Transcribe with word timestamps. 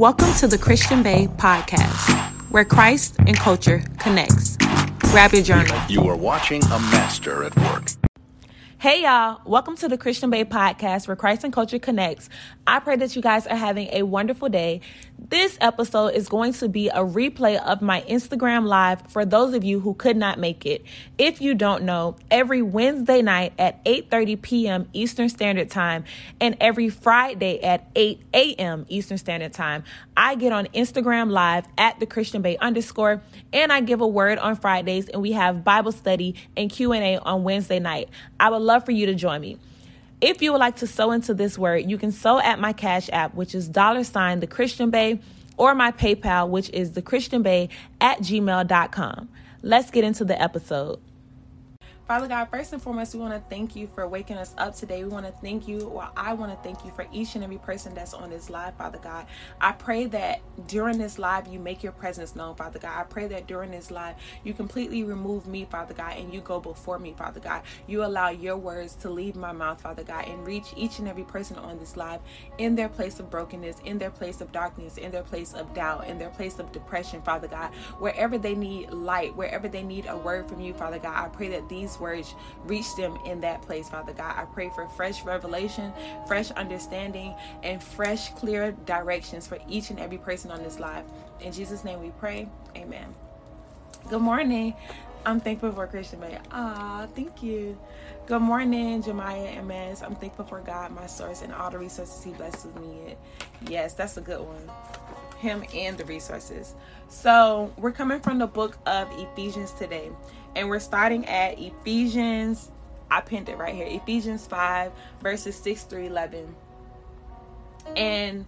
Welcome 0.00 0.32
to 0.36 0.48
the 0.48 0.56
Christian 0.56 1.02
Bae 1.02 1.26
podcast, 1.36 2.08
where 2.50 2.64
Christ 2.64 3.16
and 3.18 3.36
culture 3.36 3.84
connects. 3.98 4.56
Grab 5.00 5.34
your 5.34 5.42
journal. 5.42 5.78
You 5.90 6.08
are 6.08 6.16
watching 6.16 6.64
a 6.64 6.78
master 6.78 7.44
at 7.44 7.54
work. 7.54 7.90
Hey 8.78 9.02
y'all, 9.02 9.42
welcome 9.44 9.76
to 9.76 9.88
the 9.88 9.98
Christian 9.98 10.30
Bae 10.30 10.44
podcast 10.44 11.06
where 11.06 11.16
Christ 11.16 11.44
and 11.44 11.52
culture 11.52 11.78
connects. 11.78 12.30
I 12.66 12.80
pray 12.80 12.96
that 12.96 13.14
you 13.14 13.20
guys 13.20 13.46
are 13.46 13.56
having 13.56 13.88
a 13.92 14.04
wonderful 14.04 14.48
day. 14.48 14.80
This 15.28 15.58
episode 15.60 16.14
is 16.14 16.30
going 16.30 16.54
to 16.54 16.68
be 16.68 16.88
a 16.88 17.04
replay 17.04 17.60
of 17.62 17.82
my 17.82 18.00
Instagram 18.02 18.64
live 18.64 19.02
for 19.10 19.26
those 19.26 19.52
of 19.52 19.62
you 19.62 19.78
who 19.78 19.92
could 19.92 20.16
not 20.16 20.38
make 20.38 20.64
it. 20.64 20.82
If 21.18 21.42
you 21.42 21.54
don't 21.54 21.82
know, 21.82 22.16
every 22.30 22.62
Wednesday 22.62 23.20
night 23.20 23.52
at 23.58 23.84
8:30 23.84 24.40
p.m. 24.40 24.88
Eastern 24.94 25.28
Standard 25.28 25.68
Time 25.68 26.04
and 26.40 26.56
every 26.58 26.88
Friday 26.88 27.62
at 27.62 27.86
8 27.94 28.22
a.m. 28.32 28.86
Eastern 28.88 29.18
Standard 29.18 29.52
Time, 29.52 29.84
I 30.16 30.36
get 30.36 30.52
on 30.54 30.68
Instagram 30.68 31.30
live 31.30 31.66
at 31.76 32.00
the 32.00 32.06
Christian 32.06 32.40
Bae 32.40 32.56
underscore 32.58 33.20
and 33.52 33.70
I 33.70 33.82
give 33.82 34.00
a 34.00 34.08
word 34.08 34.38
on 34.38 34.56
Fridays 34.56 35.10
and 35.10 35.20
we 35.20 35.32
have 35.32 35.62
Bible 35.62 35.92
study 35.92 36.34
and 36.56 36.70
Q&A 36.70 37.18
on 37.18 37.44
Wednesday 37.44 37.78
night. 37.78 38.08
I 38.40 38.48
would 38.48 38.62
love 38.62 38.86
for 38.86 38.92
you 38.92 39.04
to 39.04 39.14
join 39.14 39.42
me. 39.42 39.58
If 40.20 40.42
you 40.42 40.52
would 40.52 40.58
like 40.58 40.76
to 40.76 40.86
sow 40.86 41.12
into 41.12 41.32
this 41.32 41.56
word, 41.56 41.90
you 41.90 41.96
can 41.96 42.12
sow 42.12 42.38
at 42.38 42.58
my 42.58 42.74
Cash 42.74 43.08
App, 43.10 43.34
which 43.34 43.54
is 43.54 43.68
dollar 43.68 44.04
sign 44.04 44.40
the 44.40 44.46
Christian 44.46 44.90
Bae, 44.90 45.18
or 45.56 45.74
my 45.74 45.92
PayPal, 45.92 46.48
which 46.50 46.68
is 46.70 46.92
the 46.92 47.00
Christian 47.00 47.42
Bae 47.42 47.68
at 48.02 48.18
gmail.com. 48.18 49.28
Let's 49.62 49.90
get 49.90 50.04
into 50.04 50.24
the 50.26 50.40
episode. 50.40 51.00
Father 52.10 52.26
God, 52.26 52.46
first 52.46 52.72
and 52.72 52.82
foremost, 52.82 53.14
we 53.14 53.20
want 53.20 53.34
to 53.34 53.48
thank 53.48 53.76
you 53.76 53.86
for 53.86 54.04
waking 54.08 54.36
us 54.36 54.52
up 54.58 54.74
today. 54.74 55.04
We 55.04 55.10
want 55.10 55.26
to 55.26 55.32
thank 55.40 55.68
you, 55.68 55.82
or 55.82 56.08
I 56.16 56.32
want 56.32 56.50
to 56.50 56.58
thank 56.60 56.84
you 56.84 56.90
for 56.90 57.06
each 57.12 57.36
and 57.36 57.44
every 57.44 57.58
person 57.58 57.94
that's 57.94 58.14
on 58.14 58.30
this 58.30 58.50
live, 58.50 58.74
Father 58.74 58.98
God. 58.98 59.26
I 59.60 59.70
pray 59.70 60.06
that 60.06 60.40
during 60.66 60.98
this 60.98 61.20
live, 61.20 61.46
you 61.46 61.60
make 61.60 61.84
your 61.84 61.92
presence 61.92 62.34
known, 62.34 62.56
Father 62.56 62.80
God. 62.80 62.98
I 62.98 63.04
pray 63.04 63.28
that 63.28 63.46
during 63.46 63.70
this 63.70 63.92
live, 63.92 64.16
you 64.42 64.54
completely 64.54 65.04
remove 65.04 65.46
me, 65.46 65.68
Father 65.70 65.94
God, 65.94 66.16
and 66.16 66.34
you 66.34 66.40
go 66.40 66.58
before 66.58 66.98
me, 66.98 67.14
Father 67.16 67.38
God. 67.38 67.62
You 67.86 68.04
allow 68.04 68.30
your 68.30 68.56
words 68.56 68.96
to 69.02 69.08
leave 69.08 69.36
my 69.36 69.52
mouth, 69.52 69.80
Father 69.80 70.02
God, 70.02 70.26
and 70.26 70.44
reach 70.44 70.66
each 70.76 70.98
and 70.98 71.06
every 71.06 71.22
person 71.22 71.58
on 71.58 71.78
this 71.78 71.96
live 71.96 72.22
in 72.58 72.74
their 72.74 72.88
place 72.88 73.20
of 73.20 73.30
brokenness, 73.30 73.76
in 73.84 73.98
their 73.98 74.10
place 74.10 74.40
of 74.40 74.50
darkness, 74.50 74.96
in 74.96 75.12
their 75.12 75.22
place 75.22 75.52
of 75.52 75.72
doubt, 75.74 76.08
in 76.08 76.18
their 76.18 76.30
place 76.30 76.58
of 76.58 76.72
depression, 76.72 77.22
Father 77.22 77.46
God. 77.46 77.72
Wherever 78.00 78.36
they 78.36 78.56
need 78.56 78.90
light, 78.90 79.36
wherever 79.36 79.68
they 79.68 79.84
need 79.84 80.06
a 80.06 80.16
word 80.16 80.48
from 80.48 80.60
you, 80.60 80.74
Father 80.74 80.98
God, 80.98 81.14
I 81.16 81.28
pray 81.28 81.46
that 81.50 81.68
these 81.68 81.99
words 82.00 82.34
reach 82.64 82.94
them 82.96 83.18
in 83.26 83.40
that 83.42 83.62
place, 83.62 83.88
Father 83.88 84.12
God. 84.12 84.34
I 84.36 84.44
pray 84.44 84.70
for 84.74 84.88
fresh 84.88 85.22
revelation, 85.24 85.92
fresh 86.26 86.50
understanding, 86.52 87.34
and 87.62 87.82
fresh, 87.82 88.32
clear 88.34 88.72
directions 88.86 89.46
for 89.46 89.58
each 89.68 89.90
and 89.90 90.00
every 90.00 90.18
person 90.18 90.50
on 90.50 90.62
this 90.62 90.80
live. 90.80 91.04
In 91.40 91.52
Jesus' 91.52 91.84
name 91.84 92.00
we 92.00 92.10
pray. 92.18 92.48
Amen. 92.76 93.14
Good 94.08 94.22
morning. 94.22 94.74
I'm 95.24 95.38
thankful 95.38 95.70
for 95.72 95.86
Christian 95.86 96.20
Bae. 96.20 96.38
Ah, 96.50 97.06
thank 97.14 97.42
you. 97.42 97.78
Good 98.26 98.40
morning, 98.40 99.02
Jemiah 99.02 99.62
MS. 99.62 100.02
I'm 100.02 100.14
thankful 100.14 100.46
for 100.46 100.60
God, 100.60 100.92
my 100.92 101.06
source, 101.06 101.42
and 101.42 101.52
all 101.52 101.70
the 101.70 101.78
resources 101.78 102.24
He 102.24 102.32
blesses 102.32 102.74
me 102.76 102.86
with. 103.04 103.18
Yes, 103.68 103.92
that's 103.92 104.16
a 104.16 104.22
good 104.22 104.40
one. 104.40 104.70
Him 105.38 105.64
and 105.74 105.98
the 105.98 106.04
resources. 106.06 106.74
So, 107.08 107.72
we're 107.76 107.92
coming 107.92 108.20
from 108.20 108.38
the 108.38 108.46
book 108.46 108.78
of 108.86 109.08
Ephesians 109.18 109.72
today 109.72 110.10
and 110.54 110.68
we're 110.68 110.80
starting 110.80 111.26
at 111.26 111.58
Ephesians. 111.58 112.70
I 113.10 113.20
pinned 113.20 113.48
it 113.48 113.58
right 113.58 113.74
here 113.74 113.86
Ephesians 113.88 114.46
5, 114.46 114.92
verses 115.20 115.56
6 115.56 115.84
through 115.84 116.06
11. 116.06 116.54
And 117.96 118.46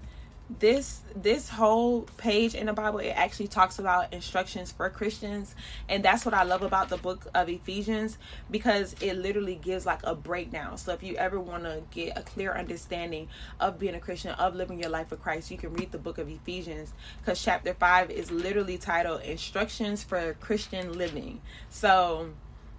this 0.61 1.01
this 1.15 1.49
whole 1.49 2.03
page 2.17 2.55
in 2.55 2.67
the 2.67 2.73
bible 2.73 2.99
it 2.99 3.11
actually 3.11 3.47
talks 3.47 3.79
about 3.79 4.13
instructions 4.13 4.71
for 4.71 4.89
christians 4.91 5.55
and 5.89 6.05
that's 6.05 6.25
what 6.25 6.35
i 6.35 6.43
love 6.43 6.63
about 6.63 6.89
the 6.89 6.97
book 6.99 7.27
of 7.35 7.49
ephesians 7.49 8.19
because 8.51 8.95
it 9.01 9.15
literally 9.15 9.55
gives 9.55 9.87
like 9.87 10.01
a 10.05 10.15
breakdown 10.15 10.77
so 10.77 10.93
if 10.93 11.03
you 11.03 11.15
ever 11.17 11.41
want 11.41 11.63
to 11.63 11.83
get 11.91 12.17
a 12.19 12.23
clear 12.23 12.53
understanding 12.53 13.29
of 13.61 13.79
being 13.79 13.95
a 13.95 14.01
christian 14.01 14.33
of 14.33 14.55
living 14.55 14.79
your 14.81 14.91
life 14.91 15.09
for 15.09 15.17
christ 15.17 15.51
you 15.51 15.57
can 15.57 15.73
read 15.75 15.91
the 15.93 15.99
book 15.99 16.19
of 16.19 16.29
ephesians 16.29 16.93
because 17.19 17.43
chapter 17.43 17.73
5 17.73 18.11
is 18.11 18.31
literally 18.31 18.77
titled 18.77 19.23
instructions 19.23 20.03
for 20.03 20.35
christian 20.41 20.99
living 20.99 21.41
so 21.71 22.29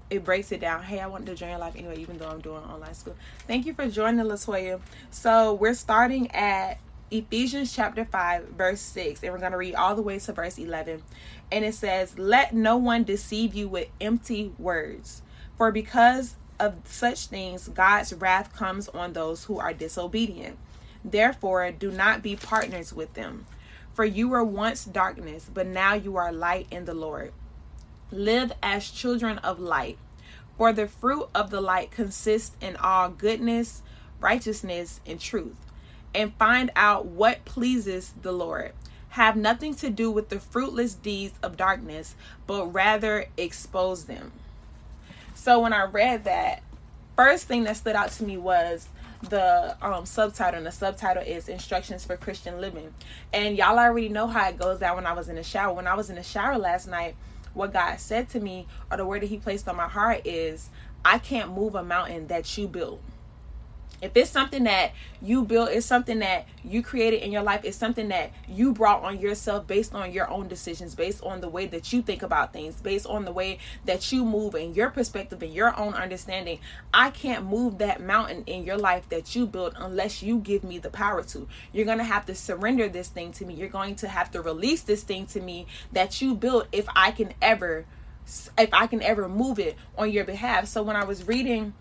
it 0.09 0.23
breaks 0.23 0.51
it 0.51 0.61
down. 0.61 0.83
Hey, 0.83 0.99
I 0.99 1.07
wanted 1.07 1.27
to 1.27 1.35
join 1.35 1.49
your 1.49 1.59
life 1.59 1.75
anyway, 1.75 1.97
even 1.97 2.19
though 2.19 2.27
I'm 2.27 2.41
doing 2.41 2.63
online 2.63 2.93
school. 2.93 3.15
Thank 3.47 3.65
you 3.65 3.73
for 3.73 3.89
joining, 3.89 4.23
Latoya. 4.25 4.79
So 5.09 5.53
we're 5.53 5.73
starting 5.73 6.29
at 6.31 6.77
Ephesians 7.13 7.71
chapter 7.71 8.05
5, 8.05 8.47
verse 8.57 8.81
6, 8.81 9.21
and 9.21 9.31
we're 9.31 9.37
going 9.37 9.51
to 9.51 9.57
read 9.59 9.75
all 9.75 9.93
the 9.93 10.01
way 10.01 10.17
to 10.17 10.33
verse 10.33 10.57
11. 10.57 11.03
And 11.51 11.63
it 11.63 11.75
says, 11.75 12.17
Let 12.17 12.55
no 12.55 12.75
one 12.75 13.03
deceive 13.03 13.53
you 13.53 13.67
with 13.67 13.89
empty 14.01 14.51
words, 14.57 15.21
for 15.55 15.71
because 15.71 16.37
of 16.59 16.73
such 16.85 17.27
things, 17.27 17.67
God's 17.67 18.13
wrath 18.13 18.55
comes 18.55 18.89
on 18.89 19.13
those 19.13 19.43
who 19.43 19.59
are 19.59 19.75
disobedient. 19.75 20.57
Therefore, 21.05 21.71
do 21.71 21.91
not 21.91 22.23
be 22.23 22.35
partners 22.35 22.91
with 22.91 23.13
them. 23.13 23.45
For 23.93 24.05
you 24.05 24.27
were 24.27 24.43
once 24.43 24.83
darkness, 24.83 25.47
but 25.53 25.67
now 25.67 25.93
you 25.93 26.15
are 26.17 26.33
light 26.33 26.65
in 26.71 26.85
the 26.85 26.95
Lord. 26.95 27.31
Live 28.09 28.53
as 28.63 28.89
children 28.89 29.37
of 29.39 29.59
light. 29.59 29.99
For 30.57 30.73
the 30.73 30.87
fruit 30.87 31.29
of 31.35 31.51
the 31.51 31.61
light 31.61 31.91
consists 31.91 32.57
in 32.59 32.75
all 32.77 33.09
goodness, 33.09 33.83
righteousness, 34.19 34.99
and 35.05 35.19
truth 35.19 35.62
and 36.13 36.33
find 36.35 36.71
out 36.75 37.05
what 37.05 37.45
pleases 37.45 38.13
the 38.21 38.31
Lord. 38.31 38.73
Have 39.09 39.35
nothing 39.35 39.75
to 39.75 39.89
do 39.89 40.09
with 40.09 40.29
the 40.29 40.39
fruitless 40.39 40.93
deeds 40.95 41.33
of 41.43 41.57
darkness, 41.57 42.15
but 42.47 42.73
rather 42.73 43.27
expose 43.37 44.05
them. 44.05 44.31
So 45.35 45.59
when 45.59 45.73
I 45.73 45.83
read 45.83 46.23
that, 46.23 46.63
first 47.15 47.47
thing 47.47 47.63
that 47.65 47.77
stood 47.77 47.95
out 47.95 48.11
to 48.11 48.23
me 48.23 48.37
was 48.37 48.87
the 49.29 49.77
um, 49.81 50.05
subtitle, 50.05 50.57
and 50.57 50.65
the 50.65 50.71
subtitle 50.71 51.23
is 51.23 51.47
Instructions 51.47 52.03
for 52.03 52.17
Christian 52.17 52.59
Living. 52.59 52.93
And 53.31 53.57
y'all 53.57 53.79
already 53.79 54.09
know 54.09 54.27
how 54.27 54.49
it 54.49 54.57
goes 54.57 54.79
down 54.79 54.95
when 54.95 55.05
I 55.05 55.13
was 55.13 55.29
in 55.29 55.35
the 55.35 55.43
shower. 55.43 55.73
When 55.73 55.87
I 55.87 55.95
was 55.95 56.09
in 56.09 56.15
the 56.15 56.23
shower 56.23 56.57
last 56.57 56.87
night, 56.87 57.15
what 57.53 57.71
God 57.71 57.99
said 57.99 58.29
to 58.29 58.39
me, 58.39 58.67
or 58.89 58.97
the 58.97 59.05
word 59.05 59.21
that 59.21 59.27
He 59.27 59.37
placed 59.37 59.67
on 59.67 59.75
my 59.75 59.87
heart, 59.87 60.21
is 60.25 60.69
I 61.05 61.19
can't 61.19 61.53
move 61.53 61.75
a 61.75 61.83
mountain 61.83 62.27
that 62.27 62.57
you 62.57 62.67
built 62.67 63.01
if 64.03 64.15
it's 64.15 64.29
something 64.29 64.63
that 64.63 64.91
you 65.21 65.43
built 65.43 65.69
it's 65.71 65.85
something 65.85 66.19
that 66.19 66.45
you 66.63 66.83
created 66.83 67.21
in 67.21 67.31
your 67.31 67.43
life 67.43 67.61
it's 67.63 67.77
something 67.77 68.09
that 68.09 68.31
you 68.47 68.73
brought 68.73 69.01
on 69.03 69.19
yourself 69.19 69.65
based 69.65 69.93
on 69.93 70.11
your 70.11 70.29
own 70.29 70.47
decisions 70.47 70.93
based 70.95 71.23
on 71.23 71.41
the 71.41 71.49
way 71.49 71.65
that 71.65 71.91
you 71.93 72.01
think 72.01 72.21
about 72.21 72.53
things 72.53 72.75
based 72.81 73.07
on 73.07 73.25
the 73.25 73.31
way 73.31 73.57
that 73.85 74.11
you 74.11 74.23
move 74.23 74.53
and 74.55 74.75
your 74.75 74.89
perspective 74.89 75.41
and 75.41 75.53
your 75.53 75.77
own 75.79 75.93
understanding 75.93 76.59
i 76.93 77.09
can't 77.09 77.45
move 77.45 77.77
that 77.77 78.01
mountain 78.01 78.43
in 78.45 78.63
your 78.63 78.77
life 78.77 79.07
that 79.09 79.35
you 79.35 79.45
built 79.45 79.73
unless 79.77 80.21
you 80.21 80.39
give 80.39 80.63
me 80.63 80.77
the 80.77 80.89
power 80.89 81.23
to. 81.23 81.47
You're 81.71 81.85
going 81.85 81.97
to 81.97 82.03
have 82.03 82.25
to 82.27 82.35
surrender 82.35 82.89
this 82.89 83.07
thing 83.07 83.31
to 83.33 83.45
me. 83.45 83.53
You're 83.53 83.69
going 83.69 83.95
to 83.97 84.07
have 84.07 84.31
to 84.31 84.41
release 84.41 84.81
this 84.81 85.03
thing 85.03 85.25
to 85.27 85.41
me 85.41 85.65
that 85.91 86.21
you 86.21 86.35
built 86.35 86.67
if 86.71 86.85
i 86.95 87.11
can 87.11 87.33
ever 87.41 87.85
if 88.57 88.73
i 88.73 88.87
can 88.87 89.01
ever 89.01 89.27
move 89.27 89.59
it 89.59 89.75
on 89.97 90.11
your 90.11 90.23
behalf. 90.23 90.67
So 90.67 90.83
when 90.83 90.95
i 90.95 91.03
was 91.03 91.27
reading 91.27 91.73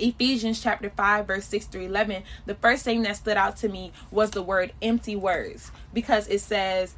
Ephesians 0.00 0.60
chapter 0.62 0.90
5, 0.90 1.26
verse 1.26 1.46
6 1.46 1.66
through 1.66 1.86
11, 1.86 2.22
the 2.46 2.54
first 2.54 2.84
thing 2.84 3.02
that 3.02 3.16
stood 3.16 3.36
out 3.36 3.56
to 3.58 3.68
me 3.68 3.92
was 4.10 4.30
the 4.30 4.42
word 4.42 4.72
empty 4.82 5.16
words 5.16 5.70
because 5.92 6.28
it 6.28 6.40
says, 6.40 6.94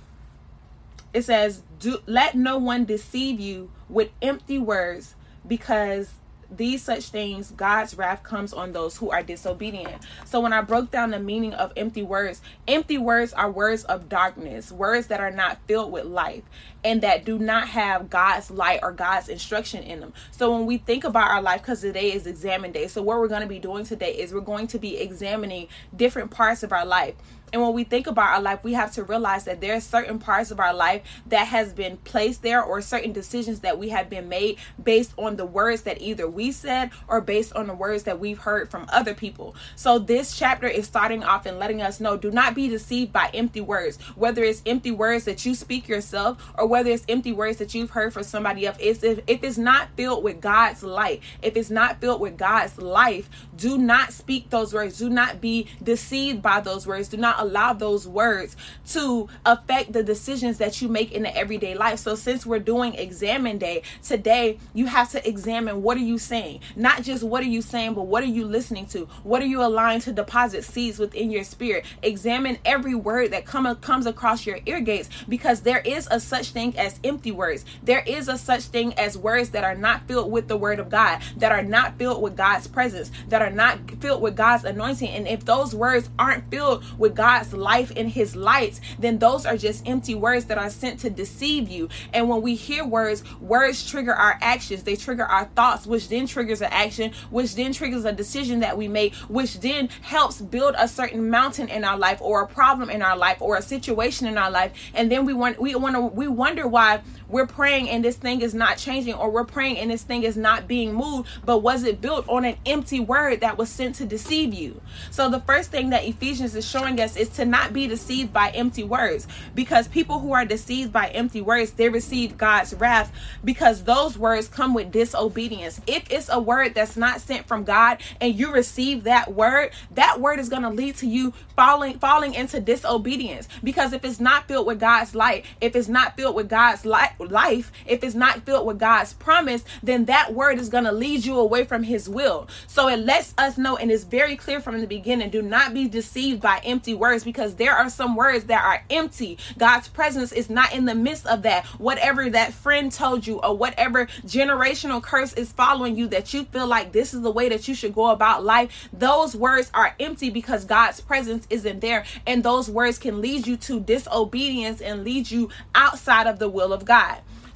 it 1.12 1.22
says, 1.22 1.62
do 1.78 1.98
let 2.06 2.34
no 2.34 2.58
one 2.58 2.84
deceive 2.84 3.38
you 3.40 3.70
with 3.88 4.10
empty 4.22 4.58
words 4.58 5.14
because 5.46 6.10
these 6.56 6.82
such 6.82 7.08
things 7.08 7.50
God's 7.50 7.96
wrath 7.96 8.22
comes 8.22 8.52
on 8.52 8.72
those 8.72 8.96
who 8.96 9.10
are 9.10 9.22
disobedient. 9.22 10.02
So 10.24 10.40
when 10.40 10.52
I 10.52 10.60
broke 10.60 10.90
down 10.90 11.10
the 11.10 11.18
meaning 11.18 11.54
of 11.54 11.72
empty 11.76 12.02
words, 12.02 12.40
empty 12.68 12.98
words 12.98 13.32
are 13.32 13.50
words 13.50 13.84
of 13.84 14.08
darkness, 14.08 14.70
words 14.70 15.08
that 15.08 15.20
are 15.20 15.30
not 15.30 15.58
filled 15.66 15.92
with 15.92 16.04
life 16.04 16.42
and 16.84 17.02
that 17.02 17.24
do 17.24 17.38
not 17.38 17.68
have 17.68 18.10
God's 18.10 18.50
light 18.50 18.80
or 18.82 18.92
God's 18.92 19.28
instruction 19.28 19.82
in 19.82 20.00
them. 20.00 20.12
So 20.30 20.52
when 20.52 20.66
we 20.66 20.78
think 20.78 21.04
about 21.04 21.30
our 21.30 21.42
life 21.42 21.62
cuz 21.62 21.80
today 21.80 22.12
is 22.12 22.26
examine 22.26 22.72
day. 22.72 22.88
So 22.88 23.02
what 23.02 23.18
we're 23.18 23.28
going 23.28 23.42
to 23.42 23.46
be 23.46 23.58
doing 23.58 23.84
today 23.84 24.12
is 24.14 24.32
we're 24.34 24.40
going 24.40 24.66
to 24.68 24.78
be 24.78 24.96
examining 24.98 25.68
different 25.94 26.30
parts 26.30 26.62
of 26.62 26.72
our 26.72 26.86
life 26.86 27.14
and 27.52 27.60
when 27.60 27.74
we 27.74 27.84
think 27.84 28.06
about 28.06 28.30
our 28.30 28.40
life, 28.40 28.64
we 28.64 28.72
have 28.72 28.92
to 28.92 29.04
realize 29.04 29.44
that 29.44 29.60
there 29.60 29.74
are 29.74 29.80
certain 29.80 30.18
parts 30.18 30.50
of 30.50 30.58
our 30.58 30.72
life 30.72 31.02
that 31.26 31.48
has 31.48 31.72
been 31.72 31.98
placed 31.98 32.42
there 32.42 32.62
or 32.62 32.80
certain 32.80 33.12
decisions 33.12 33.60
that 33.60 33.78
we 33.78 33.90
have 33.90 34.08
been 34.08 34.28
made 34.28 34.56
based 34.82 35.12
on 35.18 35.36
the 35.36 35.44
words 35.44 35.82
that 35.82 36.00
either 36.00 36.28
we 36.28 36.50
said 36.50 36.90
or 37.08 37.20
based 37.20 37.52
on 37.52 37.66
the 37.66 37.74
words 37.74 38.04
that 38.04 38.18
we've 38.18 38.38
heard 38.38 38.70
from 38.70 38.86
other 38.88 39.14
people. 39.14 39.54
So 39.76 39.98
this 39.98 40.36
chapter 40.36 40.66
is 40.66 40.86
starting 40.86 41.22
off 41.22 41.44
and 41.44 41.58
letting 41.58 41.82
us 41.82 42.00
know 42.00 42.16
do 42.16 42.30
not 42.30 42.54
be 42.54 42.68
deceived 42.68 43.12
by 43.12 43.30
empty 43.34 43.60
words, 43.60 44.00
whether 44.16 44.42
it's 44.42 44.62
empty 44.64 44.90
words 44.90 45.24
that 45.26 45.44
you 45.44 45.54
speak 45.54 45.88
yourself 45.88 46.52
or 46.56 46.66
whether 46.66 46.90
it's 46.90 47.04
empty 47.08 47.32
words 47.32 47.58
that 47.58 47.74
you've 47.74 47.90
heard 47.90 48.14
from 48.14 48.22
somebody 48.22 48.66
else. 48.66 48.78
If, 48.80 49.04
if 49.04 49.44
it's 49.44 49.58
not 49.58 49.88
filled 49.96 50.24
with 50.24 50.40
God's 50.40 50.82
light, 50.82 51.20
if 51.42 51.56
it's 51.56 51.70
not 51.70 52.00
filled 52.00 52.20
with 52.20 52.38
God's 52.38 52.78
life, 52.78 53.28
do 53.56 53.76
not 53.76 54.12
speak 54.12 54.48
those 54.48 54.72
words. 54.72 54.98
Do 54.98 55.10
not 55.10 55.40
be 55.40 55.68
deceived 55.82 56.40
by 56.40 56.60
those 56.60 56.86
words. 56.86 57.08
Do 57.08 57.16
not 57.18 57.41
allow 57.42 57.72
those 57.72 58.06
words 58.06 58.56
to 58.88 59.28
affect 59.44 59.92
the 59.92 60.02
decisions 60.02 60.58
that 60.58 60.80
you 60.80 60.88
make 60.88 61.12
in 61.12 61.22
the 61.22 61.36
everyday 61.36 61.74
life. 61.74 61.98
So, 61.98 62.14
since 62.14 62.46
we're 62.46 62.58
doing 62.58 62.94
examine 62.94 63.58
day 63.58 63.82
today, 64.02 64.58
you 64.74 64.86
have 64.86 65.10
to 65.10 65.28
examine 65.28 65.82
what 65.82 65.96
are 65.96 66.00
you 66.00 66.18
saying? 66.18 66.60
Not 66.76 67.02
just 67.02 67.22
what 67.22 67.42
are 67.42 67.46
you 67.46 67.62
saying, 67.62 67.94
but 67.94 68.04
what 68.04 68.22
are 68.22 68.26
you 68.26 68.44
listening 68.44 68.86
to? 68.86 69.08
What 69.22 69.42
are 69.42 69.46
you 69.46 69.62
allowing 69.62 70.00
to 70.00 70.12
deposit 70.12 70.64
seeds 70.64 70.98
within 70.98 71.30
your 71.30 71.44
spirit? 71.44 71.84
Examine 72.02 72.58
every 72.64 72.94
word 72.94 73.32
that 73.32 73.44
come, 73.44 73.74
comes 73.76 74.06
across 74.06 74.46
your 74.46 74.58
ear 74.66 74.80
gates 74.80 75.08
because 75.28 75.60
there 75.60 75.80
is 75.80 76.08
a 76.10 76.20
such 76.20 76.50
thing 76.50 76.78
as 76.78 76.98
empty 77.04 77.32
words. 77.32 77.64
There 77.82 78.02
is 78.06 78.28
a 78.28 78.38
such 78.38 78.62
thing 78.64 78.94
as 78.94 79.18
words 79.18 79.50
that 79.50 79.64
are 79.64 79.74
not 79.74 80.06
filled 80.06 80.30
with 80.30 80.48
the 80.48 80.56
word 80.56 80.78
of 80.78 80.88
God, 80.88 81.20
that 81.36 81.52
are 81.52 81.62
not 81.62 81.98
filled 81.98 82.22
with 82.22 82.36
God's 82.36 82.66
presence, 82.66 83.10
that 83.28 83.42
are 83.42 83.50
not 83.50 83.78
filled 84.00 84.22
with 84.22 84.36
God's 84.36 84.64
anointing. 84.64 85.08
And 85.08 85.26
if 85.26 85.44
those 85.44 85.74
words 85.74 86.10
aren't 86.18 86.50
filled 86.50 86.84
with 86.98 87.14
God's 87.14 87.31
life 87.52 87.92
and 87.96 88.10
his 88.10 88.36
lights, 88.36 88.80
then 88.98 89.18
those 89.18 89.46
are 89.46 89.56
just 89.56 89.86
empty 89.88 90.14
words 90.14 90.46
that 90.46 90.58
are 90.58 90.70
sent 90.70 91.00
to 91.00 91.10
deceive 91.10 91.68
you. 91.68 91.88
And 92.12 92.28
when 92.28 92.42
we 92.42 92.54
hear 92.54 92.84
words, 92.84 93.24
words 93.40 93.88
trigger 93.88 94.14
our 94.14 94.38
actions, 94.40 94.82
they 94.82 94.96
trigger 94.96 95.24
our 95.24 95.46
thoughts, 95.56 95.86
which 95.86 96.08
then 96.08 96.26
triggers 96.26 96.60
an 96.60 96.68
action, 96.70 97.12
which 97.30 97.54
then 97.54 97.72
triggers 97.72 98.04
a 98.04 98.12
decision 98.12 98.60
that 98.60 98.76
we 98.76 98.88
make, 98.88 99.14
which 99.28 99.60
then 99.60 99.88
helps 100.02 100.40
build 100.40 100.74
a 100.78 100.86
certain 100.86 101.30
mountain 101.30 101.68
in 101.68 101.84
our 101.84 101.98
life 101.98 102.20
or 102.20 102.42
a 102.42 102.46
problem 102.46 102.90
in 102.90 103.02
our 103.02 103.16
life 103.16 103.40
or 103.40 103.56
a 103.56 103.62
situation 103.62 104.26
in 104.26 104.36
our 104.36 104.50
life. 104.50 104.72
And 104.94 105.10
then 105.10 105.24
we 105.24 105.32
want 105.32 105.60
we 105.60 105.74
want 105.74 105.96
to 105.96 106.02
we 106.02 106.28
wonder 106.28 106.68
why 106.68 107.02
we're 107.32 107.46
praying 107.46 107.88
and 107.88 108.04
this 108.04 108.16
thing 108.16 108.42
is 108.42 108.54
not 108.54 108.76
changing 108.76 109.14
or 109.14 109.30
we're 109.30 109.44
praying 109.44 109.78
and 109.78 109.90
this 109.90 110.02
thing 110.02 110.22
is 110.22 110.36
not 110.36 110.68
being 110.68 110.92
moved 110.92 111.28
but 111.46 111.58
was 111.58 111.82
it 111.82 112.00
built 112.00 112.28
on 112.28 112.44
an 112.44 112.56
empty 112.66 113.00
word 113.00 113.40
that 113.40 113.56
was 113.56 113.70
sent 113.70 113.94
to 113.96 114.04
deceive 114.04 114.52
you? 114.52 114.80
So 115.10 115.30
the 115.30 115.40
first 115.40 115.70
thing 115.70 115.90
that 115.90 116.04
ephesians 116.04 116.54
is 116.54 116.68
showing 116.68 117.00
us 117.00 117.16
is 117.16 117.30
to 117.30 117.46
not 117.46 117.72
be 117.72 117.86
deceived 117.86 118.32
by 118.32 118.50
empty 118.50 118.84
words 118.84 119.26
because 119.54 119.88
people 119.88 120.18
who 120.18 120.32
are 120.34 120.44
deceived 120.44 120.92
by 120.92 121.08
empty 121.08 121.40
words 121.40 121.72
they 121.72 121.88
receive 121.88 122.36
god's 122.36 122.74
wrath 122.74 123.10
because 123.42 123.84
those 123.84 124.18
words 124.18 124.46
come 124.46 124.74
with 124.74 124.92
disobedience. 124.92 125.80
If 125.86 126.04
it's 126.10 126.28
a 126.28 126.38
word 126.38 126.74
that's 126.74 126.98
not 126.98 127.22
sent 127.22 127.48
from 127.48 127.64
god 127.64 128.02
and 128.20 128.38
you 128.38 128.52
receive 128.52 129.04
that 129.04 129.32
word 129.32 129.70
that 129.92 130.20
word 130.20 130.38
is 130.38 130.50
going 130.50 130.62
to 130.62 130.68
lead 130.68 130.96
to 130.96 131.06
you 131.06 131.32
falling 131.56 131.98
falling 131.98 132.34
into 132.34 132.60
disobedience. 132.60 133.48
Because 133.64 133.94
if 133.94 134.04
it's 134.04 134.20
not 134.20 134.46
filled 134.48 134.66
with 134.66 134.78
god's 134.78 135.14
light 135.14 135.46
if 135.62 135.74
it's 135.74 135.88
not 135.88 136.14
filled 136.14 136.34
with 136.34 136.50
god's 136.50 136.84
light 136.84 137.12
life, 137.26 137.72
if 137.86 138.02
it's 138.04 138.14
not 138.14 138.44
filled 138.44 138.66
with 138.66 138.78
God's 138.78 139.12
promise, 139.12 139.64
then 139.82 140.06
that 140.06 140.34
word 140.34 140.58
is 140.58 140.68
going 140.68 140.84
to 140.84 140.92
lead 140.92 141.24
you 141.24 141.38
away 141.38 141.64
from 141.64 141.82
His 141.82 142.08
will. 142.08 142.48
So 142.66 142.88
it 142.88 142.98
lets 142.98 143.34
us 143.38 143.58
know, 143.58 143.76
and 143.76 143.90
it's 143.90 144.04
very 144.04 144.36
clear 144.36 144.60
from 144.60 144.80
the 144.80 144.86
beginning 144.86 145.30
do 145.30 145.42
not 145.42 145.74
be 145.74 145.88
deceived 145.88 146.40
by 146.40 146.60
empty 146.64 146.94
words 146.94 147.24
because 147.24 147.54
there 147.54 147.74
are 147.74 147.88
some 147.88 148.16
words 148.16 148.44
that 148.44 148.64
are 148.64 148.84
empty. 148.90 149.38
God's 149.58 149.88
presence 149.88 150.32
is 150.32 150.50
not 150.50 150.74
in 150.74 150.84
the 150.84 150.94
midst 150.94 151.26
of 151.26 151.42
that. 151.42 151.64
Whatever 151.78 152.30
that 152.30 152.52
friend 152.52 152.90
told 152.90 153.26
you, 153.26 153.40
or 153.40 153.56
whatever 153.56 154.06
generational 154.26 155.02
curse 155.02 155.32
is 155.34 155.52
following 155.52 155.96
you 155.96 156.08
that 156.08 156.32
you 156.32 156.44
feel 156.44 156.66
like 156.66 156.92
this 156.92 157.14
is 157.14 157.22
the 157.22 157.30
way 157.30 157.48
that 157.48 157.68
you 157.68 157.74
should 157.74 157.94
go 157.94 158.10
about 158.10 158.44
life, 158.44 158.88
those 158.92 159.36
words 159.36 159.70
are 159.74 159.94
empty 160.00 160.30
because 160.30 160.64
God's 160.64 161.00
presence 161.00 161.46
isn't 161.50 161.80
there. 161.80 162.04
And 162.26 162.42
those 162.42 162.70
words 162.70 162.98
can 162.98 163.20
lead 163.20 163.46
you 163.46 163.56
to 163.58 163.80
disobedience 163.80 164.80
and 164.80 165.04
lead 165.04 165.30
you 165.30 165.50
outside 165.74 166.26
of 166.26 166.38
the 166.38 166.48
will 166.48 166.72
of 166.72 166.84
God. 166.84 167.11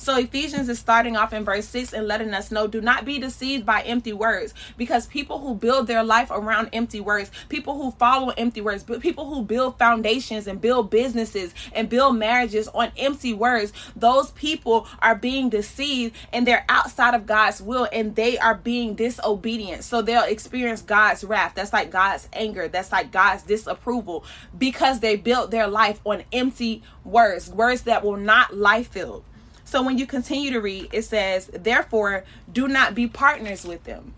So 0.07 0.17
Ephesians 0.17 0.69
is 0.69 0.79
starting 0.79 1.17
off 1.17 1.33
in 1.33 1.45
verse 1.45 1.67
6 1.67 1.93
and 1.93 2.07
letting 2.07 2.33
us 2.33 2.53
know 2.53 2.69
do 2.69 2.81
not 2.81 3.05
be 3.05 3.19
deceived 3.19 3.67
by 3.67 3.83
empty 3.83 4.13
words 4.13 4.55
because 4.77 5.09
people 5.09 5.41
who 5.41 5.57
build 5.57 5.89
their 5.89 6.05
life 6.05 6.31
around 6.31 6.69
empty 6.73 7.01
words, 7.01 7.33
people 7.49 7.75
who 7.75 7.91
follow 7.91 8.33
empty 8.39 8.61
words, 8.61 8.85
but 8.85 9.01
people 9.01 9.29
who 9.29 9.43
build 9.43 9.81
foundations 9.81 10.47
and 10.47 10.61
build 10.61 10.91
businesses 10.91 11.53
and 11.73 11.89
build 11.89 12.17
marriages 12.17 12.69
on 12.69 12.93
empty 12.97 13.35
words, 13.35 13.73
those 13.97 14.31
people 14.31 14.87
are 15.01 15.17
being 15.17 15.51
deceived 15.51 16.15
and 16.33 16.47
they're 16.47 16.65
outside 16.69 17.15
of 17.15 17.27
God's 17.27 17.61
will 17.61 17.89
and 17.93 18.15
they 18.15 18.39
are 18.39 18.55
being 18.55 18.95
disobedient. 18.95 19.83
So 19.83 20.03
they'll 20.03 20.23
experience 20.23 20.83
God's 20.83 21.25
wrath. 21.25 21.55
That's 21.57 21.73
like 21.73 21.91
God's 21.91 22.29
anger. 22.33 22.69
That's 22.69 22.93
like 22.93 23.11
God's 23.11 23.43
disapproval 23.43 24.25
because 24.57 25.01
they 25.01 25.17
built 25.17 25.51
their 25.51 25.67
life 25.67 26.01
on 26.05 26.23
empty 26.33 26.85
words, 27.03 27.51
words 27.51 27.83
that 27.83 28.05
will 28.05 28.19
not 28.19 28.57
life 28.57 28.87
filled. 28.93 29.25
So 29.67 29.83
when 29.83 29.99
you 29.99 30.07
continue 30.07 30.53
to 30.53 30.61
read, 30.61 30.89
it 30.93 31.03
says, 31.03 31.51
Therefore, 31.53 32.25
do 32.51 32.69
not 32.69 32.95
be 32.95 33.09
partners 33.09 33.67
with 33.67 33.83
them. 33.83 34.15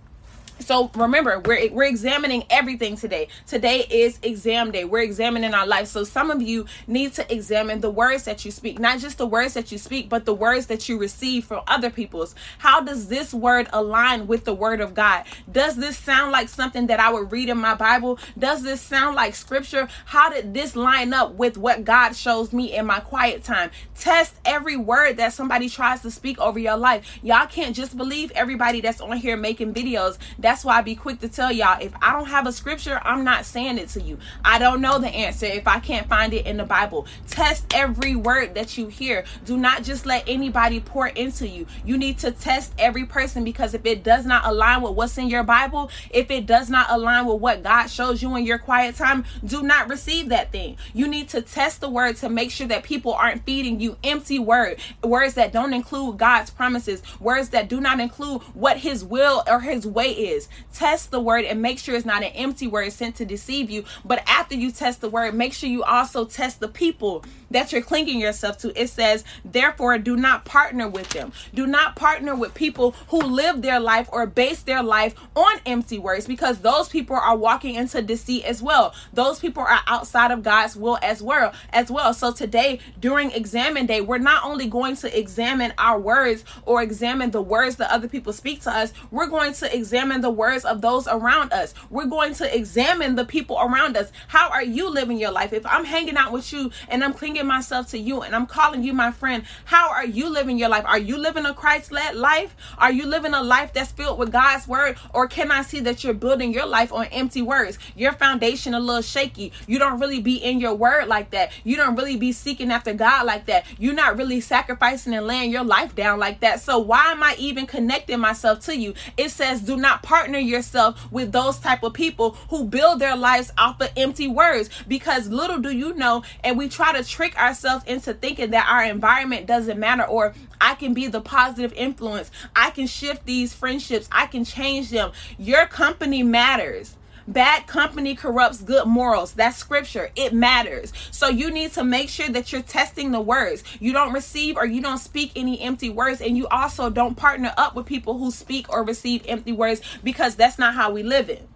So 0.61 0.91
remember, 0.95 1.41
we're 1.41 1.71
we're 1.71 1.85
examining 1.85 2.45
everything 2.51 2.97
today. 2.97 3.29
Today 3.47 3.87
is 3.91 4.19
exam 4.23 4.71
day. 4.71 4.85
We're 4.85 5.03
examining 5.03 5.55
our 5.55 5.67
life. 5.67 5.89
So 5.89 6.05
some 6.05 6.31
of 6.31 6.43
you 6.43 6.67
need 6.87 7.15
to 7.15 7.33
examine 7.33 7.81
the 7.81 7.91
words 7.91 8.25
that 8.25 8.45
you 8.45 8.51
speak, 8.51 8.79
not 8.79 8.99
just 8.99 9.19
the 9.19 9.27
words 9.27 9.55
that 9.55 9.71
you 9.71 9.79
speak, 9.79 10.09
but 10.09 10.25
the 10.25 10.35
words 10.35 10.67
that 10.67 10.89
you 10.89 10.99
receive 10.99 11.45
from 11.45 11.63
other 11.67 11.91
people's. 11.91 12.35
How 12.59 12.81
does 12.81 13.09
this 13.09 13.33
word 13.33 13.69
align 13.73 14.27
with 14.27 14.45
the 14.45 14.55
word 14.55 14.81
of 14.81 14.95
God? 14.95 15.25
Does 15.51 15.77
this 15.77 15.97
sound 15.97 16.33
like 16.33 16.49
something 16.49 16.89
that 16.89 17.01
I 17.01 17.13
would 17.13 17.31
read 17.33 17.49
in 17.49 17.59
my 17.59 17.75
Bible? 17.75 18.19
Does 18.39 18.63
this 18.63 18.81
sound 18.81 19.17
like 19.17 19.35
scripture? 19.35 19.89
How 20.07 20.31
did 20.31 20.55
this 20.55 20.75
line 20.75 21.13
up 21.13 21.35
with 21.35 21.57
what 21.57 21.85
God 21.85 22.15
shows 22.15 22.53
me 22.53 22.75
in 22.77 22.87
my 22.87 23.01
quiet 23.01 23.45
time? 23.45 23.71
Test 23.95 24.35
every 24.45 24.77
word 24.77 25.17
that 25.19 25.33
somebody 25.33 25.69
tries 25.69 26.03
to 26.03 26.11
speak 26.11 26.39
over 26.41 26.59
your 26.59 26.77
life. 26.77 27.19
Y'all 27.23 27.47
can't 27.47 27.77
just 27.77 27.97
believe 27.97 28.31
everybody 28.33 28.81
that's 28.81 29.01
on 29.01 29.17
here 29.17 29.37
making 29.37 29.75
videos. 29.75 30.19
That's 30.49 30.65
why 30.65 30.79
I 30.79 30.81
be 30.81 30.95
quick 30.95 31.21
to 31.21 31.29
tell 31.29 31.53
y'all 31.53 31.77
if 31.79 31.93
I 32.01 32.15
don't 32.15 32.29
have 32.29 32.47
a 32.47 32.53
scripture, 32.53 33.03
I'm 33.05 33.23
not 33.23 33.45
saying 33.45 33.77
it 33.77 33.91
to 33.91 34.01
you. 34.01 34.17
I 34.43 34.59
don't 34.59 34.81
know 34.81 34.99
the 34.99 35.09
answer 35.09 35.45
if 35.45 35.69
I 35.69 35.79
can't 35.79 36.09
find 36.09 36.33
it 36.33 36.47
in 36.47 36.57
the 36.57 36.65
Bible. 36.65 37.07
Test 37.29 37.67
every 37.75 38.17
word 38.17 38.55
that 38.55 38.79
you 38.79 38.87
hear. 38.87 39.27
Do 39.45 39.59
not 39.59 39.83
just 39.83 40.07
let 40.07 40.27
anybody 40.27 40.81
pour 40.81 41.09
into 41.09 41.47
you. 41.47 41.67
You 41.85 41.99
need 41.99 42.17
to 42.21 42.31
test 42.31 42.73
every 42.79 43.05
person 43.05 43.45
because 43.45 43.75
if 43.75 43.85
it 43.85 44.03
does 44.03 44.25
not 44.25 44.47
align 44.47 44.81
with 44.81 44.93
what's 44.93 45.19
in 45.19 45.29
your 45.29 45.43
Bible, 45.43 45.91
if 46.09 46.31
it 46.31 46.47
does 46.47 46.71
not 46.71 46.87
align 46.89 47.27
with 47.27 47.43
what 47.43 47.63
God 47.63 47.89
shows 47.89 48.23
you 48.23 48.35
in 48.35 48.47
your 48.47 48.57
quiet 48.57 48.97
time, 48.97 49.27
do 49.45 49.63
not 49.63 49.91
receive 49.91 50.31
that 50.31 50.51
thing. 50.51 50.79
You 50.95 51.09
need 51.09 51.29
to 51.29 51.43
test 51.43 51.83
the 51.83 51.91
word 51.91 52.17
to 52.17 52.31
make 52.31 52.51
sure 52.53 52.69
that 52.69 52.85
people 52.85 53.13
aren't 53.13 53.45
feeding 53.45 53.81
you 53.81 53.99
empty 54.03 54.39
word, 54.39 54.79
words 55.05 55.35
that 55.35 55.53
don't 55.53 55.75
include 55.75 56.17
God's 56.17 56.49
promises, 56.49 57.03
words 57.21 57.51
that 57.51 57.69
do 57.69 57.83
not 57.83 58.01
include 58.01 58.41
what 58.55 58.79
his 58.79 59.05
will 59.05 59.43
or 59.47 59.61
his 59.61 59.87
way 59.87 60.13
is 60.13 60.38
is. 60.39 60.49
Test 60.73 61.11
the 61.11 61.21
word 61.21 61.45
and 61.45 61.61
make 61.61 61.79
sure 61.79 61.95
it's 61.95 62.07
not 62.07 62.23
an 62.23 62.33
empty 62.33 62.67
word 62.67 62.93
sent 62.93 63.17
to 63.17 63.25
deceive 63.25 63.71
you. 63.71 63.85
But 64.05 64.23
after 64.27 64.55
you 64.55 64.73
test 64.73 65.01
the 65.01 65.11
word, 65.11 65.35
make 65.35 65.53
sure 65.53 65.69
you 65.69 65.83
also 65.83 66.25
test 66.25 66.61
the 66.61 66.69
people 66.69 67.25
that 67.51 67.73
you're 67.73 67.83
clinging 67.83 68.21
yourself 68.21 68.59
to. 68.59 68.81
It 68.81 68.89
says, 68.89 69.25
therefore, 69.45 69.99
do 69.99 70.17
not 70.17 70.45
partner 70.45 70.89
with 70.89 71.11
them. 71.11 71.33
Do 71.55 71.67
not 71.67 71.97
partner 71.97 72.35
with 72.35 72.55
people 72.55 72.93
who 73.09 73.21
live 73.21 73.63
their 73.63 73.81
life 73.81 74.09
or 74.13 74.27
base 74.27 74.63
their 74.63 74.83
life 74.83 75.15
on 75.35 75.59
empty 75.67 75.99
words 75.99 76.27
because 76.27 76.59
those 76.59 76.89
people 76.89 77.17
are 77.17 77.37
walking 77.37 77.75
into 77.75 78.03
deceit 78.03 78.45
as 78.45 78.63
well. 78.63 78.95
Those 79.13 79.39
people 79.39 79.63
are 79.63 79.81
outside 79.87 80.31
of 80.31 80.43
God's 80.43 80.77
will 80.77 80.99
as 81.03 81.23
well. 81.23 81.53
As 81.73 81.91
well. 81.91 82.15
So 82.15 82.33
today, 82.33 82.81
during 82.99 83.31
examine 83.31 83.87
day, 83.87 84.01
we're 84.01 84.19
not 84.19 84.45
only 84.45 84.67
going 84.67 84.97
to 84.97 85.19
examine 85.19 85.73
our 85.79 85.99
words 85.99 86.45
or 86.67 86.83
examine 86.83 87.31
the 87.31 87.43
words 87.43 87.77
that 87.77 87.91
other 87.91 88.09
people 88.09 88.33
speak 88.33 88.63
to 88.63 88.71
us, 88.71 88.93
we're 89.11 89.27
going 89.27 89.53
to 89.55 89.75
examine 89.75 90.21
the 90.21 90.31
words 90.31 90.65
of 90.65 90.81
those 90.81 91.07
around 91.09 91.53
us. 91.53 91.75
We're 91.91 92.07
going 92.07 92.35
to 92.35 92.57
examine 92.57 93.15
the 93.15 93.25
people 93.25 93.59
around 93.61 93.97
us. 93.97 94.13
How 94.29 94.51
are 94.51 94.65
you 94.65 94.91
living 94.91 95.19
your 95.19 95.31
life? 95.31 95.53
If 95.53 95.67
I'm 95.67 95.85
hanging 95.85 96.17
out 96.17 96.33
with 96.33 96.53
you 96.53 96.71
and 96.89 97.03
I'm 97.03 97.13
clinging 97.13 97.38
myself 97.47 97.89
to 97.91 97.99
you 97.99 98.23
and 98.23 98.35
I'm 98.35 98.47
calling 98.47 98.83
you 98.83 98.93
my 98.93 99.11
friend. 99.11 99.45
How 99.65 99.91
are 99.91 100.07
you 100.07 100.29
living 100.29 100.59
your 100.59 100.69
life? 100.69 100.85
Are 100.87 100.99
you 100.99 101.17
living 101.17 101.47
a 101.47 101.55
Christ 101.55 101.93
led 101.93 102.17
life? 102.17 102.57
Are 102.79 102.93
you 102.93 103.07
living 103.07 103.35
a 103.35 103.43
life 103.43 103.73
that's 103.73 103.93
filled 103.93 104.19
with 104.19 104.33
God's 104.33 104.67
word? 104.67 104.97
Or 105.13 105.27
can 105.29 105.51
I 105.51 105.63
see 105.63 105.81
that 105.81 106.05
you're 106.05 106.15
building 106.15 106.53
your 106.53 106.67
life 106.67 106.93
on 106.93 107.07
empty 107.07 107.43
words? 107.43 107.79
Your 107.97 108.13
foundation 108.13 108.75
a 108.75 108.81
little 108.81 109.03
shaky. 109.03 109.53
You 109.67 109.79
don't 109.79 110.01
really 110.01 110.21
be 110.21 110.37
in 110.37 110.61
your 110.61 110.75
word 110.75 111.09
like 111.09 111.31
that. 111.31 111.53
You 111.65 111.77
don't 111.77 111.97
really 111.97 112.17
be 112.17 112.33
seeking 112.33 112.71
after 112.71 112.95
God 112.95 113.27
like 113.27 113.47
that. 113.47 113.65
You're 113.79 113.95
not 113.95 114.17
really 114.17 114.41
sacrificing 114.41 115.15
and 115.15 115.27
laying 115.27 115.51
your 115.51 115.65
life 115.65 115.95
down 115.95 116.19
like 116.19 116.41
that. 116.41 116.61
So 116.61 116.79
why 116.79 117.13
am 117.13 117.23
I 117.23 117.37
even 117.39 117.67
connecting 117.67 118.21
myself 118.21 118.61
to 118.67 118.77
you? 118.77 118.95
It 119.17 119.31
says 119.31 119.61
do 119.61 119.77
not 119.77 120.03
partner 120.03 120.39
yourself 120.39 121.11
with 121.11 121.33
those 121.33 121.59
type 121.59 121.83
of 121.83 121.93
people 121.93 122.33
who 122.51 122.65
build 122.65 123.01
their 123.01 123.17
lives 123.17 123.53
off 123.59 123.81
of 123.81 123.91
empty 123.97 124.29
words 124.29 124.71
because 124.87 125.29
little 125.29 125.59
do 125.59 125.71
you 125.71 125.95
know 125.95 126.23
and 126.45 126.57
we 126.57 126.69
try 126.69 126.93
to 126.93 127.05
trick 127.07 127.28
ourselves 127.37 127.85
into 127.87 128.15
thinking 128.15 128.51
that 128.51 128.69
our 128.69 128.85
environment 128.85 129.47
doesn't 129.47 129.79
matter 129.79 130.05
or 130.05 130.35
I 130.61 130.75
can 130.75 130.95
be 130.95 131.09
the 131.09 131.21
positive 131.21 131.73
influence. 131.73 132.31
I 132.55 132.71
can 132.71 132.87
shift 132.87 133.27
these 133.27 133.53
friendships. 133.53 134.09
I 134.13 134.27
can 134.27 134.45
change 134.45 134.91
them. 134.91 135.11
Your 135.39 135.67
company 135.67 136.23
matters 136.23 136.97
Bad 137.29 137.67
company 137.67 138.15
corrupts 138.15 138.63
good 138.63 138.87
morals. 138.87 139.35
That's 139.35 139.59
scripture. 139.59 140.11
It 140.17 140.33
matters. 140.33 140.95
So 141.11 141.29
you 141.29 141.51
need 141.51 141.75
to 141.75 141.85
make 141.85 142.09
sure 142.09 142.31
that 142.31 142.51
you're 142.53 142.63
testing 142.63 143.11
the 143.11 143.21
words. 143.21 143.63
You 143.81 143.93
don't 143.93 144.15
receive 144.15 144.57
or 144.57 144.65
you 144.65 144.81
don't 144.81 144.97
speak 144.97 145.33
any 145.37 145.61
empty 145.61 145.91
words. 145.91 146.23
And 146.23 146.39
you 146.39 146.49
also 146.49 146.89
don't 146.89 147.17
partner 147.17 147.53
up 147.59 147.75
with 147.75 147.85
people 147.85 148.17
who 148.17 148.31
speak 148.31 148.73
or 148.73 148.83
receive 148.83 149.27
empty 149.29 149.53
words 149.53 149.83
because 150.03 150.37
that's 150.37 150.59
not 150.59 150.75
how 150.75 150.91
we 150.91 151.03
live 151.03 151.29
in. 151.29 151.47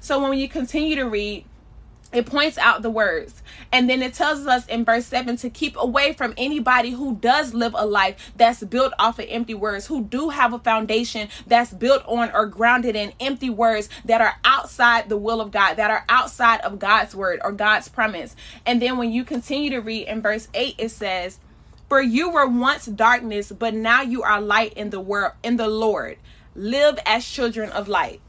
So 0.00 0.20
when 0.20 0.36
you 0.38 0.48
continue 0.48 0.96
to 0.96 1.04
read, 1.04 1.44
it 2.12 2.26
points 2.26 2.56
out 2.58 2.82
the 2.82 2.90
words. 2.90 3.42
And 3.72 3.90
then 3.90 4.02
it 4.02 4.14
tells 4.14 4.46
us 4.46 4.66
in 4.66 4.84
verse 4.84 5.06
7 5.06 5.36
to 5.38 5.50
keep 5.50 5.76
away 5.76 6.12
from 6.12 6.34
anybody 6.36 6.90
who 6.90 7.16
does 7.16 7.52
live 7.52 7.74
a 7.76 7.84
life 7.84 8.32
that's 8.36 8.62
built 8.62 8.92
off 8.98 9.18
of 9.18 9.26
empty 9.28 9.54
words 9.54 9.86
who 9.86 10.04
do 10.04 10.28
have 10.28 10.52
a 10.52 10.58
foundation 10.58 11.28
that's 11.46 11.72
built 11.72 12.04
on 12.06 12.30
or 12.32 12.46
grounded 12.46 12.96
in 12.96 13.12
empty 13.20 13.50
words 13.50 13.88
that 14.04 14.20
are 14.20 14.36
outside 14.44 15.08
the 15.08 15.16
will 15.16 15.40
of 15.40 15.50
god 15.50 15.74
that 15.74 15.90
are 15.90 16.04
outside 16.08 16.60
of 16.60 16.78
god's 16.78 17.14
word 17.14 17.40
or 17.42 17.52
god's 17.52 17.88
promise. 17.88 18.36
And 18.64 18.80
then 18.80 18.96
when 18.96 19.10
you 19.10 19.24
continue 19.24 19.70
to 19.70 19.78
read 19.78 20.06
in 20.06 20.22
verse 20.22 20.48
8 20.54 20.76
it 20.78 20.90
says 20.90 21.38
for 21.88 22.00
you 22.00 22.30
were 22.30 22.46
once 22.46 22.86
darkness 22.86 23.52
but 23.52 23.74
now 23.74 24.02
you 24.02 24.22
are 24.22 24.40
light 24.40 24.72
in 24.74 24.90
the 24.90 25.00
world 25.00 25.32
in 25.42 25.56
the 25.56 25.68
lord. 25.68 26.18
Live 26.54 26.98
as 27.04 27.28
children 27.28 27.70
of 27.70 27.88
light 27.88 28.20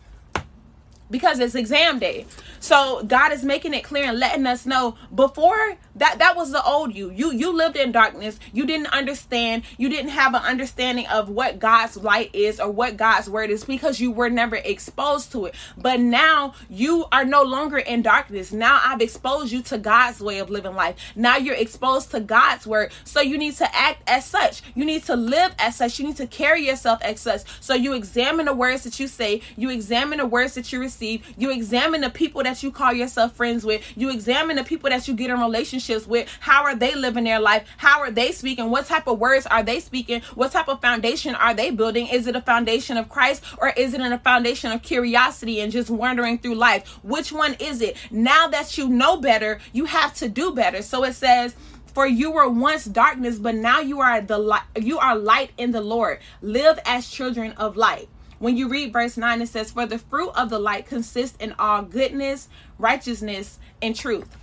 because 1.10 1.40
it's 1.40 1.56
exam 1.56 2.00
day. 2.00 2.26
So 2.60 3.04
God 3.04 3.32
is 3.32 3.44
making 3.44 3.74
it 3.74 3.84
clear 3.84 4.06
and 4.06 4.20
letting 4.20 4.46
us 4.46 4.66
know 4.66 4.96
before 5.14 5.78
that 5.96 6.20
that 6.20 6.36
was 6.36 6.52
the 6.52 6.64
old 6.64 6.94
you. 6.94 7.12
You 7.12 7.32
you 7.32 7.56
lived 7.56 7.76
in 7.76 7.92
darkness. 7.92 8.40
You 8.54 8.66
didn't 8.66 8.88
understand. 8.88 9.64
You 9.78 9.90
didn't 9.90 10.12
have 10.12 10.34
an 10.34 10.42
understanding 10.42 11.08
of 11.08 11.30
what 11.30 11.60
God's 11.60 11.98
light 11.98 12.34
is 12.34 12.60
or 12.60 12.70
what 12.70 12.98
God's 12.98 13.30
word 13.30 13.50
is 13.50 13.64
because 13.64 14.00
you 14.00 14.12
were 14.12 14.30
never 14.30 14.56
exposed 14.58 15.32
to 15.32 15.46
it. 15.46 15.56
But 15.78 16.00
now 16.00 16.54
you 16.70 17.06
are 17.12 17.26
no 17.26 17.44
longer 17.44 17.78
in 17.78 18.02
darkness. 18.02 18.52
Now 18.52 18.82
I've 18.84 19.02
exposed 19.02 19.52
you 19.52 19.62
to 19.64 19.78
God's 19.78 20.20
way 20.20 20.40
of 20.40 20.50
living 20.50 20.76
life. 20.76 20.96
Now 21.16 21.38
you're 21.38 21.56
exposed 21.56 22.12
to 22.12 22.20
God's 22.20 22.68
word. 22.68 22.92
So 23.04 23.22
you 23.22 23.38
need 23.38 23.56
to 23.56 23.76
act 23.76 24.04
as 24.08 24.26
such. 24.26 24.62
You 24.76 24.86
need 24.86 25.04
to 25.06 25.16
live 25.16 25.56
as 25.60 25.76
such. 25.76 26.00
You 26.00 26.08
need 26.08 26.18
to 26.18 26.28
carry 26.28 26.66
yourself 26.66 27.02
as 27.02 27.20
such. 27.20 27.42
So 27.62 27.74
you 27.74 27.94
examine 27.94 28.46
the 28.46 28.54
words 28.54 28.84
that 28.84 29.00
you 29.00 29.08
say. 29.08 29.42
You 29.56 29.70
examine 29.70 30.20
the 30.20 30.26
words 30.26 30.56
that 30.56 30.72
you 30.72 30.80
receive. 30.80 30.97
You 31.02 31.52
examine 31.52 32.02
the 32.02 32.10
people 32.10 32.44
that 32.44 32.64
you 32.64 32.72
call 32.72 32.94
yourself 32.94 33.36
friends 33.36 33.66
with. 33.66 33.82
You 33.96 34.10
examine 34.10 34.56
the 34.56 34.64
people 34.64 34.90
that 34.90 35.08
you 35.08 35.14
get 35.14 35.30
in 35.30 35.40
relationships 35.40 35.58
relationships 35.58 36.08
with. 36.08 36.30
How 36.40 36.64
are 36.64 36.76
they 36.76 36.96
living 36.96 37.24
their 37.24 37.40
life? 37.40 37.68
How 37.78 38.00
are 38.02 38.12
they 38.12 38.32
speaking? 38.32 38.70
What 38.70 38.86
type 38.86 39.08
of 39.08 39.20
words 39.20 39.46
are 39.48 39.64
they 39.64 39.80
speaking? 39.80 40.22
What 40.36 40.52
type 40.52 40.68
of 40.68 40.82
foundation 40.82 41.36
are 41.36 41.54
they 41.54 41.72
building? 41.72 42.08
Is 42.08 42.28
it 42.28 42.36
a 42.36 42.42
foundation 42.42 42.98
of 42.98 43.10
christ 43.10 43.44
or 43.58 43.70
is 43.70 43.94
it 43.94 44.02
in 44.02 44.14
a 44.14 44.20
foundation 44.20 44.72
of 44.72 44.82
curiosity 44.82 45.60
and 45.62 45.72
just 45.72 45.90
wandering 45.90 46.38
through 46.38 46.56
life? 46.56 46.88
Which 47.04 47.32
one 47.32 47.56
is 47.60 47.82
it? 47.82 47.98
Now 48.12 48.48
that 48.48 48.78
you 48.78 48.88
know 48.88 49.18
better 49.18 49.60
you 49.74 49.86
have 49.86 50.14
to 50.16 50.30
do 50.30 50.54
better. 50.54 50.82
So 50.82 51.04
it 51.04 51.14
says 51.14 51.56
for 51.94 52.06
you 52.06 52.32
were 52.32 52.50
once 52.50 52.86
darkness 52.86 53.40
but 53.40 53.56
now 53.56 53.80
you 53.80 54.00
are 54.02 54.22
the 54.22 54.38
light 54.38 54.64
you 54.80 55.00
are 55.00 55.16
light 55.16 55.52
in 55.58 55.72
the 55.72 55.82
lord. 55.82 56.20
Live 56.42 56.80
as 56.86 57.10
children 57.10 57.54
of 57.54 57.76
light 57.76 58.10
when 58.40 58.58
you 58.58 58.68
read 58.68 58.94
verse 58.94 59.18
9 59.18 59.42
it 59.42 59.48
says 59.48 59.72
for 59.72 59.86
the 59.86 59.98
fruit 59.98 60.32
of 60.36 60.50
the 60.50 60.60
light 60.60 60.86
consists 60.86 61.38
in 61.40 61.54
all 61.60 61.82
goodness 61.82 62.50
righteousness 62.78 63.60
and 63.82 63.96
truth. 63.96 64.36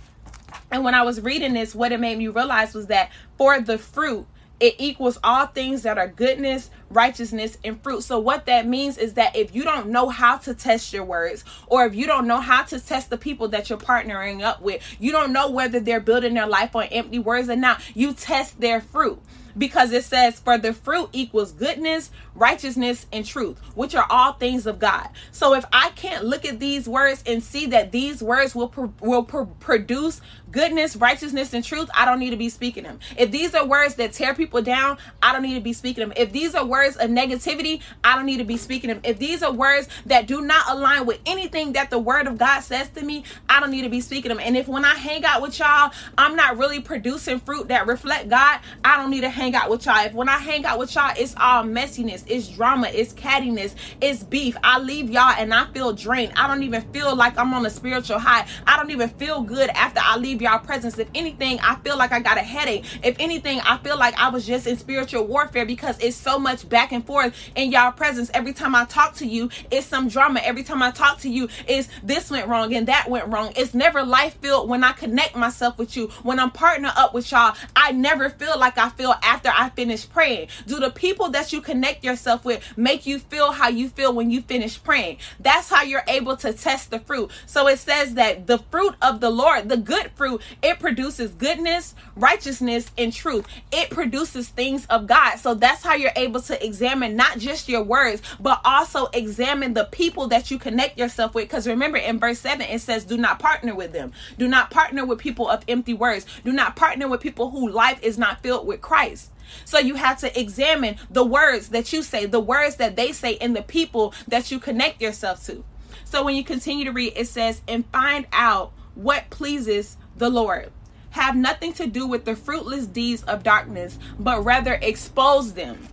And 0.71 0.83
when 0.83 0.93
I 0.93 1.03
was 1.03 1.21
reading 1.21 1.53
this, 1.53 1.75
what 1.75 1.91
it 1.91 1.99
made 1.99 2.17
me 2.17 2.27
realize 2.27 2.73
was 2.73 2.87
that 2.87 3.11
for 3.37 3.59
the 3.59 3.77
fruit, 3.77 4.25
it 4.59 4.75
equals 4.77 5.17
all 5.23 5.47
things 5.47 5.83
that 5.83 5.97
are 5.97 6.07
goodness, 6.07 6.69
righteousness, 6.89 7.57
and 7.63 7.81
fruit. 7.81 8.03
So, 8.03 8.19
what 8.19 8.45
that 8.45 8.67
means 8.67 8.97
is 8.97 9.13
that 9.13 9.35
if 9.35 9.55
you 9.55 9.63
don't 9.63 9.89
know 9.89 10.09
how 10.09 10.37
to 10.39 10.53
test 10.53 10.93
your 10.93 11.03
words, 11.03 11.43
or 11.67 11.85
if 11.85 11.95
you 11.95 12.05
don't 12.05 12.27
know 12.27 12.39
how 12.39 12.63
to 12.63 12.79
test 12.79 13.09
the 13.09 13.17
people 13.17 13.47
that 13.49 13.69
you're 13.69 13.79
partnering 13.79 14.41
up 14.41 14.61
with, 14.61 14.81
you 14.99 15.11
don't 15.11 15.33
know 15.33 15.49
whether 15.49 15.79
they're 15.79 15.99
building 15.99 16.33
their 16.33 16.47
life 16.47 16.75
on 16.75 16.83
empty 16.85 17.19
words 17.19 17.49
or 17.49 17.55
not, 17.55 17.81
you 17.95 18.13
test 18.13 18.59
their 18.59 18.81
fruit 18.81 19.21
because 19.57 19.91
it 19.91 20.03
says, 20.03 20.39
For 20.39 20.57
the 20.57 20.73
fruit 20.73 21.09
equals 21.13 21.51
goodness, 21.51 22.11
righteousness, 22.33 23.05
and 23.11 23.25
truth, 23.25 23.59
which 23.75 23.95
are 23.95 24.05
all 24.09 24.33
things 24.33 24.65
of 24.65 24.79
God. 24.79 25.09
So 25.31 25.53
if 25.53 25.65
I 25.71 25.89
can't 25.91 26.25
look 26.25 26.45
at 26.45 26.59
these 26.59 26.87
words 26.87 27.23
and 27.25 27.43
see 27.43 27.67
that 27.67 27.91
these 27.91 28.21
words 28.21 28.55
will, 28.55 28.73
will 28.99 29.23
pro- 29.23 29.45
produce 29.45 30.21
goodness, 30.51 30.95
righteousness, 30.95 31.53
and 31.53 31.63
truth, 31.63 31.89
I 31.93 32.05
don't 32.05 32.19
need 32.19 32.29
to 32.31 32.37
be 32.37 32.49
speaking 32.49 32.83
them. 32.83 32.99
If 33.17 33.31
these 33.31 33.53
are 33.55 33.65
words 33.65 33.95
that 33.95 34.13
tear 34.13 34.33
people 34.33 34.61
down, 34.61 34.97
I 35.21 35.33
don't 35.33 35.41
need 35.41 35.55
to 35.55 35.61
be 35.61 35.73
speaking 35.73 36.01
them. 36.01 36.13
If 36.15 36.31
these 36.31 36.55
are 36.55 36.65
words 36.65 36.74
of 36.83 37.09
negativity, 37.09 37.81
I 38.03 38.15
don't 38.15 38.25
need 38.25 38.37
to 38.37 38.43
be 38.43 38.57
speaking 38.57 38.89
them. 38.89 38.99
If 39.03 39.19
these 39.19 39.41
are 39.41 39.51
words 39.51 39.87
that 40.05 40.27
do 40.27 40.41
not 40.41 40.69
align 40.69 41.05
with 41.05 41.19
anything 41.25 41.73
that 41.73 41.89
the 41.89 41.99
word 41.99 42.27
of 42.27 42.37
God 42.37 42.61
says 42.61 42.89
to 42.89 43.03
me, 43.03 43.23
I 43.47 43.59
don't 43.59 43.71
need 43.71 43.83
to 43.83 43.89
be 43.89 44.01
speaking 44.01 44.29
them. 44.29 44.39
And 44.39 44.57
if 44.57 44.67
when 44.67 44.85
I 44.85 44.95
hang 44.95 45.23
out 45.25 45.41
with 45.41 45.57
y'all, 45.59 45.91
I'm 46.17 46.35
not 46.35 46.57
really 46.57 46.79
producing 46.79 47.39
fruit 47.39 47.69
that 47.69 47.87
reflect 47.87 48.29
God, 48.29 48.59
I 48.83 48.97
don't 48.97 49.09
need 49.09 49.21
to 49.21 49.29
hang 49.29 49.55
out 49.55 49.69
with 49.69 49.85
y'all. 49.85 50.05
If 50.05 50.13
when 50.13 50.29
I 50.29 50.37
hang 50.37 50.65
out 50.65 50.79
with 50.79 50.93
y'all, 50.95 51.13
it's 51.17 51.35
all 51.37 51.63
messiness, 51.63 52.23
it's 52.27 52.47
drama, 52.47 52.87
it's 52.91 53.13
cattiness, 53.13 53.75
it's 54.01 54.23
beef. 54.23 54.57
I 54.63 54.79
leave 54.79 55.09
y'all 55.09 55.33
and 55.37 55.53
I 55.53 55.65
feel 55.67 55.93
drained. 55.93 56.33
I 56.35 56.47
don't 56.47 56.63
even 56.63 56.81
feel 56.91 57.15
like 57.15 57.37
I'm 57.37 57.53
on 57.53 57.65
a 57.65 57.69
spiritual 57.69 58.19
high. 58.19 58.47
I 58.67 58.77
don't 58.77 58.91
even 58.91 59.09
feel 59.09 59.41
good 59.41 59.69
after 59.69 60.01
I 60.03 60.17
leave 60.17 60.41
y'all 60.41 60.59
presence. 60.59 60.97
If 60.97 61.09
anything, 61.15 61.59
I 61.61 61.75
feel 61.75 61.97
like 61.97 62.11
I 62.11 62.19
got 62.19 62.37
a 62.37 62.41
headache. 62.41 62.85
If 63.03 63.15
anything, 63.19 63.59
I 63.61 63.77
feel 63.77 63.97
like 63.97 64.15
I 64.17 64.29
was 64.29 64.45
just 64.45 64.67
in 64.67 64.77
spiritual 64.77 65.25
warfare 65.25 65.65
because 65.65 65.97
it's 65.99 66.15
so 66.15 66.37
much 66.39 66.64
back 66.69 66.91
and 66.91 67.05
forth 67.05 67.33
in 67.55 67.71
y'all 67.71 67.91
presence. 67.91 68.29
Every 68.33 68.53
time 68.53 68.75
I 68.75 68.85
talk 68.85 69.15
to 69.15 69.25
you, 69.25 69.49
it's 69.71 69.87
some 69.87 70.07
drama. 70.07 70.41
Every 70.43 70.63
time 70.63 70.81
I 70.81 70.91
talk 70.91 71.19
to 71.19 71.29
you, 71.29 71.47
is 71.67 71.87
this 72.03 72.29
went 72.31 72.47
wrong 72.47 72.73
and 72.73 72.87
that 72.87 73.09
went 73.09 73.27
wrong. 73.27 73.53
It's 73.55 73.73
never 73.73 74.03
life 74.03 74.35
filled 74.41 74.69
when 74.69 74.83
I 74.83 74.91
connect 74.91 75.35
myself 75.35 75.77
with 75.77 75.95
you. 75.95 76.07
When 76.23 76.39
I'm 76.39 76.51
partner 76.51 76.91
up 76.95 77.13
with 77.13 77.31
y'all, 77.31 77.55
I 77.75 77.91
never 77.91 78.29
feel 78.29 78.59
like 78.59 78.77
I 78.77 78.89
feel 78.89 79.15
after 79.21 79.51
I 79.53 79.69
finish 79.69 80.07
praying. 80.07 80.49
Do 80.67 80.79
the 80.79 80.89
people 80.89 81.29
that 81.29 81.53
you 81.53 81.61
connect 81.61 82.03
yourself 82.03 82.45
with 82.45 82.77
make 82.77 83.05
you 83.05 83.19
feel 83.19 83.51
how 83.51 83.69
you 83.69 83.89
feel 83.89 84.13
when 84.13 84.31
you 84.31 84.41
finish 84.41 84.81
praying? 84.81 85.17
That's 85.39 85.69
how 85.69 85.83
you're 85.83 86.03
able 86.07 86.37
to 86.37 86.53
test 86.53 86.91
the 86.91 86.99
fruit. 86.99 87.31
So 87.45 87.67
it 87.67 87.79
says 87.79 88.15
that 88.15 88.47
the 88.47 88.59
fruit 88.59 88.95
of 89.01 89.19
the 89.19 89.29
Lord, 89.29 89.69
the 89.69 89.77
good 89.77 90.11
fruit, 90.15 90.41
it 90.61 90.79
produces 90.79 91.31
goodness, 91.31 91.95
righteousness, 92.15 92.91
and 92.97 93.11
truth. 93.11 93.47
It 93.71 93.89
produces 93.89 94.49
things 94.49 94.85
of 94.87 95.07
God. 95.07 95.37
So 95.37 95.53
that's 95.53 95.83
how 95.83 95.95
you're 95.95 96.11
able 96.15 96.41
to 96.41 96.54
examine 96.63 97.15
not 97.15 97.39
just 97.39 97.69
your 97.69 97.83
words, 97.83 98.21
but 98.39 98.61
also 98.63 99.07
examine 99.13 99.73
the 99.73 99.85
people 99.85 100.27
that 100.27 100.51
you 100.51 100.59
connect 100.59 100.97
yourself 100.97 101.33
with. 101.33 101.45
Because 101.45 101.67
remember, 101.67 101.97
in 101.97 102.19
verse 102.19 102.39
7, 102.39 102.61
it 102.61 102.81
says, 102.81 103.05
Do 103.05 103.17
not 103.17 103.39
partner 103.39 103.75
with 103.75 103.93
them. 103.93 104.11
Do 104.37 104.47
not 104.47 104.71
partner 104.71 105.05
with 105.05 105.19
people 105.19 105.49
of 105.49 105.63
empty 105.67 105.93
words. 105.93 106.25
Do 106.43 106.51
not 106.51 106.75
partner 106.75 107.07
with 107.07 107.21
people 107.21 107.51
whose 107.51 107.73
life 107.73 107.99
is 108.01 108.17
not 108.17 108.41
filled 108.41 108.67
with 108.67 108.81
Christ. 108.81 109.31
So 109.63 109.79
you 109.79 109.95
have 109.95 110.19
to 110.19 110.39
examine 110.39 110.97
the 111.09 111.25
words 111.25 111.69
that 111.69 111.93
you 111.93 112.03
say, 112.03 112.25
the 112.25 112.39
words 112.39 112.77
that 112.77 112.95
they 112.95 113.11
say, 113.11 113.37
and 113.37 113.55
the 113.55 113.61
people 113.61 114.13
that 114.27 114.51
you 114.51 114.59
connect 114.59 115.01
yourself 115.01 115.45
to. 115.45 115.63
So 116.03 116.23
when 116.23 116.35
you 116.35 116.43
continue 116.43 116.85
to 116.85 116.91
read, 116.91 117.13
it 117.15 117.27
says, 117.27 117.61
and 117.67 117.85
find 117.87 118.25
out 118.31 118.73
what 118.95 119.29
pleases 119.29 119.97
the 120.15 120.29
Lord. 120.29 120.71
Have 121.11 121.35
nothing 121.35 121.73
to 121.73 121.87
do 121.87 122.05
with 122.05 122.25
the 122.25 122.35
fruitless 122.35 122.87
deeds 122.87 123.23
of 123.23 123.43
darkness, 123.43 123.97
but 124.19 124.43
rather 124.43 124.73
expose 124.81 125.53
them. 125.53 125.87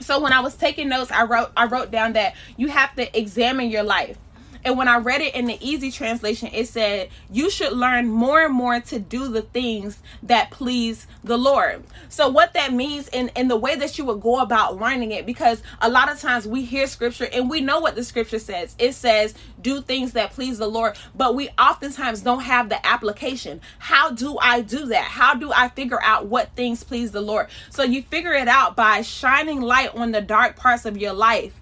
So 0.00 0.18
when 0.18 0.32
I 0.32 0.40
was 0.40 0.54
taking 0.54 0.88
notes, 0.88 1.10
I 1.10 1.24
wrote 1.24 1.50
I 1.56 1.66
wrote 1.66 1.90
down 1.90 2.14
that 2.14 2.34
you 2.56 2.68
have 2.68 2.94
to 2.96 3.18
examine 3.18 3.70
your 3.70 3.82
life. 3.82 4.16
And 4.64 4.76
when 4.76 4.88
I 4.88 4.98
read 4.98 5.20
it 5.20 5.34
in 5.34 5.46
the 5.46 5.58
easy 5.60 5.90
translation, 5.90 6.50
it 6.52 6.68
said, 6.68 7.08
You 7.30 7.50
should 7.50 7.72
learn 7.72 8.08
more 8.08 8.44
and 8.44 8.54
more 8.54 8.80
to 8.80 8.98
do 8.98 9.28
the 9.28 9.42
things 9.42 9.98
that 10.22 10.50
please 10.50 11.06
the 11.24 11.38
Lord. 11.38 11.84
So, 12.08 12.28
what 12.28 12.54
that 12.54 12.72
means 12.72 13.08
in, 13.08 13.30
in 13.36 13.48
the 13.48 13.56
way 13.56 13.76
that 13.76 13.98
you 13.98 14.04
would 14.06 14.20
go 14.20 14.40
about 14.40 14.78
learning 14.78 15.12
it, 15.12 15.26
because 15.26 15.62
a 15.80 15.88
lot 15.88 16.10
of 16.10 16.20
times 16.20 16.46
we 16.46 16.64
hear 16.64 16.86
scripture 16.86 17.28
and 17.32 17.48
we 17.48 17.60
know 17.60 17.80
what 17.80 17.94
the 17.94 18.04
scripture 18.04 18.38
says. 18.38 18.74
It 18.78 18.92
says, 18.92 19.34
Do 19.60 19.80
things 19.80 20.12
that 20.12 20.32
please 20.32 20.58
the 20.58 20.68
Lord, 20.68 20.96
but 21.14 21.34
we 21.34 21.48
oftentimes 21.58 22.20
don't 22.20 22.42
have 22.42 22.68
the 22.68 22.84
application. 22.86 23.60
How 23.78 24.10
do 24.10 24.38
I 24.38 24.60
do 24.60 24.86
that? 24.86 25.04
How 25.04 25.34
do 25.34 25.52
I 25.52 25.68
figure 25.68 26.02
out 26.02 26.26
what 26.26 26.50
things 26.56 26.84
please 26.84 27.12
the 27.12 27.20
Lord? 27.20 27.48
So, 27.70 27.82
you 27.82 28.02
figure 28.02 28.34
it 28.34 28.48
out 28.48 28.76
by 28.76 29.02
shining 29.02 29.60
light 29.60 29.94
on 29.94 30.12
the 30.12 30.20
dark 30.20 30.56
parts 30.56 30.84
of 30.84 30.96
your 30.96 31.12
life 31.12 31.59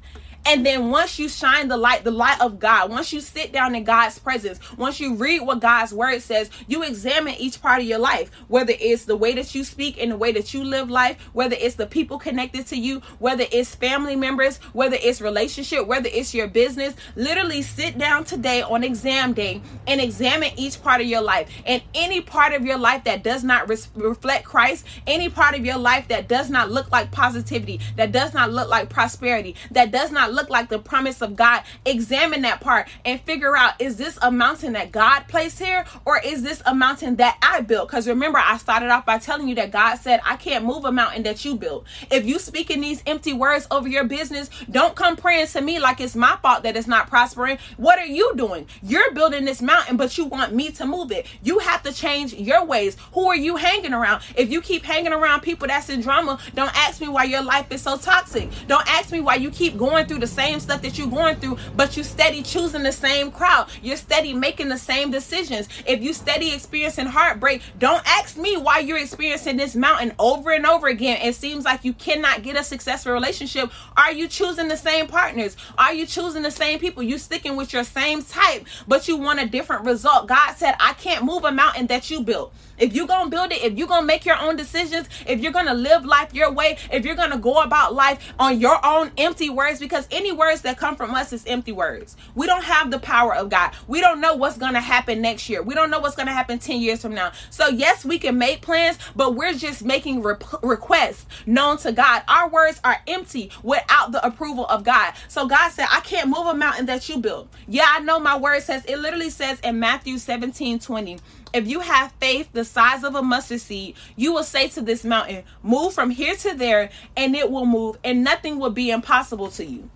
and 0.48 0.64
then 0.64 0.90
once 0.90 1.18
you 1.18 1.28
shine 1.28 1.68
the 1.68 1.76
light, 1.76 2.04
the 2.04 2.10
light 2.10 2.40
of 2.40 2.58
God, 2.58 2.90
once 2.90 3.12
you 3.12 3.20
sit 3.20 3.52
down 3.52 3.74
in 3.74 3.84
God's 3.84 4.18
presence, 4.18 4.58
once 4.78 4.98
you 4.98 5.14
read 5.14 5.40
what 5.40 5.60
God's 5.60 5.92
word 5.92 6.22
says, 6.22 6.48
you 6.66 6.82
examine 6.82 7.34
each 7.34 7.60
part 7.60 7.82
of 7.82 7.86
your 7.86 7.98
life, 7.98 8.30
whether 8.48 8.72
it's 8.80 9.04
the 9.04 9.14
way 9.14 9.34
that 9.34 9.54
you 9.54 9.62
speak 9.62 10.00
and 10.00 10.10
the 10.10 10.16
way 10.16 10.32
that 10.32 10.54
you 10.54 10.64
live 10.64 10.88
life, 10.88 11.20
whether 11.34 11.54
it's 11.60 11.74
the 11.74 11.84
people 11.84 12.18
connected 12.18 12.66
to 12.68 12.76
you, 12.78 13.02
whether 13.18 13.44
it's 13.52 13.74
family 13.74 14.16
members, 14.16 14.56
whether 14.72 14.96
it's 14.98 15.20
relationship, 15.20 15.86
whether 15.86 16.08
it's 16.10 16.32
your 16.32 16.46
business. 16.48 16.94
Literally 17.14 17.60
sit 17.60 17.98
down 17.98 18.24
today 18.24 18.62
on 18.62 18.82
exam 18.82 19.34
day 19.34 19.60
and 19.86 20.00
examine 20.00 20.52
each 20.56 20.82
part 20.82 21.02
of 21.02 21.06
your 21.06 21.20
life. 21.20 21.50
And 21.66 21.82
any 21.94 22.22
part 22.22 22.54
of 22.54 22.64
your 22.64 22.78
life 22.78 23.04
that 23.04 23.22
does 23.22 23.44
not 23.44 23.68
res- 23.68 23.90
reflect 23.94 24.46
Christ, 24.46 24.86
any 25.06 25.28
part 25.28 25.54
of 25.54 25.66
your 25.66 25.76
life 25.76 26.08
that 26.08 26.26
does 26.26 26.48
not 26.48 26.70
look 26.70 26.90
like 26.90 27.10
positivity, 27.10 27.80
that 27.96 28.12
does 28.12 28.32
not 28.32 28.50
look 28.50 28.70
like 28.70 28.88
prosperity, 28.88 29.54
that 29.72 29.90
does 29.90 30.10
not 30.10 30.32
look 30.32 30.37
like 30.48 30.68
the 30.68 30.78
promise 30.78 31.20
of 31.22 31.36
God, 31.36 31.62
examine 31.84 32.42
that 32.42 32.60
part 32.60 32.88
and 33.04 33.20
figure 33.22 33.56
out 33.56 33.80
is 33.80 33.96
this 33.96 34.18
a 34.22 34.30
mountain 34.30 34.72
that 34.74 34.92
God 34.92 35.24
placed 35.28 35.58
here 35.58 35.84
or 36.04 36.18
is 36.18 36.42
this 36.42 36.62
a 36.66 36.74
mountain 36.74 37.16
that 37.16 37.38
I 37.42 37.60
built? 37.60 37.88
Because 37.88 38.06
remember, 38.06 38.38
I 38.38 38.56
started 38.58 38.90
off 38.90 39.04
by 39.04 39.18
telling 39.18 39.48
you 39.48 39.54
that 39.56 39.70
God 39.70 39.96
said, 39.96 40.20
I 40.24 40.36
can't 40.36 40.64
move 40.64 40.84
a 40.84 40.92
mountain 40.92 41.22
that 41.24 41.44
you 41.44 41.56
built. 41.56 41.84
If 42.10 42.26
you 42.26 42.38
speak 42.38 42.70
in 42.70 42.80
these 42.80 43.02
empty 43.06 43.32
words 43.32 43.66
over 43.70 43.88
your 43.88 44.04
business, 44.04 44.50
don't 44.70 44.94
come 44.94 45.16
praying 45.16 45.48
to 45.48 45.60
me 45.60 45.78
like 45.78 46.00
it's 46.00 46.16
my 46.16 46.36
fault 46.42 46.62
that 46.62 46.76
it's 46.76 46.86
not 46.86 47.08
prospering. 47.08 47.58
What 47.76 47.98
are 47.98 48.06
you 48.06 48.32
doing? 48.36 48.66
You're 48.82 49.12
building 49.12 49.44
this 49.44 49.62
mountain, 49.62 49.96
but 49.96 50.16
you 50.16 50.26
want 50.26 50.54
me 50.54 50.70
to 50.72 50.86
move 50.86 51.12
it. 51.12 51.26
You 51.42 51.58
have 51.60 51.82
to 51.82 51.92
change 51.92 52.34
your 52.34 52.64
ways. 52.64 52.96
Who 53.12 53.28
are 53.28 53.36
you 53.36 53.56
hanging 53.56 53.92
around? 53.92 54.22
If 54.36 54.50
you 54.50 54.60
keep 54.60 54.84
hanging 54.84 55.12
around 55.12 55.40
people 55.40 55.68
that's 55.68 55.88
in 55.88 56.00
drama, 56.00 56.38
don't 56.54 56.74
ask 56.76 57.00
me 57.00 57.08
why 57.08 57.24
your 57.24 57.42
life 57.42 57.70
is 57.72 57.82
so 57.82 57.96
toxic. 57.96 58.50
Don't 58.66 58.86
ask 58.88 59.10
me 59.10 59.20
why 59.20 59.36
you 59.36 59.50
keep 59.50 59.76
going 59.76 60.06
through 60.06 60.17
the 60.18 60.26
same 60.26 60.60
stuff 60.60 60.82
that 60.82 60.98
you're 60.98 61.08
going 61.08 61.36
through, 61.36 61.58
but 61.76 61.96
you 61.96 62.04
steady 62.04 62.42
choosing 62.42 62.82
the 62.82 62.92
same 62.92 63.30
crowd. 63.30 63.68
You're 63.82 63.96
steady 63.96 64.34
making 64.34 64.68
the 64.68 64.78
same 64.78 65.10
decisions. 65.10 65.68
If 65.86 66.02
you 66.02 66.12
steady 66.12 66.52
experiencing 66.52 67.06
heartbreak, 67.06 67.62
don't 67.78 68.06
ask 68.06 68.36
me 68.36 68.56
why 68.56 68.80
you're 68.80 68.98
experiencing 68.98 69.56
this 69.56 69.74
mountain 69.74 70.12
over 70.18 70.50
and 70.50 70.66
over 70.66 70.88
again. 70.88 71.20
It 71.22 71.34
seems 71.34 71.64
like 71.64 71.84
you 71.84 71.92
cannot 71.92 72.42
get 72.42 72.56
a 72.56 72.64
successful 72.64 73.12
relationship. 73.12 73.70
Are 73.96 74.12
you 74.12 74.28
choosing 74.28 74.68
the 74.68 74.76
same 74.76 75.06
partners? 75.06 75.56
Are 75.76 75.94
you 75.94 76.06
choosing 76.06 76.42
the 76.42 76.50
same 76.50 76.78
people? 76.78 77.02
You 77.02 77.18
sticking 77.18 77.56
with 77.56 77.72
your 77.72 77.84
same 77.84 78.22
type, 78.22 78.66
but 78.86 79.08
you 79.08 79.16
want 79.16 79.40
a 79.40 79.46
different 79.46 79.84
result. 79.84 80.28
God 80.28 80.54
said, 80.54 80.74
I 80.80 80.92
can't 80.94 81.24
move 81.24 81.44
a 81.44 81.52
mountain 81.52 81.86
that 81.88 82.10
you 82.10 82.22
built. 82.22 82.52
If 82.78 82.94
you're 82.94 83.06
going 83.06 83.26
to 83.26 83.30
build 83.30 83.52
it, 83.52 83.62
if 83.62 83.76
you're 83.76 83.88
going 83.88 84.02
to 84.02 84.06
make 84.06 84.24
your 84.24 84.38
own 84.38 84.56
decisions, 84.56 85.08
if 85.26 85.40
you're 85.40 85.52
going 85.52 85.66
to 85.66 85.74
live 85.74 86.04
life 86.04 86.34
your 86.34 86.50
way, 86.52 86.78
if 86.92 87.04
you're 87.04 87.14
going 87.14 87.30
to 87.30 87.38
go 87.38 87.62
about 87.62 87.94
life 87.94 88.32
on 88.38 88.60
your 88.60 88.84
own 88.84 89.10
empty 89.16 89.50
words, 89.50 89.80
because 89.80 90.06
any 90.10 90.32
words 90.32 90.62
that 90.62 90.78
come 90.78 90.96
from 90.96 91.14
us 91.14 91.32
is 91.32 91.44
empty 91.46 91.72
words. 91.72 92.16
We 92.34 92.46
don't 92.46 92.64
have 92.64 92.90
the 92.90 92.98
power 92.98 93.34
of 93.34 93.50
God. 93.50 93.72
We 93.86 94.00
don't 94.00 94.20
know 94.20 94.34
what's 94.34 94.58
going 94.58 94.74
to 94.74 94.80
happen 94.80 95.20
next 95.20 95.48
year. 95.48 95.62
We 95.62 95.74
don't 95.74 95.90
know 95.90 96.00
what's 96.00 96.16
going 96.16 96.26
to 96.26 96.32
happen 96.32 96.58
10 96.58 96.80
years 96.80 97.02
from 97.02 97.14
now. 97.14 97.32
So, 97.50 97.68
yes, 97.68 98.04
we 98.04 98.18
can 98.18 98.38
make 98.38 98.62
plans, 98.62 98.98
but 99.16 99.34
we're 99.34 99.54
just 99.54 99.84
making 99.84 100.22
rep- 100.22 100.62
requests 100.62 101.26
known 101.46 101.78
to 101.78 101.92
God. 101.92 102.22
Our 102.28 102.48
words 102.48 102.80
are 102.84 102.98
empty 103.06 103.50
without 103.62 104.12
the 104.12 104.24
approval 104.24 104.66
of 104.66 104.84
God. 104.84 105.14
So, 105.28 105.46
God 105.46 105.70
said, 105.70 105.86
I 105.90 106.00
can't 106.00 106.28
move 106.28 106.46
a 106.46 106.54
mountain 106.54 106.86
that 106.86 107.08
you 107.08 107.18
built. 107.18 107.48
Yeah, 107.66 107.86
I 107.88 108.00
know 108.00 108.18
my 108.18 108.36
word 108.36 108.62
says, 108.62 108.84
it 108.86 108.98
literally 108.98 109.30
says 109.30 109.60
in 109.60 109.78
Matthew 109.78 110.18
17 110.18 110.78
20, 110.78 111.18
if 111.52 111.66
you 111.66 111.80
have 111.80 112.12
faith 112.20 112.48
the 112.52 112.64
size 112.64 113.04
of 113.04 113.14
a 113.14 113.22
mustard 113.22 113.60
seed, 113.60 113.96
you 114.16 114.32
will 114.32 114.44
say 114.44 114.68
to 114.68 114.80
this 114.80 115.04
mountain, 115.04 115.44
Move 115.62 115.94
from 115.94 116.10
here 116.10 116.36
to 116.36 116.54
there, 116.54 116.90
and 117.16 117.34
it 117.34 117.50
will 117.50 117.66
move, 117.66 117.98
and 118.04 118.24
nothing 118.24 118.58
will 118.58 118.70
be 118.70 118.90
impossible 118.90 119.48
to 119.52 119.64
you. 119.64 119.90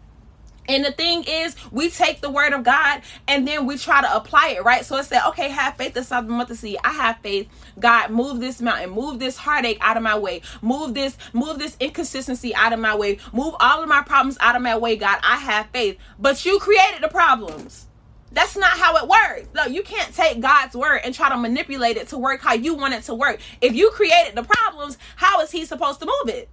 And 0.69 0.85
the 0.85 0.93
thing 0.93 1.25
is, 1.27 1.57
we 1.73 1.91
take 1.91 2.21
the 2.21 2.31
word 2.31 2.53
of 2.53 2.63
God 2.63 3.03
and 3.27 3.47
then 3.47 3.67
we 3.67 3.77
try 3.77 4.01
to 4.01 4.17
apply 4.17 4.55
it, 4.57 4.65
right? 4.65 4.85
So 4.85 4.97
it 4.97 5.05
said, 5.05 5.27
okay, 5.29 5.49
have 5.49 5.77
faith 5.77 5.95
the 5.95 6.05
size 6.05 6.23
of 6.25 6.31
a 6.31 6.33
mustard 6.33 6.59
seed. 6.59 6.79
I 6.85 6.93
have 6.93 7.19
faith. 7.19 7.49
God, 7.81 8.11
move 8.11 8.39
this 8.39 8.61
mountain, 8.61 8.91
move 8.91 9.19
this 9.19 9.37
heartache 9.37 9.79
out 9.81 9.97
of 9.97 10.03
my 10.03 10.17
way, 10.17 10.43
move 10.61 10.95
this, 10.95 11.19
move 11.33 11.59
this 11.59 11.77
inconsistency 11.81 12.55
out 12.55 12.73
of 12.73 12.79
my 12.79 12.95
way, 12.95 13.19
move 13.33 13.55
all 13.59 13.83
of 13.83 13.89
my 13.89 14.03
problems 14.03 14.39
out 14.41 14.55
of 14.55 14.63
my 14.63 14.79
way, 14.79 14.97
God. 14.97 15.19
I 15.23 15.37
have 15.39 15.67
faith. 15.73 15.99
But 16.19 16.45
you 16.45 16.61
created 16.61 17.03
the 17.03 17.09
problems. 17.09 17.89
That's 18.33 18.57
not 18.57 18.79
how 18.79 18.97
it 18.97 19.09
works. 19.09 19.49
No, 19.55 19.67
you 19.67 19.83
can't 19.83 20.15
take 20.15 20.41
God's 20.41 20.75
word 20.75 21.01
and 21.05 21.15
try 21.15 21.29
to 21.29 21.37
manipulate 21.37 21.97
it 21.97 22.09
to 22.09 22.19
work 22.19 22.41
how 22.41 22.55
you 22.55 22.75
want 22.75 22.95
it 22.95 23.03
to 23.05 23.15
work. 23.15 23.41
If 23.61 23.75
you 23.75 23.91
created 23.91 24.35
the 24.35 24.43
problems, 24.43 24.99
how 25.17 25.41
is 25.41 25.51
He 25.51 25.65
supposed 25.65 26.01
to 26.01 26.07
move 26.07 26.35
it? 26.35 26.49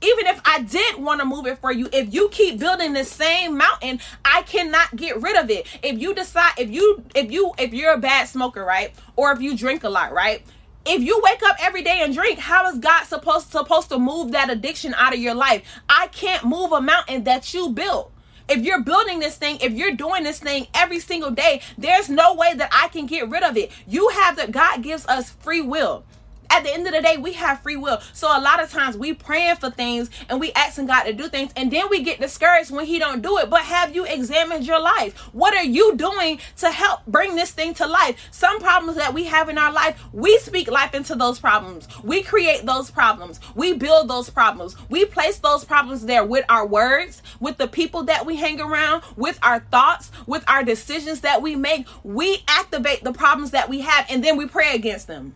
Even 0.00 0.26
if 0.26 0.40
I 0.44 0.62
did 0.62 0.96
want 0.96 1.20
to 1.20 1.26
move 1.26 1.46
it 1.46 1.58
for 1.58 1.72
you, 1.72 1.88
if 1.92 2.14
you 2.14 2.28
keep 2.30 2.58
building 2.58 2.92
the 2.92 3.04
same 3.04 3.56
mountain, 3.56 4.00
I 4.24 4.42
cannot 4.42 4.94
get 4.94 5.20
rid 5.20 5.36
of 5.36 5.50
it. 5.50 5.66
If 5.82 6.00
you 6.00 6.14
decide, 6.14 6.52
if 6.56 6.70
you, 6.70 7.04
if 7.16 7.32
you, 7.32 7.52
if 7.58 7.74
you're 7.74 7.94
a 7.94 7.98
bad 7.98 8.28
smoker, 8.28 8.64
right, 8.64 8.92
or 9.16 9.32
if 9.32 9.42
you 9.42 9.56
drink 9.56 9.82
a 9.82 9.88
lot, 9.88 10.12
right, 10.12 10.44
if 10.86 11.02
you 11.02 11.20
wake 11.22 11.42
up 11.42 11.56
every 11.60 11.82
day 11.82 12.00
and 12.02 12.14
drink, 12.14 12.38
how 12.38 12.66
is 12.68 12.78
God 12.78 13.04
supposed 13.04 13.50
supposed 13.50 13.88
to 13.90 13.98
move 13.98 14.32
that 14.32 14.50
addiction 14.50 14.94
out 14.94 15.12
of 15.12 15.18
your 15.18 15.34
life? 15.34 15.62
I 15.88 16.06
can't 16.06 16.44
move 16.44 16.72
a 16.72 16.80
mountain 16.80 17.24
that 17.24 17.52
you 17.52 17.70
built 17.70 18.12
if 18.48 18.64
you're 18.64 18.82
building 18.82 19.18
this 19.20 19.36
thing, 19.36 19.58
if 19.60 19.72
you're 19.72 19.94
doing 19.94 20.24
this 20.24 20.38
thing 20.38 20.66
every 20.74 21.00
single 21.00 21.30
day, 21.30 21.60
there's 21.76 22.08
no 22.08 22.34
way 22.34 22.54
that 22.54 22.70
I 22.72 22.88
can 22.88 23.06
get 23.06 23.28
rid 23.28 23.42
of 23.42 23.56
it. 23.56 23.70
You 23.86 24.08
have 24.08 24.36
that 24.36 24.50
God 24.52 24.82
gives 24.82 25.06
us 25.06 25.30
free 25.30 25.60
will 25.60 26.04
at 26.50 26.64
the 26.64 26.72
end 26.72 26.86
of 26.86 26.92
the 26.92 27.02
day, 27.02 27.16
we 27.16 27.32
have 27.34 27.60
free 27.60 27.76
will. 27.76 28.00
So 28.12 28.26
a 28.28 28.40
lot 28.40 28.62
of 28.62 28.70
times 28.70 28.96
we 28.96 29.12
praying 29.12 29.56
for 29.56 29.70
things 29.70 30.10
and 30.28 30.40
we 30.40 30.52
asking 30.52 30.86
God 30.86 31.04
to 31.04 31.12
do 31.12 31.28
things, 31.28 31.52
and 31.56 31.70
then 31.70 31.88
we 31.90 32.02
get 32.02 32.20
discouraged 32.20 32.70
when 32.70 32.86
He 32.86 32.98
don't 32.98 33.22
do 33.22 33.38
it. 33.38 33.50
But 33.50 33.62
have 33.62 33.94
you 33.94 34.04
examined 34.04 34.66
your 34.66 34.80
life? 34.80 35.16
What 35.32 35.54
are 35.54 35.64
you 35.64 35.96
doing 35.96 36.40
to 36.58 36.70
help 36.70 37.04
bring 37.06 37.36
this 37.36 37.52
thing 37.52 37.74
to 37.74 37.86
life? 37.86 38.28
Some 38.30 38.60
problems 38.60 38.96
that 38.96 39.14
we 39.14 39.24
have 39.24 39.48
in 39.48 39.58
our 39.58 39.72
life, 39.72 40.00
we 40.12 40.38
speak 40.38 40.70
life 40.70 40.94
into 40.94 41.14
those 41.14 41.38
problems. 41.38 41.88
We 42.02 42.22
create 42.22 42.64
those 42.66 42.90
problems. 42.90 43.40
We 43.54 43.74
build 43.74 44.08
those 44.08 44.30
problems. 44.30 44.76
We 44.88 45.04
place 45.04 45.38
those 45.38 45.64
problems 45.64 46.06
there 46.06 46.24
with 46.24 46.44
our 46.48 46.66
words, 46.66 47.22
with 47.40 47.58
the 47.58 47.68
people 47.68 48.04
that 48.04 48.26
we 48.26 48.36
hang 48.36 48.60
around, 48.60 49.02
with 49.16 49.38
our 49.42 49.60
thoughts, 49.60 50.10
with 50.26 50.44
our 50.48 50.62
decisions 50.62 51.20
that 51.20 51.42
we 51.42 51.56
make. 51.56 51.86
We 52.02 52.44
activate 52.48 53.04
the 53.04 53.12
problems 53.12 53.50
that 53.52 53.68
we 53.68 53.80
have, 53.80 54.06
and 54.08 54.22
then 54.24 54.36
we 54.36 54.46
pray 54.46 54.74
against 54.74 55.06
them. 55.06 55.34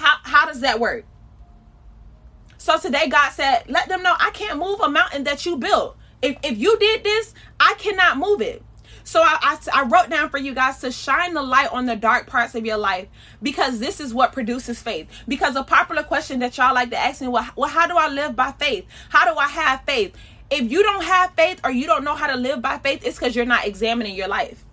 How 0.00 0.16
how 0.22 0.46
does 0.46 0.60
that 0.60 0.80
work? 0.80 1.04
So 2.56 2.78
today 2.78 3.06
God 3.08 3.30
said, 3.32 3.64
let 3.68 3.88
them 3.88 4.02
know 4.02 4.14
I 4.18 4.30
can't 4.30 4.58
move 4.58 4.80
a 4.80 4.88
mountain 4.88 5.24
that 5.24 5.44
you 5.44 5.58
built. 5.58 5.96
If 6.22 6.38
if 6.42 6.56
you 6.56 6.78
did 6.78 7.04
this, 7.04 7.34
I 7.58 7.74
cannot 7.78 8.16
move 8.16 8.40
it. 8.40 8.62
So 9.04 9.20
I, 9.22 9.36
I, 9.40 9.80
I, 9.80 9.82
wrote 9.84 10.08
down 10.08 10.28
for 10.28 10.38
you 10.38 10.54
guys 10.54 10.78
to 10.80 10.92
shine 10.92 11.34
the 11.34 11.42
light 11.42 11.72
on 11.72 11.86
the 11.86 11.96
dark 11.96 12.26
parts 12.26 12.54
of 12.54 12.64
your 12.64 12.76
life 12.76 13.08
because 13.42 13.78
this 13.78 13.98
is 13.98 14.14
what 14.14 14.32
produces 14.32 14.80
faith. 14.80 15.08
Because 15.26 15.56
a 15.56 15.64
popular 15.64 16.02
question 16.02 16.38
that 16.40 16.56
y'all 16.56 16.74
like 16.74 16.90
to 16.90 16.98
ask 16.98 17.20
me, 17.20 17.28
well, 17.28 17.48
well, 17.56 17.70
how 17.70 17.86
do 17.86 17.96
I 17.96 18.08
live 18.08 18.36
by 18.36 18.52
faith? 18.52 18.86
How 19.08 19.30
do 19.30 19.38
I 19.38 19.48
have 19.48 19.82
faith? 19.84 20.14
If 20.50 20.70
you 20.70 20.82
don't 20.82 21.04
have 21.04 21.32
faith 21.34 21.60
or 21.64 21.70
you 21.70 21.86
don't 21.86 22.04
know 22.04 22.14
how 22.14 22.26
to 22.26 22.36
live 22.36 22.60
by 22.62 22.78
faith, 22.78 23.04
it's 23.04 23.18
because 23.18 23.34
you're 23.34 23.46
not 23.46 23.66
examining 23.66 24.14
your 24.14 24.28
life 24.28 24.64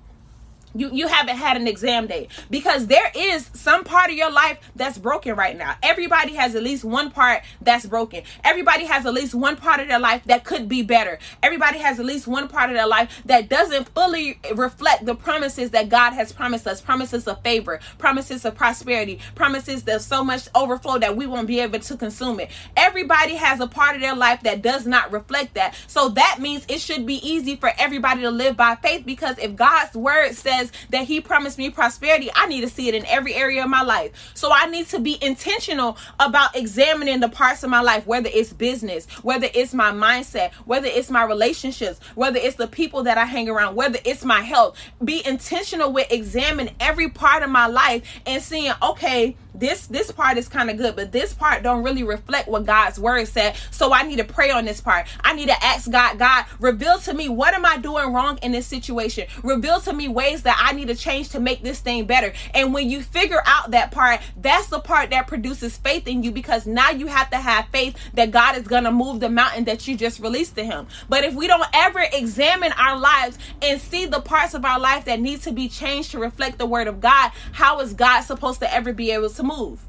you 0.76 0.90
you 0.92 1.08
haven't 1.08 1.38
had 1.38 1.58
an 1.58 1.68
exam 1.68 2.08
day. 2.08 2.28
Because 2.50 2.88
there 2.88 3.12
is 3.16 3.50
some 3.54 3.84
part 3.84 4.10
of 4.10 4.16
your 4.16 4.32
life 4.32 4.60
that's 4.76 4.98
broken 4.98 5.36
right 5.36 5.58
now. 5.58 5.76
Everybody 5.82 6.36
has 6.36 6.56
at 6.56 6.64
least 6.64 6.84
one 6.84 7.12
part 7.12 7.44
that's 7.62 7.86
broken. 7.86 8.24
Everybody 8.44 8.86
has 8.86 9.06
at 9.06 9.14
least 9.14 9.34
one 9.34 9.56
part 9.56 9.80
of 9.80 9.88
their 9.88 10.00
life 10.00 10.24
that 10.26 10.44
could 10.44 10.68
be 10.68 10.82
better. 10.84 11.20
Everybody 11.42 11.80
has 11.80 12.00
at 12.00 12.06
least 12.06 12.28
one 12.28 12.48
part 12.48 12.70
of 12.70 12.76
their 12.76 12.88
life 12.88 13.22
that 13.26 13.50
doesn't 13.50 13.90
fully 13.90 14.40
reflect 14.56 15.06
the 15.06 15.16
promises 15.16 15.72
that 15.72 15.90
god 15.90 16.12
has 16.14 16.32
promised 16.32 16.68
us. 16.68 16.82
Promises 16.82 17.28
of 17.28 17.42
favor. 17.42 17.80
Promises 17.98 18.46
of 18.46 18.56
prosperity. 18.56 19.20
Promises 19.36 19.84
there's 19.84 20.06
so 20.06 20.24
much 20.24 20.48
overflow 20.56 20.98
that 21.00 21.16
we 21.16 21.28
won't 21.28 21.48
be 21.48 21.60
able 21.60 21.80
to 21.80 21.98
consume 21.98 22.40
it. 22.40 22.52
Everybody 22.76 23.36
has 23.36 23.60
a 23.60 23.68
part 23.68 23.96
of 23.96 24.02
their 24.02 24.16
life 24.16 24.42
that 24.44 24.62
does 24.62 24.86
not 24.86 25.12
reflect 25.12 25.54
that. 25.56 25.76
So 25.88 26.10
that 26.10 26.38
means 26.40 26.66
it 26.68 26.80
should 26.82 27.06
be 27.06 27.16
easy 27.28 27.56
for 27.56 27.72
everybody 27.78 28.22
to 28.22 28.32
live 28.32 28.58
by 28.58 28.76
faith 28.76 29.06
because 29.06 29.38
if 29.40 29.56
god's 29.56 29.96
word 29.96 30.34
says 30.34 30.57
says 30.58 30.72
that 30.90 31.06
He 31.06 31.22
promised 31.22 31.58
me 31.58 31.70
prosperity, 31.70 32.30
I 32.36 32.48
need 32.48 32.62
to 32.62 32.70
see 32.70 32.88
it 32.88 32.96
in 32.96 33.06
every 33.06 33.34
area 33.34 33.64
of 33.64 33.70
my 33.70 33.84
life. 33.84 34.32
So 34.34 34.50
I 34.52 34.66
need 34.68 34.88
to 34.88 35.00
be 35.00 35.18
intentional 35.22 35.98
about 36.20 36.56
examining 36.56 37.20
the 37.20 37.30
parts 37.30 37.64
of 37.64 37.70
my 37.70 37.82
life, 37.82 38.06
whether 38.06 38.30
it's 38.32 38.54
business, 38.54 39.06
whether 39.24 39.48
it's 39.54 39.74
my 39.74 39.92
mindset, 39.92 40.54
whether 40.66 40.88
it's 40.88 41.10
my 41.10 41.24
relationships, 41.24 42.00
whether 42.16 42.40
it's 42.40 42.56
the 42.56 42.68
people 42.68 43.04
that 43.04 43.18
I 43.18 43.26
hang 43.26 43.50
around, 43.50 43.76
whether 43.76 44.00
it's 44.06 44.24
my 44.24 44.42
health. 44.42 44.78
Be 45.04 45.26
intentional 45.26 45.92
with 45.92 46.12
examining 46.12 46.76
every 46.80 47.10
part 47.10 47.44
of 47.44 47.50
my 47.50 47.68
life 47.68 48.04
and 48.26 48.42
seeing, 48.42 48.74
okay, 48.82 49.36
this 49.58 49.88
this 49.88 50.12
part 50.12 50.38
is 50.38 50.48
kind 50.48 50.70
of 50.70 50.78
good 50.78 50.96
but 50.96 51.12
this 51.12 51.34
part 51.34 51.64
don't 51.64 51.84
really 51.84 52.04
reflect 52.04 52.48
what 52.48 52.66
god's 52.66 53.00
word 53.00 53.28
said 53.28 53.56
so 53.72 53.92
i 53.92 54.04
need 54.04 54.18
to 54.18 54.24
pray 54.24 54.52
on 54.52 54.66
this 54.66 54.80
part 54.80 55.08
i 55.24 55.34
need 55.34 55.48
to 55.48 55.64
ask 55.66 55.90
god 55.90 56.18
god 56.20 56.46
reveal 56.60 57.00
to 57.00 57.14
me 57.14 57.28
what 57.28 57.54
am 57.54 57.66
i 57.66 57.78
doing 57.78 58.14
wrong 58.14 58.38
in 58.42 58.52
this 58.52 58.68
situation 58.68 59.26
reveal 59.44 59.80
to 59.80 59.94
me 59.94 60.08
ways 60.08 60.44
that 60.48 60.62
i 60.66 60.74
need 60.74 60.88
to 60.88 60.96
change 60.96 61.30
to 61.30 61.40
make 61.40 61.62
this 61.62 61.80
thing 61.80 62.06
better 62.06 62.34
and 62.54 62.74
when 62.74 62.90
you 62.90 63.02
figure 63.02 63.42
out 63.46 63.72
that 63.72 63.92
part 63.92 64.20
that's 64.38 64.68
the 64.68 64.80
part 64.80 65.10
that 65.10 65.28
produces 65.28 65.78
faith 65.78 66.08
in 66.08 66.24
you 66.24 66.32
because 66.32 66.66
now 66.66 66.90
you 66.90 67.08
have 67.08 67.30
to 67.30 67.38
have 67.38 67.68
faith 67.70 67.96
that 68.14 68.32
god 68.32 68.58
is 68.58 68.68
going 68.68 68.84
to 68.84 68.92
move 68.92 69.20
the 69.20 69.30
mountain 69.30 69.66
that 69.66 69.88
you 69.88 69.96
just 69.96 70.20
released 70.20 70.56
to 70.56 70.64
him 70.64 70.88
but 71.10 71.24
if 71.24 71.34
we 71.34 71.48
don't 71.48 71.68
ever 71.74 72.04
examine 72.14 72.72
our 72.74 72.98
lives 72.98 73.38
and 73.62 73.80
see 73.82 74.06
the 74.06 74.22
parts 74.22 74.54
of 74.54 74.66
our 74.66 74.80
life 74.80 75.06
that 75.06 75.20
need 75.20 75.42
to 75.42 75.52
be 75.52 75.68
changed 75.68 76.12
to 76.12 76.20
reflect 76.20 76.58
the 76.58 76.66
word 76.66 76.88
of 76.88 77.00
god 77.00 77.32
how 77.52 77.80
is 77.80 77.94
god 77.94 78.22
supposed 78.22 78.60
to 78.60 78.74
ever 78.74 78.94
be 78.94 79.12
able 79.12 79.30
to 79.30 79.44
move? 79.44 79.80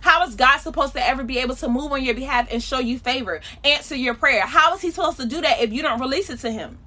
How 0.00 0.24
is 0.24 0.36
God 0.36 0.58
supposed 0.58 0.92
to 0.92 1.04
ever 1.04 1.24
be 1.24 1.38
able 1.38 1.56
to 1.56 1.68
move 1.68 1.90
on 1.90 2.04
your 2.04 2.14
behalf 2.14 2.46
and 2.52 2.62
show 2.62 2.78
you 2.78 2.96
favor, 2.96 3.40
answer 3.64 3.96
your 3.96 4.14
prayer? 4.14 4.46
How 4.46 4.72
is 4.74 4.80
He 4.80 4.92
supposed 4.92 5.16
to 5.16 5.26
do 5.26 5.40
that 5.40 5.60
if 5.60 5.72
you 5.72 5.82
don't 5.82 6.00
release 6.00 6.30
it 6.30 6.38
to 6.40 6.52
Him? 6.52 6.78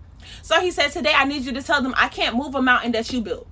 So 0.50 0.60
He 0.62 0.72
said, 0.72 0.88
Today 0.92 1.14
I 1.16 1.26
need 1.26 1.44
you 1.44 1.52
to 1.52 1.62
tell 1.62 1.80
them, 1.80 1.94
I 1.96 2.08
can't 2.08 2.36
move 2.36 2.56
a 2.56 2.62
mountain 2.64 2.92
that 2.94 3.14
you 3.14 3.22
built. 3.22 3.46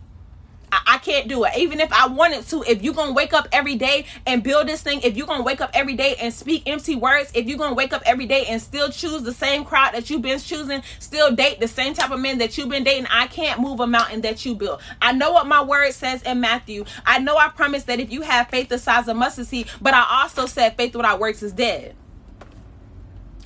I, 0.71 0.81
I 0.87 0.97
can't 0.97 1.27
do 1.27 1.43
it. 1.43 1.51
Even 1.55 1.79
if 1.79 1.93
I 1.93 2.07
wanted 2.07 2.47
to, 2.47 2.63
if 2.63 2.81
you're 2.81 2.95
gonna 2.95 3.13
wake 3.13 3.33
up 3.33 3.47
every 3.51 3.75
day 3.75 4.07
and 4.25 4.41
build 4.41 4.67
this 4.67 4.81
thing, 4.81 5.01
if 5.03 5.15
you're 5.15 5.27
gonna 5.27 5.43
wake 5.43 5.61
up 5.61 5.69
every 5.75 5.93
day 5.93 6.15
and 6.19 6.33
speak 6.33 6.63
empty 6.65 6.95
words, 6.95 7.29
if 7.35 7.45
you're 7.45 7.59
gonna 7.59 7.75
wake 7.75 7.93
up 7.93 8.01
every 8.07 8.25
day 8.25 8.45
and 8.49 8.59
still 8.59 8.89
choose 8.89 9.21
the 9.21 9.31
same 9.31 9.63
crowd 9.63 9.93
that 9.93 10.09
you've 10.09 10.23
been 10.23 10.39
choosing, 10.39 10.81
still 10.97 11.35
date 11.35 11.59
the 11.59 11.67
same 11.67 11.93
type 11.93 12.09
of 12.09 12.19
men 12.19 12.39
that 12.39 12.57
you've 12.57 12.69
been 12.69 12.83
dating, 12.83 13.05
I 13.11 13.27
can't 13.27 13.61
move 13.61 13.79
a 13.79 13.85
mountain 13.85 14.21
that 14.21 14.43
you 14.43 14.55
built. 14.55 14.81
I 14.99 15.13
know 15.13 15.31
what 15.33 15.45
my 15.45 15.63
word 15.63 15.93
says 15.93 16.23
in 16.23 16.39
Matthew. 16.39 16.83
I 17.05 17.19
know 17.19 17.37
I 17.37 17.49
promised 17.49 17.85
that 17.85 17.99
if 17.99 18.11
you 18.11 18.23
have 18.23 18.49
faith 18.49 18.69
the 18.69 18.79
size 18.79 19.07
of 19.07 19.17
mustard 19.17 19.45
seed, 19.45 19.67
but 19.79 19.93
I 19.93 20.03
also 20.23 20.47
said 20.47 20.75
faith 20.75 20.95
without 20.95 21.19
works 21.19 21.43
is 21.43 21.53
dead. 21.53 21.95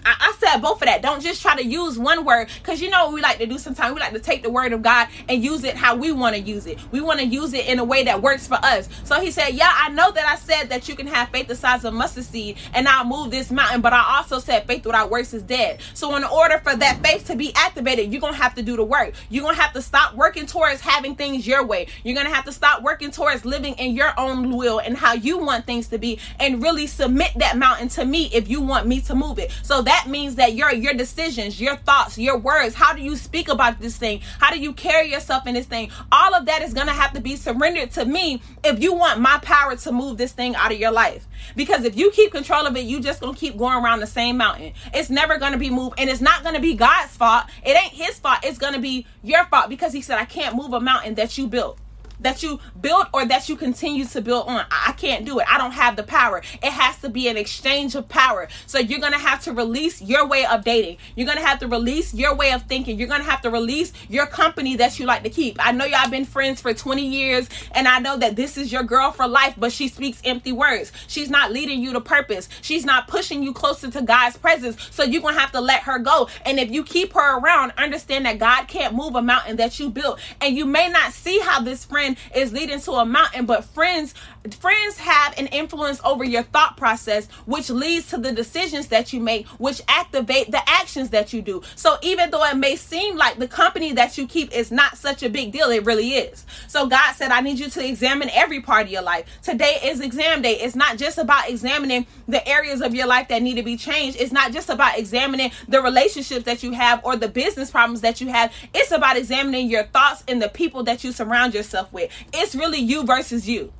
I, 0.06 0.16
I, 0.20 0.36
said 0.40 0.62
both 0.62 0.82
of 0.82 0.88
that. 0.88 1.02
Don't 1.02 1.22
just 1.22 1.42
try 1.42 1.56
to 1.56 1.64
use 1.64 2.00
one 2.00 2.26
word 2.26 2.50
because 2.62 2.82
you 2.82 2.90
know 2.90 3.12
we 3.12 3.22
like 3.22 3.38
to 3.38 3.46
do 3.46 3.58
sometimes. 3.58 3.94
We 3.94 4.00
like 4.00 4.14
to 4.14 4.20
take 4.20 4.44
the 4.44 4.50
word 4.50 4.74
of 4.74 4.82
God 4.82 5.08
and 5.30 5.44
use 5.44 5.64
it 5.64 5.76
how 5.76 5.96
we 5.96 6.12
want 6.12 6.36
to 6.36 6.42
use 6.42 6.66
it. 6.66 6.80
We 6.92 7.02
want 7.02 7.20
to 7.20 7.26
use 7.26 7.54
it 7.54 7.68
in 7.68 7.80
a 7.80 7.84
way 7.84 8.04
that 8.04 8.22
works 8.22 8.48
for 8.48 8.58
us. 8.64 8.90
So 9.04 9.20
he 9.20 9.32
said, 9.32 9.50
Yeah, 9.50 9.72
I 9.72 9.90
know 9.90 10.12
that 10.12 10.26
I 10.26 10.36
said 10.36 10.70
that 10.70 10.90
you 10.90 10.96
can 10.96 11.08
have 11.08 11.30
faith 11.30 11.48
the 11.48 11.56
size 11.56 11.86
of 11.86 11.94
mustard 11.94 12.24
seed 12.24 12.58
and 12.74 12.88
I'll 12.88 13.06
move 13.06 13.32
this 13.32 13.52
mountain, 13.52 13.82
but 13.82 13.94
I 13.94 14.18
also 14.18 14.40
said 14.40 14.66
faith 14.66 14.86
without 14.86 15.12
works 15.12 15.34
is 15.34 15.44
dead. 15.44 15.82
So, 15.94 16.16
in 16.16 16.24
order 16.24 16.60
for 16.60 16.76
that 16.76 17.04
faith 17.04 17.28
to 17.28 17.36
be 17.36 17.54
activated, 17.56 18.12
you're 18.12 18.22
going 18.22 18.34
to 18.34 18.40
have 18.40 18.56
to 18.56 18.62
do 18.62 18.76
the 18.76 18.84
work. 18.84 19.14
You're 19.30 19.44
going 19.44 19.56
to 19.56 19.62
have 19.62 19.74
to 19.74 19.82
stop 19.82 20.16
working 20.16 20.46
towards 20.46 20.82
having 20.82 21.16
things 21.16 21.46
your 21.46 21.64
way. 21.66 21.88
You're 22.04 22.16
going 22.16 22.28
to 22.28 22.34
have 22.34 22.46
to 22.46 22.52
stop 22.52 22.82
working 22.82 23.12
towards 23.12 23.46
living 23.46 23.74
in 23.76 23.94
your 23.96 24.14
own 24.18 24.56
will 24.56 24.80
and 24.80 24.98
how 24.98 25.14
you 25.14 25.38
want 25.38 25.66
things 25.66 25.88
to 25.90 25.98
be 25.98 26.20
and 26.40 26.62
really 26.64 26.88
submit 26.88 27.32
that 27.36 27.58
mountain 27.58 27.90
to 27.90 28.06
me 28.06 28.30
if 28.34 28.48
you 28.48 28.62
want 28.62 28.88
me 28.88 29.02
to 29.02 29.14
move 29.16 29.38
it. 29.38 29.52
So, 29.62 29.82
that 29.82 29.91
means 30.08 30.36
that 30.36 30.54
your 30.54 30.72
your 30.72 30.94
decisions, 30.94 31.60
your 31.60 31.76
thoughts, 31.76 32.18
your 32.18 32.38
words, 32.38 32.76
how 32.76 32.94
do 32.94 33.02
you 33.02 33.16
speak 33.16 33.50
about 33.50 33.80
this 33.80 33.98
thing? 33.98 34.22
How 34.40 34.52
do 34.52 34.60
you 34.60 34.74
carry 34.74 35.12
yourself 35.12 35.48
in 35.48 35.54
this 35.54 35.66
thing? 35.66 35.92
All 36.12 36.34
of 36.34 36.46
that 36.46 36.62
is 36.62 36.74
going 36.74 36.88
to 36.88 36.94
have 36.94 37.14
to 37.14 37.22
be 37.22 37.36
surrendered 37.36 37.92
to 37.92 38.06
me 38.06 38.42
if 38.64 38.82
you 38.82 38.94
want 38.94 39.20
my 39.20 39.38
power 39.40 39.76
to 39.76 39.92
move 39.92 40.18
this 40.18 40.32
thing 40.32 40.56
out 40.56 40.72
of 40.72 40.80
your 40.80 40.92
life. 40.92 41.28
Because 41.56 41.84
if 41.84 41.98
you 41.98 42.12
keep 42.12 42.32
control 42.32 42.66
of 42.66 42.76
it, 42.78 42.86
you 42.86 43.00
just 43.00 43.22
going 43.22 43.34
to 43.34 43.40
keep 43.40 43.58
going 43.58 43.84
around 43.84 44.00
the 44.00 44.08
same 44.08 44.38
mountain. 44.38 44.74
It's 44.94 45.10
never 45.10 45.38
going 45.38 45.54
to 45.54 45.58
be 45.58 45.70
moved 45.70 45.96
and 46.00 46.10
it's 46.10 46.22
not 46.22 46.44
going 46.44 46.56
to 46.56 46.62
be 46.62 46.76
God's 46.76 47.16
fault. 47.16 47.46
It 47.64 47.76
ain't 47.76 47.94
his 47.94 48.20
fault. 48.20 48.40
It's 48.44 48.58
going 48.58 48.74
to 48.74 48.80
be 48.80 49.06
your 49.24 49.46
fault 49.46 49.70
because 49.70 49.94
he 49.94 50.02
said 50.02 50.18
I 50.18 50.26
can't 50.26 50.56
move 50.56 50.74
a 50.74 50.80
mountain 50.80 51.16
that 51.16 51.38
you 51.38 51.48
built 51.48 51.78
that 52.22 52.44
you 52.44 52.60
built 52.80 53.08
or 53.14 53.26
that 53.26 53.50
you 53.50 53.56
continue 53.56 54.06
to 54.06 54.22
build 54.22 54.48
on. 54.48 54.66
I 54.72 54.94
can't 54.94 55.26
do 55.26 55.40
it. 55.40 55.46
I 55.50 55.58
don't 55.58 55.72
have 55.72 55.96
the 55.96 56.04
power. 56.04 56.42
It 56.62 56.72
has 56.72 57.00
to 57.00 57.10
be 57.10 57.28
an 57.28 57.38
exchange 57.38 57.96
of 57.96 58.08
power. 58.08 58.48
So 58.66 58.80
you're 58.80 59.00
going 59.00 59.14
to 59.14 59.20
have 59.20 59.42
to 59.44 59.54
release 59.54 60.02
your 60.02 60.28
way 60.28 60.46
of 60.46 60.64
dating. 60.64 60.98
You're 61.16 61.26
going 61.26 61.38
to 61.38 61.46
have 61.46 61.60
to 61.60 61.68
release 61.68 62.14
your 62.14 62.36
way 62.36 62.52
of 62.52 62.64
thinking. 62.64 62.98
You're 62.98 63.08
going 63.08 63.22
to 63.22 63.30
have 63.30 63.42
to 63.42 63.50
release 63.50 63.94
your 64.10 64.26
company 64.26 64.76
that 64.78 65.00
you 65.00 65.06
like 65.06 65.24
to 65.24 65.30
keep. 65.30 65.58
I 65.60 65.72
know 65.72 65.86
y'all 65.86 66.10
been 66.10 66.26
friends 66.26 66.62
for 66.62 66.74
20 66.74 67.06
years 67.06 67.50
and 67.74 67.88
I 67.88 68.00
know 68.00 68.18
that 68.18 68.36
this 68.36 68.58
is 68.58 68.72
your 68.72 68.84
girl 68.84 69.12
for 69.12 69.28
life, 69.28 69.56
but 69.58 69.72
she 69.72 69.88
speaks 69.88 70.22
empty 70.24 70.52
words. 70.52 70.92
She's 71.08 71.30
not 71.30 71.52
leading 71.52 71.82
you 71.82 71.94
to 71.94 72.02
purpose. 72.02 72.50
She's 72.62 72.86
not 72.86 73.08
pushing 73.08 73.44
you 73.44 73.54
closer 73.54 73.90
to 73.92 74.02
God's 74.02 74.38
presence. 74.38 74.78
So 74.92 75.04
you're 75.04 75.22
going 75.22 75.36
to 75.36 75.42
have 75.42 75.52
to 75.54 75.62
let 75.62 75.84
her 75.84 76.00
go. 76.00 76.30
And 76.46 76.60
if 76.60 76.72
you 76.72 76.84
keep 76.84 77.14
her 77.14 77.40
around, 77.40 77.74
understand 77.78 78.26
that 78.26 78.40
God 78.40 78.68
can't 78.68 78.96
move 78.96 79.16
a 79.16 79.22
mountain 79.22 79.58
that 79.58 79.80
you 79.80 79.90
built. 79.90 80.20
And 80.40 80.56
you 80.56 80.66
may 80.66 80.90
not 80.90 81.14
see 81.14 81.40
how 81.40 81.62
this 81.62 81.86
friend 81.86 82.11
friend 82.16 82.36
is 82.36 82.54
leading 82.54 82.80
to 82.82 82.92
a 82.94 83.06
mountain, 83.06 83.46
but 83.46 83.66
friends 83.66 84.14
friends 84.60 84.98
have 84.98 85.38
an 85.38 85.46
influence 85.48 86.02
over 86.04 86.24
your 86.24 86.42
thought 86.42 86.76
process 86.76 87.28
which 87.46 87.70
leads 87.70 88.08
to 88.08 88.18
the 88.18 88.32
decisions 88.32 88.88
that 88.88 89.14
you 89.14 89.20
make 89.20 89.46
which 89.60 89.82
activate 89.88 90.50
the 90.50 90.62
actions 90.68 91.12
that 91.12 91.32
you 91.32 91.44
do. 91.44 91.62
So 91.76 91.98
even 92.02 92.32
though 92.32 92.44
it 92.46 92.58
may 92.58 92.76
seem 92.76 93.18
like 93.18 93.38
the 93.38 93.48
company 93.48 93.94
that 93.94 94.18
you 94.18 94.26
keep 94.26 94.52
is 94.52 94.72
not 94.72 94.98
such 94.98 95.22
a 95.22 95.30
big 95.30 95.52
deal 95.52 95.70
it 95.70 95.86
really 95.86 96.14
is. 96.14 96.46
So 96.68 96.88
god 96.88 97.14
said 97.14 97.32
i 97.32 97.42
need 97.42 97.60
you 97.60 97.70
to 97.70 97.88
examine 97.88 98.30
every 98.34 98.62
part 98.62 98.88
of 98.88 98.92
your 98.92 99.04
life. 99.04 99.26
Today 99.44 99.78
is 99.84 100.00
exam 100.00 100.42
day. 100.42 100.54
It's 100.54 100.76
not 100.76 100.98
just 100.98 101.20
about 101.20 101.48
examining 101.48 102.08
the 102.28 102.46
areas 102.48 102.82
of 102.82 102.96
your 102.96 103.06
life 103.06 103.28
that 103.28 103.44
need 103.44 103.56
to 103.56 103.64
be 103.64 103.78
changed. 103.78 104.20
It's 104.20 104.32
not 104.32 104.52
just 104.52 104.70
about 104.70 104.98
examining 104.98 105.52
the 105.68 105.82
relationships 105.82 106.46
that 106.46 106.64
you 106.64 106.72
have 106.72 107.02
or 107.06 107.16
the 107.16 107.28
business 107.28 107.70
problems 107.70 108.02
that 108.02 108.22
you 108.22 108.30
have. 108.30 108.52
It's 108.74 108.92
about 108.92 109.18
examining 109.18 109.70
your 109.70 109.84
thoughts 109.84 110.24
and 110.28 110.42
the 110.42 110.50
people 110.50 110.84
that 110.84 111.04
you 111.04 111.12
surround 111.12 111.54
yourself 111.54 111.94
with 111.94 112.01
it's 112.34 112.56
really 112.56 112.80
you 112.80 113.04
versus 113.04 113.48
you. 113.48 113.74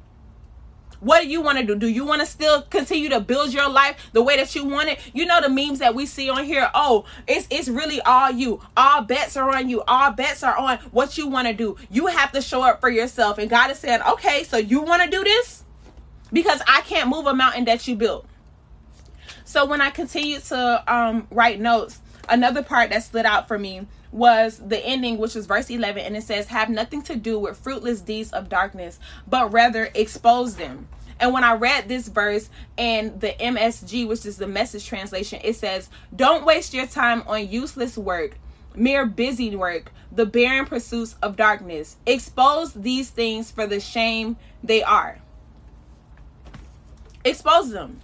What 1.02 1.24
do 1.24 1.28
you 1.28 1.42
want 1.42 1.58
to 1.58 1.66
do? 1.66 1.76
Do 1.76 1.88
you 1.88 2.06
want 2.06 2.22
to 2.22 2.28
still 2.28 2.62
continue 2.62 3.10
to 3.10 3.20
build 3.20 3.52
your 3.52 3.68
life 3.68 4.12
the 4.14 4.22
way 4.22 4.38
that 4.38 4.54
you 4.54 4.66
want 4.66 4.90
it? 4.90 5.00
You 5.14 5.26
know 5.26 5.42
the 5.42 5.50
memes 5.50 5.80
that 5.80 5.96
we 5.96 6.06
see 6.06 6.30
on 6.30 6.46
here. 6.46 6.70
Oh, 6.76 7.06
it's 7.28 7.48
it's 7.50 7.68
really 7.68 8.00
all 8.02 8.30
you. 8.30 8.62
All 8.78 9.02
bets 9.02 9.36
are 9.36 9.50
on 9.50 9.68
you. 9.68 9.82
All 9.88 10.12
bets 10.12 10.44
are 10.44 10.56
on 10.56 10.78
what 10.92 11.18
you 11.18 11.28
want 11.28 11.48
to 11.48 11.56
do. 11.56 11.76
You 11.90 12.06
have 12.06 12.32
to 12.34 12.42
show 12.42 12.62
up 12.62 12.82
for 12.82 12.90
yourself. 12.90 13.40
And 13.40 13.50
God 13.50 13.72
is 13.72 13.80
saying, 13.80 14.02
okay, 14.12 14.44
so 14.44 14.58
you 14.58 14.82
want 14.82 15.02
to 15.02 15.10
do 15.10 15.24
this 15.24 15.64
because 16.32 16.62
I 16.68 16.82
can't 16.82 17.10
move 17.10 17.26
a 17.26 17.34
mountain 17.34 17.66
that 17.66 17.88
you 17.88 17.96
built. 17.96 18.28
So 19.44 19.66
when 19.66 19.82
I 19.82 19.90
continued 19.90 20.44
to 20.46 20.84
um, 20.88 21.28
write 21.32 21.60
notes, 21.60 22.00
another 22.30 22.62
part 22.62 22.92
that 22.92 23.04
stood 23.04 23.26
out 23.26 23.48
for 23.48 23.58
me 23.58 23.88
was 24.12 24.58
the 24.58 24.84
ending, 24.86 25.18
which 25.18 25.36
is 25.36 25.46
verse 25.46 25.70
11, 25.70 26.04
and 26.04 26.18
it 26.18 26.24
says, 26.24 26.48
Have 26.48 26.70
nothing 26.70 27.02
to 27.04 27.16
do 27.16 27.40
with 27.40 27.58
fruitless 27.58 28.02
deeds 28.02 28.32
of 28.32 28.50
darkness, 28.50 29.00
but 29.28 29.52
rather 29.52 29.90
expose 29.96 30.56
them. 30.56 30.88
And 31.20 31.34
when 31.34 31.44
I 31.44 31.54
read 31.54 31.88
this 31.88 32.08
verse 32.08 32.50
and 32.78 33.22
the 33.22 33.34
MSG, 33.40 34.08
which 34.08 34.26
is 34.26 34.38
the 34.38 34.48
message 34.48 34.86
translation, 34.86 35.40
it 35.44 35.56
says, 35.56 35.90
Don't 36.16 36.46
waste 36.46 36.74
your 36.74 36.88
time 36.88 37.24
on 37.28 37.48
useless 37.48 37.98
work, 37.98 38.38
mere 38.76 39.06
busy 39.06 39.56
work, 39.56 39.92
the 40.12 40.26
barren 40.26 40.66
pursuits 40.66 41.16
of 41.22 41.36
darkness. 41.36 41.98
Expose 42.06 42.74
these 42.74 43.10
things 43.10 43.52
for 43.52 43.68
the 43.68 43.80
shame 43.80 44.36
they 44.64 44.84
are. 44.84 45.20
Expose 47.24 47.70
them 47.70 48.02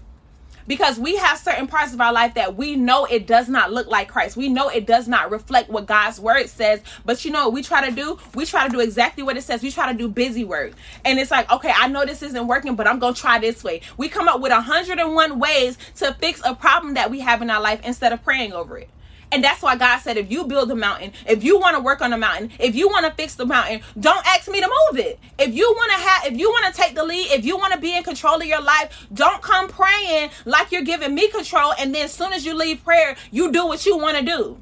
because 0.67 0.99
we 0.99 1.15
have 1.15 1.37
certain 1.37 1.67
parts 1.67 1.93
of 1.93 2.01
our 2.01 2.13
life 2.13 2.33
that 2.35 2.55
we 2.55 2.75
know 2.75 3.05
it 3.05 3.25
does 3.25 3.49
not 3.49 3.71
look 3.71 3.87
like 3.87 4.07
Christ. 4.07 4.37
We 4.37 4.49
know 4.49 4.69
it 4.69 4.85
does 4.85 5.07
not 5.07 5.31
reflect 5.31 5.69
what 5.69 5.85
God's 5.85 6.19
word 6.19 6.47
says. 6.49 6.81
But 7.05 7.23
you 7.25 7.31
know 7.31 7.45
what 7.45 7.53
we 7.53 7.63
try 7.63 7.89
to 7.89 7.95
do? 7.95 8.19
We 8.35 8.45
try 8.45 8.65
to 8.65 8.71
do 8.71 8.79
exactly 8.79 9.23
what 9.23 9.37
it 9.37 9.43
says. 9.43 9.63
We 9.63 9.71
try 9.71 9.91
to 9.91 9.97
do 9.97 10.07
busy 10.07 10.43
work. 10.43 10.73
And 11.05 11.19
it's 11.19 11.31
like, 11.31 11.51
okay, 11.51 11.73
I 11.75 11.87
know 11.87 12.05
this 12.05 12.21
isn't 12.21 12.47
working, 12.47 12.75
but 12.75 12.87
I'm 12.87 12.99
going 12.99 13.13
to 13.13 13.19
try 13.19 13.39
this 13.39 13.63
way. 13.63 13.81
We 13.97 14.09
come 14.09 14.27
up 14.27 14.41
with 14.41 14.51
101 14.51 15.39
ways 15.39 15.77
to 15.95 16.13
fix 16.15 16.41
a 16.43 16.53
problem 16.53 16.95
that 16.95 17.09
we 17.09 17.21
have 17.21 17.41
in 17.41 17.49
our 17.49 17.61
life 17.61 17.81
instead 17.83 18.13
of 18.13 18.23
praying 18.23 18.53
over 18.53 18.77
it. 18.77 18.89
And 19.31 19.43
that's 19.43 19.61
why 19.61 19.75
God 19.75 19.99
said, 19.99 20.17
if 20.17 20.31
you 20.31 20.45
build 20.45 20.71
a 20.71 20.75
mountain, 20.75 21.11
if 21.27 21.43
you 21.43 21.59
want 21.59 21.75
to 21.75 21.81
work 21.81 22.01
on 22.01 22.13
a 22.13 22.17
mountain, 22.17 22.51
if 22.59 22.75
you 22.75 22.87
want 22.87 23.05
to 23.05 23.11
fix 23.11 23.35
the 23.35 23.45
mountain, 23.45 23.81
don't 23.99 24.25
ask 24.25 24.49
me 24.49 24.61
to 24.61 24.67
move 24.67 24.99
it. 24.99 25.19
If 25.37 25.53
you 25.53 25.69
want 25.69 25.91
to 25.91 25.97
have, 25.97 26.31
if 26.31 26.39
you 26.39 26.49
want 26.49 26.73
to 26.73 26.81
take 26.81 26.95
the 26.95 27.03
lead, 27.03 27.31
if 27.31 27.43
you 27.43 27.57
want 27.57 27.73
to 27.73 27.79
be 27.79 27.95
in 27.95 28.03
control 28.03 28.35
of 28.35 28.45
your 28.45 28.61
life, 28.61 29.07
don't 29.13 29.41
come 29.41 29.67
praying 29.67 30.29
like 30.45 30.71
you're 30.71 30.83
giving 30.83 31.13
me 31.13 31.29
control. 31.29 31.73
And 31.77 31.93
then 31.93 32.05
as 32.05 32.13
soon 32.13 32.31
as 32.31 32.45
you 32.45 32.53
leave 32.53 32.83
prayer, 32.83 33.17
you 33.31 33.51
do 33.51 33.67
what 33.67 33.85
you 33.85 33.97
want 33.97 34.17
to 34.17 34.23
do. 34.23 34.61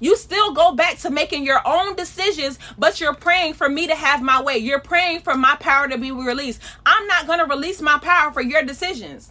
You 0.00 0.16
still 0.16 0.54
go 0.54 0.72
back 0.72 0.98
to 1.00 1.10
making 1.10 1.44
your 1.44 1.60
own 1.66 1.94
decisions, 1.94 2.58
but 2.78 3.00
you're 3.00 3.14
praying 3.14 3.54
for 3.54 3.68
me 3.68 3.86
to 3.86 3.94
have 3.94 4.22
my 4.22 4.42
way. 4.42 4.56
You're 4.56 4.80
praying 4.80 5.20
for 5.20 5.36
my 5.36 5.56
power 5.60 5.88
to 5.88 5.98
be 5.98 6.10
released. 6.10 6.60
I'm 6.86 7.06
not 7.06 7.26
going 7.26 7.38
to 7.38 7.44
release 7.44 7.82
my 7.82 7.98
power 7.98 8.32
for 8.32 8.40
your 8.40 8.62
decisions. 8.62 9.30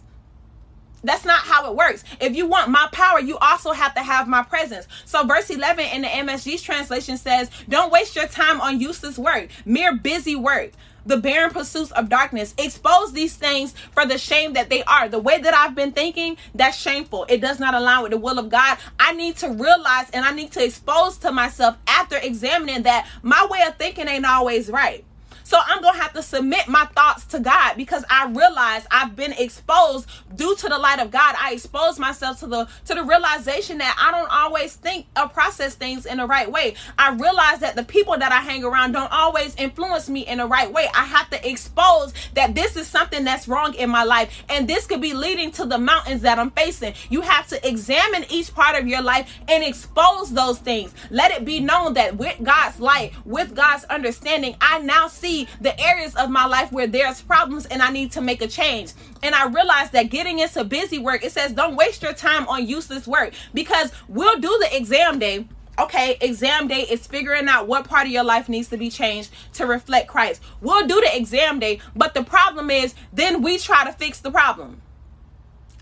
That's 1.02 1.24
not 1.24 1.40
how 1.40 1.70
it 1.70 1.76
works. 1.76 2.04
If 2.20 2.36
you 2.36 2.46
want 2.46 2.70
my 2.70 2.88
power, 2.92 3.20
you 3.20 3.38
also 3.38 3.72
have 3.72 3.94
to 3.94 4.00
have 4.00 4.28
my 4.28 4.42
presence. 4.42 4.86
So, 5.04 5.24
verse 5.24 5.50
11 5.50 5.84
in 5.86 6.02
the 6.02 6.08
MSG's 6.08 6.62
translation 6.62 7.16
says, 7.16 7.50
Don't 7.68 7.92
waste 7.92 8.16
your 8.16 8.26
time 8.26 8.60
on 8.60 8.80
useless 8.80 9.18
work, 9.18 9.48
mere 9.64 9.94
busy 9.94 10.36
work 10.36 10.72
the 11.06 11.16
barren 11.16 11.50
pursuits 11.50 11.90
of 11.92 12.08
darkness. 12.08 12.54
Expose 12.58 13.12
these 13.12 13.36
things 13.36 13.74
for 13.92 14.06
the 14.06 14.18
shame 14.18 14.52
that 14.54 14.70
they 14.70 14.82
are. 14.84 15.08
The 15.08 15.18
way 15.18 15.40
that 15.40 15.54
I've 15.54 15.74
been 15.74 15.92
thinking, 15.92 16.36
that's 16.54 16.76
shameful. 16.76 17.26
It 17.28 17.40
does 17.40 17.58
not 17.58 17.74
align 17.74 18.02
with 18.02 18.12
the 18.12 18.18
will 18.18 18.38
of 18.38 18.48
God. 18.48 18.78
I 18.98 19.12
need 19.12 19.36
to 19.38 19.48
realize 19.48 20.10
and 20.12 20.24
I 20.24 20.32
need 20.32 20.52
to 20.52 20.64
expose 20.64 21.18
to 21.18 21.32
myself 21.32 21.76
after 21.86 22.16
examining 22.16 22.82
that 22.84 23.08
my 23.22 23.46
way 23.50 23.60
of 23.66 23.76
thinking 23.76 24.08
ain't 24.08 24.26
always 24.26 24.68
right. 24.70 25.04
So 25.50 25.58
I'm 25.66 25.82
going 25.82 25.94
to 25.94 26.00
have 26.00 26.12
to 26.12 26.22
submit 26.22 26.68
my 26.68 26.84
thoughts 26.94 27.24
to 27.24 27.40
God 27.40 27.74
because 27.76 28.04
I 28.08 28.28
realize 28.28 28.86
I've 28.88 29.16
been 29.16 29.32
exposed 29.32 30.08
due 30.36 30.54
to 30.54 30.68
the 30.68 30.78
light 30.78 31.00
of 31.00 31.10
God. 31.10 31.34
I 31.40 31.54
expose 31.54 31.98
myself 31.98 32.38
to 32.38 32.46
the 32.46 32.68
to 32.84 32.94
the 32.94 33.02
realization 33.02 33.78
that 33.78 33.96
I 34.00 34.12
don't 34.12 34.30
always 34.30 34.76
think 34.76 35.06
or 35.16 35.28
process 35.28 35.74
things 35.74 36.06
in 36.06 36.18
the 36.18 36.26
right 36.26 36.48
way. 36.48 36.76
I 36.96 37.14
realize 37.14 37.58
that 37.58 37.74
the 37.74 37.82
people 37.82 38.16
that 38.16 38.30
I 38.30 38.36
hang 38.36 38.62
around 38.62 38.92
don't 38.92 39.10
always 39.10 39.56
influence 39.56 40.08
me 40.08 40.20
in 40.20 40.38
the 40.38 40.46
right 40.46 40.72
way. 40.72 40.86
I 40.94 41.02
have 41.02 41.28
to 41.30 41.48
expose 41.48 42.14
that 42.34 42.54
this 42.54 42.76
is 42.76 42.86
something 42.86 43.24
that's 43.24 43.48
wrong 43.48 43.74
in 43.74 43.90
my 43.90 44.04
life 44.04 44.44
and 44.48 44.68
this 44.68 44.86
could 44.86 45.00
be 45.00 45.14
leading 45.14 45.50
to 45.52 45.66
the 45.66 45.78
mountains 45.78 46.22
that 46.22 46.38
I'm 46.38 46.52
facing. 46.52 46.94
You 47.08 47.22
have 47.22 47.48
to 47.48 47.68
examine 47.68 48.24
each 48.30 48.54
part 48.54 48.80
of 48.80 48.86
your 48.86 49.02
life 49.02 49.28
and 49.48 49.64
expose 49.64 50.32
those 50.32 50.60
things. 50.60 50.94
Let 51.10 51.32
it 51.32 51.44
be 51.44 51.58
known 51.58 51.94
that 51.94 52.16
with 52.16 52.40
God's 52.40 52.78
light, 52.78 53.14
with 53.24 53.56
God's 53.56 53.82
understanding, 53.86 54.54
I 54.60 54.78
now 54.78 55.08
see 55.08 55.39
the 55.60 55.78
areas 55.80 56.14
of 56.16 56.30
my 56.30 56.46
life 56.46 56.72
where 56.72 56.86
there's 56.86 57.20
problems 57.22 57.66
and 57.66 57.82
I 57.82 57.90
need 57.90 58.12
to 58.12 58.20
make 58.20 58.42
a 58.42 58.48
change. 58.48 58.92
And 59.22 59.34
I 59.34 59.46
realized 59.46 59.92
that 59.92 60.10
getting 60.10 60.38
into 60.38 60.64
busy 60.64 60.98
work, 60.98 61.24
it 61.24 61.32
says 61.32 61.52
don't 61.52 61.76
waste 61.76 62.02
your 62.02 62.12
time 62.12 62.46
on 62.48 62.66
useless 62.66 63.06
work 63.06 63.34
because 63.54 63.92
we'll 64.08 64.40
do 64.40 64.56
the 64.60 64.76
exam 64.76 65.18
day 65.18 65.46
Okay, 65.80 66.18
exam 66.20 66.68
day 66.68 66.82
is 66.82 67.06
figuring 67.06 67.48
out 67.48 67.66
what 67.66 67.88
part 67.88 68.06
of 68.06 68.12
your 68.12 68.24
life 68.24 68.50
needs 68.50 68.68
to 68.68 68.76
be 68.76 68.90
changed 68.90 69.30
to 69.54 69.64
reflect 69.64 70.08
Christ. 70.08 70.42
We'll 70.60 70.86
do 70.86 71.00
the 71.00 71.16
exam 71.16 71.58
day, 71.58 71.80
but 71.96 72.12
the 72.12 72.22
problem 72.22 72.70
is 72.70 72.94
then 73.14 73.40
we 73.40 73.56
try 73.56 73.84
to 73.84 73.92
fix 73.92 74.20
the 74.20 74.30
problem. 74.30 74.82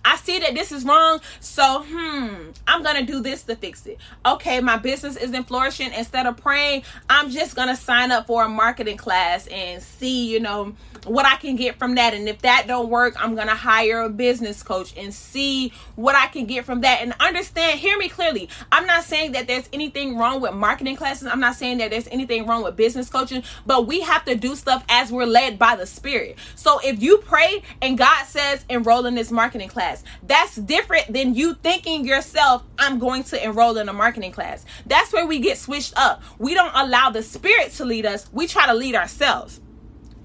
I 0.08 0.16
see 0.16 0.38
that 0.38 0.54
this 0.54 0.72
is 0.72 0.86
wrong, 0.86 1.20
so 1.38 1.84
hmm, 1.86 2.52
I'm 2.66 2.82
gonna 2.82 3.04
do 3.04 3.20
this 3.20 3.42
to 3.42 3.56
fix 3.56 3.84
it. 3.84 3.98
Okay, 4.24 4.58
my 4.60 4.78
business 4.78 5.16
isn't 5.16 5.44
flourishing. 5.44 5.92
Instead 5.92 6.24
of 6.24 6.38
praying, 6.38 6.84
I'm 7.10 7.28
just 7.28 7.54
gonna 7.54 7.76
sign 7.76 8.10
up 8.10 8.26
for 8.26 8.44
a 8.44 8.48
marketing 8.48 8.96
class 8.96 9.46
and 9.48 9.82
see, 9.82 10.32
you 10.32 10.40
know, 10.40 10.74
what 11.04 11.26
I 11.26 11.37
can 11.37 11.56
get 11.56 11.78
from 11.78 11.94
that. 11.96 12.14
And 12.14 12.28
if 12.28 12.42
that 12.42 12.66
don't 12.66 12.88
work, 12.88 13.14
I'm 13.18 13.34
gonna 13.34 13.54
hire 13.54 14.02
a 14.02 14.08
business 14.08 14.62
coach 14.62 14.94
and 14.96 15.12
see 15.12 15.72
what 15.96 16.14
I 16.14 16.26
can 16.26 16.46
get 16.46 16.64
from 16.64 16.80
that. 16.82 17.00
And 17.02 17.14
understand, 17.20 17.80
hear 17.80 17.98
me 17.98 18.08
clearly. 18.08 18.48
I'm 18.72 18.87
not 18.87 19.04
saying 19.04 19.32
that 19.32 19.46
there's 19.46 19.68
anything 19.72 20.16
wrong 20.16 20.40
with 20.40 20.54
marketing 20.54 20.96
classes. 20.96 21.28
I'm 21.28 21.40
not 21.40 21.56
saying 21.56 21.78
that 21.78 21.90
there's 21.90 22.08
anything 22.08 22.46
wrong 22.46 22.62
with 22.62 22.76
business 22.76 23.08
coaching, 23.08 23.42
but 23.66 23.87
we 23.87 24.00
have 24.00 24.24
to 24.24 24.34
do 24.34 24.54
stuff 24.54 24.84
as 24.88 25.11
we're 25.11 25.26
led 25.26 25.58
by 25.58 25.76
the 25.76 25.87
Spirit. 25.87 26.37
So 26.54 26.80
if 26.84 27.02
you 27.02 27.18
pray 27.18 27.62
and 27.82 27.98
God 27.98 28.24
says 28.26 28.64
enroll 28.68 29.06
in 29.06 29.14
this 29.14 29.30
marketing 29.30 29.68
class, 29.68 30.04
that's 30.22 30.56
different 30.56 31.12
than 31.12 31.34
you 31.34 31.54
thinking 31.54 32.04
yourself, 32.04 32.62
I'm 32.78 32.98
going 32.98 33.24
to 33.24 33.44
enroll 33.44 33.78
in 33.78 33.88
a 33.88 33.92
marketing 33.92 34.32
class. 34.32 34.64
That's 34.87 35.12
where 35.12 35.26
we 35.26 35.38
get 35.38 35.58
switched 35.58 35.94
up. 35.96 36.22
We 36.38 36.54
don't 36.54 36.74
allow 36.74 37.11
the 37.11 37.22
Spirit 37.22 37.72
to 37.72 37.84
lead 37.84 38.06
us, 38.06 38.28
we 38.32 38.46
try 38.46 38.66
to 38.66 38.74
lead 38.74 38.94
ourselves. 38.94 39.61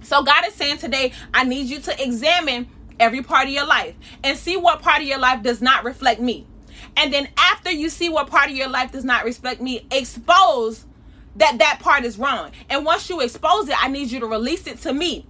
So 0.04 0.24
God 0.24 0.46
is 0.48 0.54
saying 0.54 0.78
today, 0.78 1.14
I 1.34 1.44
need 1.44 1.68
you 1.68 1.80
to 1.82 2.04
examine 2.04 2.68
every 3.00 3.22
part 3.22 3.48
of 3.48 3.54
your 3.54 3.66
life 3.66 3.96
and 4.24 4.38
see 4.38 4.58
what 4.58 4.82
part 4.82 5.02
of 5.02 5.08
your 5.08 5.20
life 5.20 5.42
does 5.44 5.62
not 5.62 5.84
reflect 5.84 6.22
me. 6.22 6.46
And 6.96 7.12
then 7.12 7.30
after 7.38 7.72
you 7.72 7.90
see 7.90 8.10
what 8.10 8.28
part 8.28 8.50
of 8.50 8.56
your 8.56 8.70
life 8.70 8.92
does 8.92 9.04
not 9.04 9.26
reflect 9.26 9.62
me, 9.62 9.86
expose 9.92 10.86
that 11.36 11.58
that 11.58 11.80
part 11.80 12.06
is 12.06 12.20
wrong. 12.20 12.52
And 12.70 12.86
once 12.86 13.10
you 13.10 13.22
expose 13.22 13.68
it, 13.70 13.82
I 13.82 13.88
need 13.88 14.12
you 14.12 14.20
to 14.20 14.28
release 14.28 14.68
it 14.68 14.80
to 14.82 14.94
me. 14.94 15.26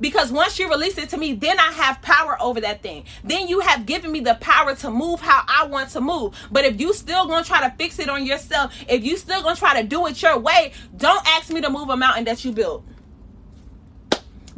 Because 0.00 0.32
once 0.32 0.58
you 0.58 0.70
release 0.70 0.96
it 0.96 1.10
to 1.10 1.18
me, 1.18 1.34
then 1.34 1.58
I 1.58 1.72
have 1.72 2.00
power 2.00 2.40
over 2.40 2.60
that 2.62 2.82
thing. 2.82 3.04
Then 3.22 3.48
you 3.48 3.60
have 3.60 3.84
given 3.84 4.10
me 4.10 4.20
the 4.20 4.34
power 4.40 4.74
to 4.76 4.90
move 4.90 5.20
how 5.20 5.42
I 5.46 5.66
want 5.66 5.90
to 5.90 6.00
move. 6.00 6.34
But 6.50 6.64
if 6.64 6.80
you 6.80 6.94
still 6.94 7.26
gonna 7.26 7.44
try 7.44 7.68
to 7.68 7.74
fix 7.76 7.98
it 7.98 8.08
on 8.08 8.24
yourself, 8.24 8.74
if 8.88 9.04
you 9.04 9.18
still 9.18 9.42
gonna 9.42 9.56
try 9.56 9.80
to 9.80 9.86
do 9.86 10.06
it 10.06 10.22
your 10.22 10.38
way, 10.38 10.72
don't 10.96 11.26
ask 11.28 11.52
me 11.52 11.60
to 11.60 11.68
move 11.68 11.90
a 11.90 11.96
mountain 11.98 12.24
that 12.24 12.44
you 12.44 12.52
built 12.52 12.84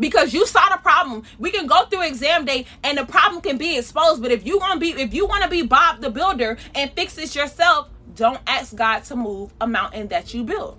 because 0.03 0.35
you 0.35 0.45
saw 0.45 0.69
the 0.69 0.79
problem. 0.79 1.23
We 1.39 1.51
can 1.51 1.67
go 1.67 1.87
through 1.87 2.03
exam 2.03 2.45
day 2.45 2.67
and 2.83 2.99
the 2.99 3.07
problem 3.07 3.41
can 3.41 3.57
be 3.57 3.79
exposed. 3.79 4.21
But 4.21 4.33
if 4.33 4.45
you 4.45 4.59
want 4.59 4.75
to 4.75 4.79
be, 4.79 4.91
if 4.91 5.15
you 5.15 5.27
want 5.27 5.45
to 5.45 5.49
be 5.49 5.63
Bob 5.63 6.01
the 6.03 6.11
Builder 6.11 6.59
and 6.75 6.91
fix 6.93 7.15
this 7.15 7.35
yourself, 7.35 7.89
don't 8.15 8.41
ask 8.47 8.75
God 8.75 9.05
to 9.05 9.17
move 9.17 9.55
a 9.61 9.67
mountain 9.67 10.09
that 10.09 10.35
you 10.35 10.45
build. 10.45 10.77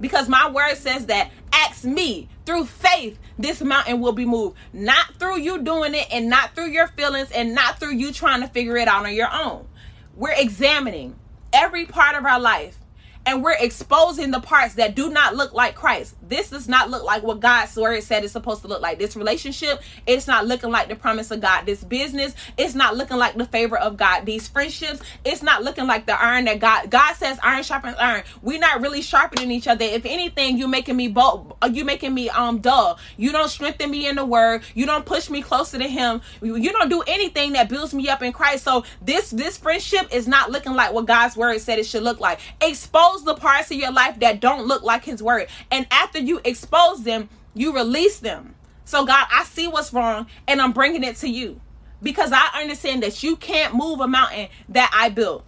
Because 0.00 0.28
my 0.28 0.48
word 0.48 0.76
says 0.76 1.06
that 1.06 1.30
ask 1.52 1.84
me 1.84 2.28
through 2.46 2.64
faith, 2.64 3.18
this 3.38 3.60
mountain 3.60 4.00
will 4.00 4.12
be 4.12 4.24
moved. 4.24 4.56
Not 4.72 5.14
through 5.16 5.40
you 5.40 5.62
doing 5.62 5.94
it 5.94 6.06
and 6.10 6.30
not 6.30 6.54
through 6.54 6.70
your 6.70 6.86
feelings 6.86 7.30
and 7.32 7.54
not 7.54 7.78
through 7.78 7.94
you 7.94 8.12
trying 8.12 8.40
to 8.40 8.48
figure 8.48 8.76
it 8.76 8.88
out 8.88 9.04
on 9.04 9.14
your 9.14 9.28
own. 9.30 9.66
We're 10.14 10.32
examining 10.32 11.16
every 11.52 11.84
part 11.84 12.16
of 12.16 12.24
our 12.24 12.40
life 12.40 12.78
and 13.26 13.42
we're 13.42 13.56
exposing 13.58 14.30
the 14.30 14.40
parts 14.40 14.74
that 14.74 14.94
do 14.94 15.10
not 15.10 15.34
look 15.34 15.52
like 15.52 15.74
Christ. 15.74 16.14
This 16.30 16.48
does 16.48 16.68
not 16.68 16.90
look 16.90 17.02
like 17.02 17.24
what 17.24 17.40
God's 17.40 17.76
word 17.76 18.02
said 18.04 18.22
it's 18.22 18.32
supposed 18.32 18.62
to 18.62 18.68
look 18.68 18.80
like. 18.80 18.98
This 18.98 19.16
relationship, 19.16 19.82
it's 20.06 20.28
not 20.28 20.46
looking 20.46 20.70
like 20.70 20.88
the 20.88 20.94
promise 20.94 21.32
of 21.32 21.40
God. 21.40 21.66
This 21.66 21.82
business, 21.82 22.34
it's 22.56 22.76
not 22.76 22.96
looking 22.96 23.16
like 23.16 23.36
the 23.36 23.46
favor 23.46 23.76
of 23.76 23.96
God. 23.96 24.26
These 24.26 24.46
friendships, 24.46 25.00
it's 25.24 25.42
not 25.42 25.64
looking 25.64 25.88
like 25.88 26.06
the 26.06 26.20
iron 26.20 26.44
that 26.44 26.60
God 26.60 26.88
God 26.88 27.14
says 27.14 27.38
iron 27.42 27.64
sharpens 27.64 27.96
iron. 27.98 28.22
We're 28.42 28.60
not 28.60 28.80
really 28.80 29.02
sharpening 29.02 29.50
each 29.50 29.66
other. 29.66 29.84
If 29.84 30.06
anything, 30.06 30.56
you're 30.56 30.68
making 30.68 30.96
me 30.96 31.08
bold, 31.08 31.56
you 31.70 31.84
making 31.84 32.14
me 32.14 32.30
um 32.30 32.60
dull. 32.60 32.98
You 33.16 33.32
don't 33.32 33.48
strengthen 33.48 33.90
me 33.90 34.06
in 34.06 34.14
the 34.14 34.24
word. 34.24 34.62
You 34.74 34.86
don't 34.86 35.04
push 35.04 35.30
me 35.30 35.42
closer 35.42 35.78
to 35.78 35.88
him. 35.88 36.20
You 36.40 36.70
don't 36.70 36.88
do 36.88 37.02
anything 37.08 37.54
that 37.54 37.68
builds 37.68 37.92
me 37.92 38.08
up 38.08 38.22
in 38.22 38.32
Christ. 38.32 38.62
So 38.62 38.84
this 39.02 39.30
this 39.30 39.58
friendship 39.58 40.14
is 40.14 40.28
not 40.28 40.52
looking 40.52 40.74
like 40.74 40.92
what 40.92 41.06
God's 41.06 41.36
word 41.36 41.60
said 41.60 41.80
it 41.80 41.86
should 41.86 42.04
look 42.04 42.20
like. 42.20 42.38
Expose 42.60 43.24
the 43.24 43.34
parts 43.34 43.72
of 43.72 43.78
your 43.78 43.90
life 43.90 44.20
that 44.20 44.40
don't 44.40 44.66
look 44.66 44.84
like 44.84 45.04
his 45.04 45.22
word. 45.22 45.48
And 45.72 45.86
after 45.90 46.19
you 46.26 46.40
expose 46.44 47.02
them, 47.02 47.28
you 47.54 47.74
release 47.74 48.18
them. 48.18 48.54
So, 48.84 49.04
God, 49.04 49.26
I 49.30 49.44
see 49.44 49.68
what's 49.68 49.92
wrong 49.92 50.26
and 50.48 50.60
I'm 50.60 50.72
bringing 50.72 51.04
it 51.04 51.16
to 51.16 51.28
you 51.28 51.60
because 52.02 52.32
I 52.32 52.60
understand 52.60 53.02
that 53.02 53.22
you 53.22 53.36
can't 53.36 53.74
move 53.74 54.00
a 54.00 54.08
mountain 54.08 54.48
that 54.70 54.90
I 54.94 55.10
built. 55.10 55.44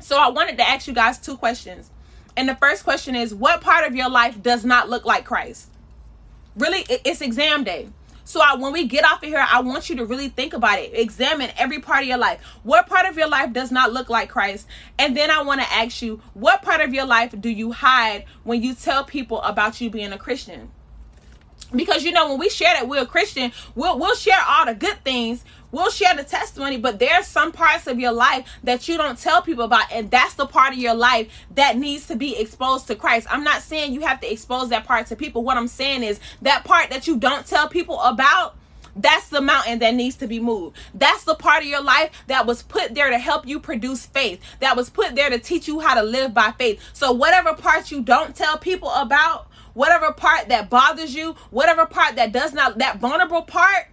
So, 0.00 0.18
I 0.18 0.28
wanted 0.30 0.56
to 0.58 0.68
ask 0.68 0.86
you 0.86 0.94
guys 0.94 1.18
two 1.18 1.36
questions. 1.36 1.90
And 2.36 2.48
the 2.48 2.56
first 2.56 2.84
question 2.84 3.14
is 3.14 3.34
What 3.34 3.60
part 3.60 3.86
of 3.86 3.94
your 3.94 4.08
life 4.08 4.42
does 4.42 4.64
not 4.64 4.88
look 4.88 5.04
like 5.04 5.24
Christ? 5.24 5.70
Really, 6.56 6.84
it's 6.88 7.20
exam 7.20 7.64
day. 7.64 7.88
So 8.28 8.42
I, 8.42 8.56
when 8.56 8.74
we 8.74 8.86
get 8.86 9.06
off 9.06 9.22
of 9.22 9.28
here, 9.30 9.42
I 9.42 9.62
want 9.62 9.88
you 9.88 9.96
to 9.96 10.04
really 10.04 10.28
think 10.28 10.52
about 10.52 10.78
it. 10.78 10.90
Examine 10.92 11.50
every 11.56 11.78
part 11.78 12.02
of 12.02 12.08
your 12.08 12.18
life. 12.18 12.42
What 12.62 12.86
part 12.86 13.06
of 13.06 13.16
your 13.16 13.26
life 13.26 13.54
does 13.54 13.72
not 13.72 13.94
look 13.94 14.10
like 14.10 14.28
Christ? 14.28 14.66
And 14.98 15.16
then 15.16 15.30
I 15.30 15.42
want 15.42 15.62
to 15.62 15.72
ask 15.72 16.02
you, 16.02 16.20
what 16.34 16.60
part 16.60 16.82
of 16.82 16.92
your 16.92 17.06
life 17.06 17.34
do 17.40 17.48
you 17.48 17.72
hide 17.72 18.26
when 18.44 18.62
you 18.62 18.74
tell 18.74 19.02
people 19.02 19.40
about 19.40 19.80
you 19.80 19.88
being 19.88 20.12
a 20.12 20.18
Christian? 20.18 20.70
Because 21.74 22.04
you 22.04 22.12
know, 22.12 22.28
when 22.28 22.38
we 22.38 22.50
share 22.50 22.74
that 22.74 22.86
we're 22.86 23.00
a 23.00 23.06
Christian, 23.06 23.50
we'll 23.74 23.98
we'll 23.98 24.14
share 24.14 24.42
all 24.46 24.66
the 24.66 24.74
good 24.74 25.02
things, 25.04 25.42
we'll 25.72 25.90
share 25.90 26.14
the 26.14 26.24
testimony, 26.24 26.76
but 26.76 26.98
there's 26.98 27.26
some 27.26 27.52
parts 27.52 27.86
of 27.86 27.98
your 27.98 28.12
life 28.12 28.46
that 28.64 28.88
you 28.88 28.96
don't 28.96 29.18
tell 29.18 29.42
people 29.42 29.64
about, 29.64 29.90
and 29.92 30.10
that's 30.10 30.34
the 30.34 30.46
part 30.46 30.72
of 30.72 30.78
your 30.78 30.94
life 30.94 31.30
that 31.54 31.76
needs 31.76 32.06
to 32.06 32.16
be 32.16 32.36
exposed 32.36 32.86
to 32.88 32.94
Christ. 32.94 33.26
I'm 33.30 33.44
not 33.44 33.62
saying 33.62 33.92
you 33.92 34.00
have 34.02 34.20
to 34.20 34.32
expose 34.32 34.68
that 34.70 34.84
part 34.84 35.06
to 35.08 35.16
people. 35.16 35.42
What 35.42 35.56
I'm 35.56 35.68
saying 35.68 36.02
is 36.02 36.20
that 36.42 36.64
part 36.64 36.90
that 36.90 37.06
you 37.06 37.18
don't 37.18 37.46
tell 37.46 37.68
people 37.68 38.00
about. 38.00 38.56
That's 38.96 39.28
the 39.28 39.40
mountain 39.40 39.78
that 39.78 39.94
needs 39.94 40.16
to 40.16 40.26
be 40.26 40.40
moved. 40.40 40.76
That's 40.92 41.22
the 41.22 41.36
part 41.36 41.62
of 41.62 41.68
your 41.68 41.82
life 41.82 42.10
that 42.26 42.46
was 42.46 42.64
put 42.64 42.96
there 42.96 43.10
to 43.10 43.18
help 43.18 43.46
you 43.46 43.60
produce 43.60 44.06
faith, 44.06 44.40
that 44.58 44.76
was 44.76 44.90
put 44.90 45.14
there 45.14 45.30
to 45.30 45.38
teach 45.38 45.68
you 45.68 45.78
how 45.78 45.94
to 45.94 46.02
live 46.02 46.34
by 46.34 46.50
faith. 46.58 46.82
So, 46.94 47.12
whatever 47.12 47.54
parts 47.54 47.92
you 47.92 48.02
don't 48.02 48.34
tell 48.34 48.58
people 48.58 48.90
about, 48.90 49.48
whatever 49.74 50.10
part 50.10 50.48
that 50.48 50.68
bothers 50.68 51.14
you, 51.14 51.36
whatever 51.50 51.86
part 51.86 52.16
that 52.16 52.32
does 52.32 52.52
not, 52.52 52.78
that 52.78 52.98
vulnerable 52.98 53.42
part, 53.42 53.86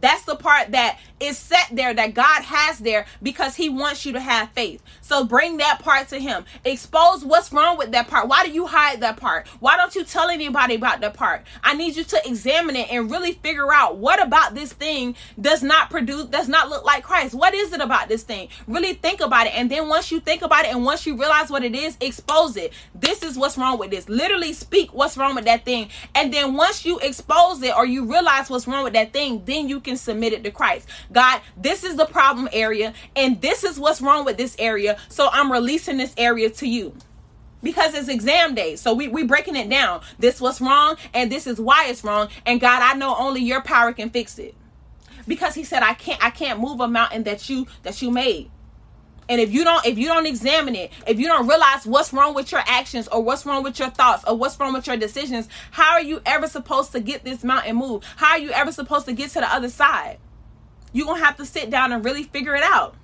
that's 0.00 0.24
the 0.24 0.36
part 0.36 0.72
that 0.72 0.98
is 1.20 1.38
set 1.38 1.68
there 1.70 1.94
that 1.94 2.14
God 2.14 2.42
has 2.42 2.78
there 2.78 3.06
because 3.22 3.54
He 3.54 3.68
wants 3.68 4.04
you 4.04 4.12
to 4.12 4.20
have 4.20 4.50
faith. 4.52 4.82
So 5.00 5.24
bring 5.24 5.58
that 5.58 5.80
part 5.80 6.08
to 6.08 6.18
Him. 6.18 6.44
Expose 6.64 7.24
what's 7.24 7.52
wrong 7.52 7.76
with 7.78 7.92
that 7.92 8.08
part. 8.08 8.28
Why 8.28 8.44
do 8.44 8.50
you 8.50 8.66
hide 8.66 9.00
that 9.00 9.16
part? 9.16 9.46
Why 9.60 9.76
don't 9.76 9.94
you 9.94 10.04
tell 10.04 10.28
anybody 10.28 10.74
about 10.74 11.00
that 11.00 11.14
part? 11.14 11.46
I 11.62 11.74
need 11.74 11.96
you 11.96 12.04
to 12.04 12.26
examine 12.26 12.76
it 12.76 12.90
and 12.90 13.10
really 13.10 13.32
figure 13.32 13.72
out 13.72 13.98
what 13.98 14.22
about 14.22 14.54
this 14.54 14.72
thing 14.72 15.14
does 15.40 15.62
not 15.62 15.90
produce, 15.90 16.26
does 16.26 16.48
not 16.48 16.68
look 16.70 16.84
like 16.84 17.02
Christ. 17.02 17.34
What 17.34 17.54
is 17.54 17.72
it 17.72 17.80
about 17.80 18.08
this 18.08 18.22
thing? 18.22 18.48
Really 18.66 18.94
think 18.94 19.20
about 19.20 19.46
it. 19.46 19.54
And 19.54 19.70
then 19.70 19.88
once 19.88 20.10
you 20.10 20.20
think 20.20 20.42
about 20.42 20.64
it 20.64 20.72
and 20.72 20.84
once 20.84 21.06
you 21.06 21.16
realize 21.16 21.50
what 21.50 21.64
it 21.64 21.74
is, 21.74 21.96
expose 22.00 22.56
it. 22.56 22.72
This 22.94 23.22
is 23.22 23.36
what's 23.36 23.58
wrong 23.58 23.78
with 23.78 23.90
this. 23.90 24.08
Literally 24.08 24.52
speak 24.52 24.94
what's 24.94 25.16
wrong 25.16 25.34
with 25.34 25.44
that 25.44 25.64
thing. 25.64 25.88
And 26.14 26.32
then 26.32 26.54
once 26.54 26.84
you 26.84 26.98
expose 27.00 27.62
it 27.62 27.76
or 27.76 27.84
you 27.84 28.04
realize 28.04 28.48
what's 28.48 28.66
wrong 28.66 28.84
with 28.84 28.94
that 28.94 29.12
thing, 29.12 29.44
then 29.44 29.68
you 29.68 29.80
can 29.80 29.96
submit 29.96 30.32
it 30.32 30.44
to 30.44 30.50
Christ. 30.50 30.88
God, 31.12 31.40
this 31.56 31.84
is 31.84 31.96
the 31.96 32.06
problem 32.06 32.48
area, 32.52 32.94
and 33.16 33.40
this 33.40 33.64
is 33.64 33.78
what's 33.78 34.00
wrong 34.00 34.24
with 34.24 34.36
this 34.36 34.54
area. 34.58 34.96
So 35.08 35.28
I'm 35.32 35.50
releasing 35.50 35.96
this 35.96 36.14
area 36.16 36.50
to 36.50 36.68
you 36.68 36.94
because 37.62 37.94
it's 37.94 38.08
exam 38.08 38.54
day. 38.54 38.76
So 38.76 38.94
we 38.94 39.08
we 39.08 39.24
breaking 39.24 39.56
it 39.56 39.68
down. 39.68 40.02
This 40.18 40.40
was 40.40 40.60
wrong, 40.60 40.96
and 41.12 41.30
this 41.30 41.46
is 41.46 41.60
why 41.60 41.86
it's 41.88 42.04
wrong. 42.04 42.28
And 42.46 42.60
God, 42.60 42.82
I 42.82 42.96
know 42.96 43.14
only 43.16 43.42
your 43.42 43.62
power 43.62 43.92
can 43.92 44.10
fix 44.10 44.38
it. 44.38 44.54
Because 45.26 45.54
he 45.54 45.64
said 45.64 45.82
I 45.82 45.94
can't 45.94 46.22
I 46.24 46.30
can't 46.30 46.60
move 46.60 46.80
a 46.80 46.88
mountain 46.88 47.24
that 47.24 47.48
you 47.48 47.66
that 47.82 48.00
you 48.02 48.10
made. 48.10 48.50
And 49.28 49.40
if 49.40 49.52
you 49.52 49.62
don't 49.62 49.84
if 49.86 49.98
you 49.98 50.08
don't 50.08 50.26
examine 50.26 50.74
it, 50.74 50.90
if 51.06 51.20
you 51.20 51.26
don't 51.26 51.46
realize 51.46 51.86
what's 51.86 52.12
wrong 52.12 52.34
with 52.34 52.50
your 52.50 52.62
actions 52.66 53.06
or 53.08 53.22
what's 53.22 53.46
wrong 53.46 53.62
with 53.62 53.78
your 53.78 53.90
thoughts 53.90 54.24
or 54.26 54.36
what's 54.36 54.58
wrong 54.58 54.72
with 54.72 54.86
your 54.86 54.96
decisions, 54.96 55.48
how 55.70 55.92
are 55.92 56.02
you 56.02 56.20
ever 56.26 56.48
supposed 56.48 56.92
to 56.92 57.00
get 57.00 57.24
this 57.24 57.44
mountain 57.44 57.76
moved? 57.76 58.04
How 58.16 58.32
are 58.32 58.38
you 58.38 58.50
ever 58.50 58.72
supposed 58.72 59.06
to 59.06 59.12
get 59.12 59.30
to 59.30 59.40
the 59.40 59.52
other 59.52 59.68
side? 59.68 60.18
You're 60.92 61.06
going 61.06 61.20
to 61.20 61.24
have 61.24 61.36
to 61.36 61.46
sit 61.46 61.70
down 61.70 61.92
and 61.92 62.04
really 62.04 62.24
figure 62.24 62.54
it 62.54 62.62
out. 62.62 62.96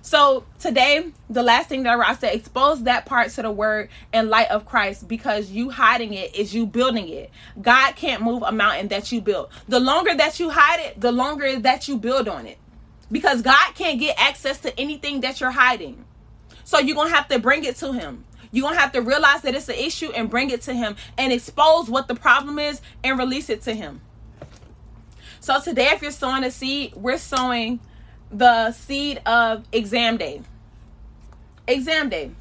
So 0.00 0.44
today, 0.58 1.12
the 1.28 1.42
last 1.42 1.68
thing 1.68 1.82
that 1.82 1.98
I 1.98 2.14
said, 2.14 2.34
expose 2.34 2.84
that 2.84 3.04
part 3.04 3.30
to 3.32 3.42
the 3.42 3.50
word 3.50 3.90
and 4.12 4.30
light 4.30 4.50
of 4.50 4.64
Christ 4.64 5.06
because 5.06 5.50
you 5.50 5.70
hiding 5.70 6.14
it 6.14 6.34
is 6.34 6.54
you 6.54 6.66
building 6.66 7.08
it. 7.08 7.30
God 7.60 7.94
can't 7.96 8.22
move 8.22 8.42
a 8.42 8.52
mountain 8.52 8.88
that 8.88 9.12
you 9.12 9.20
built. 9.20 9.50
The 9.68 9.80
longer 9.80 10.14
that 10.14 10.40
you 10.40 10.50
hide 10.50 10.80
it, 10.80 11.00
the 11.00 11.12
longer 11.12 11.58
that 11.58 11.88
you 11.88 11.98
build 11.98 12.28
on 12.28 12.46
it. 12.46 12.58
Because 13.10 13.42
God 13.42 13.74
can't 13.74 13.98
get 13.98 14.18
access 14.18 14.58
to 14.60 14.80
anything 14.80 15.20
that 15.20 15.40
you're 15.40 15.50
hiding. 15.50 16.04
So 16.64 16.78
you're 16.78 16.96
going 16.96 17.10
to 17.10 17.14
have 17.14 17.28
to 17.28 17.38
bring 17.38 17.64
it 17.64 17.76
to 17.76 17.92
him. 17.92 18.24
You're 18.50 18.62
going 18.62 18.76
to 18.76 18.80
have 18.80 18.92
to 18.92 19.02
realize 19.02 19.42
that 19.42 19.54
it's 19.54 19.68
an 19.68 19.74
issue 19.74 20.10
and 20.12 20.30
bring 20.30 20.50
it 20.50 20.62
to 20.62 20.74
him 20.74 20.96
and 21.18 21.32
expose 21.32 21.90
what 21.90 22.08
the 22.08 22.14
problem 22.14 22.58
is 22.58 22.80
and 23.04 23.18
release 23.18 23.50
it 23.50 23.62
to 23.62 23.74
him. 23.74 24.00
So 25.48 25.58
today, 25.62 25.88
if 25.94 26.02
you're 26.02 26.10
sowing 26.10 26.44
a 26.44 26.50
seed, 26.50 26.92
we're 26.94 27.16
sowing 27.16 27.80
the 28.30 28.70
seed 28.72 29.22
of 29.24 29.64
exam 29.72 30.18
day. 30.18 30.42
Exam 31.66 32.10
day. 32.10 32.32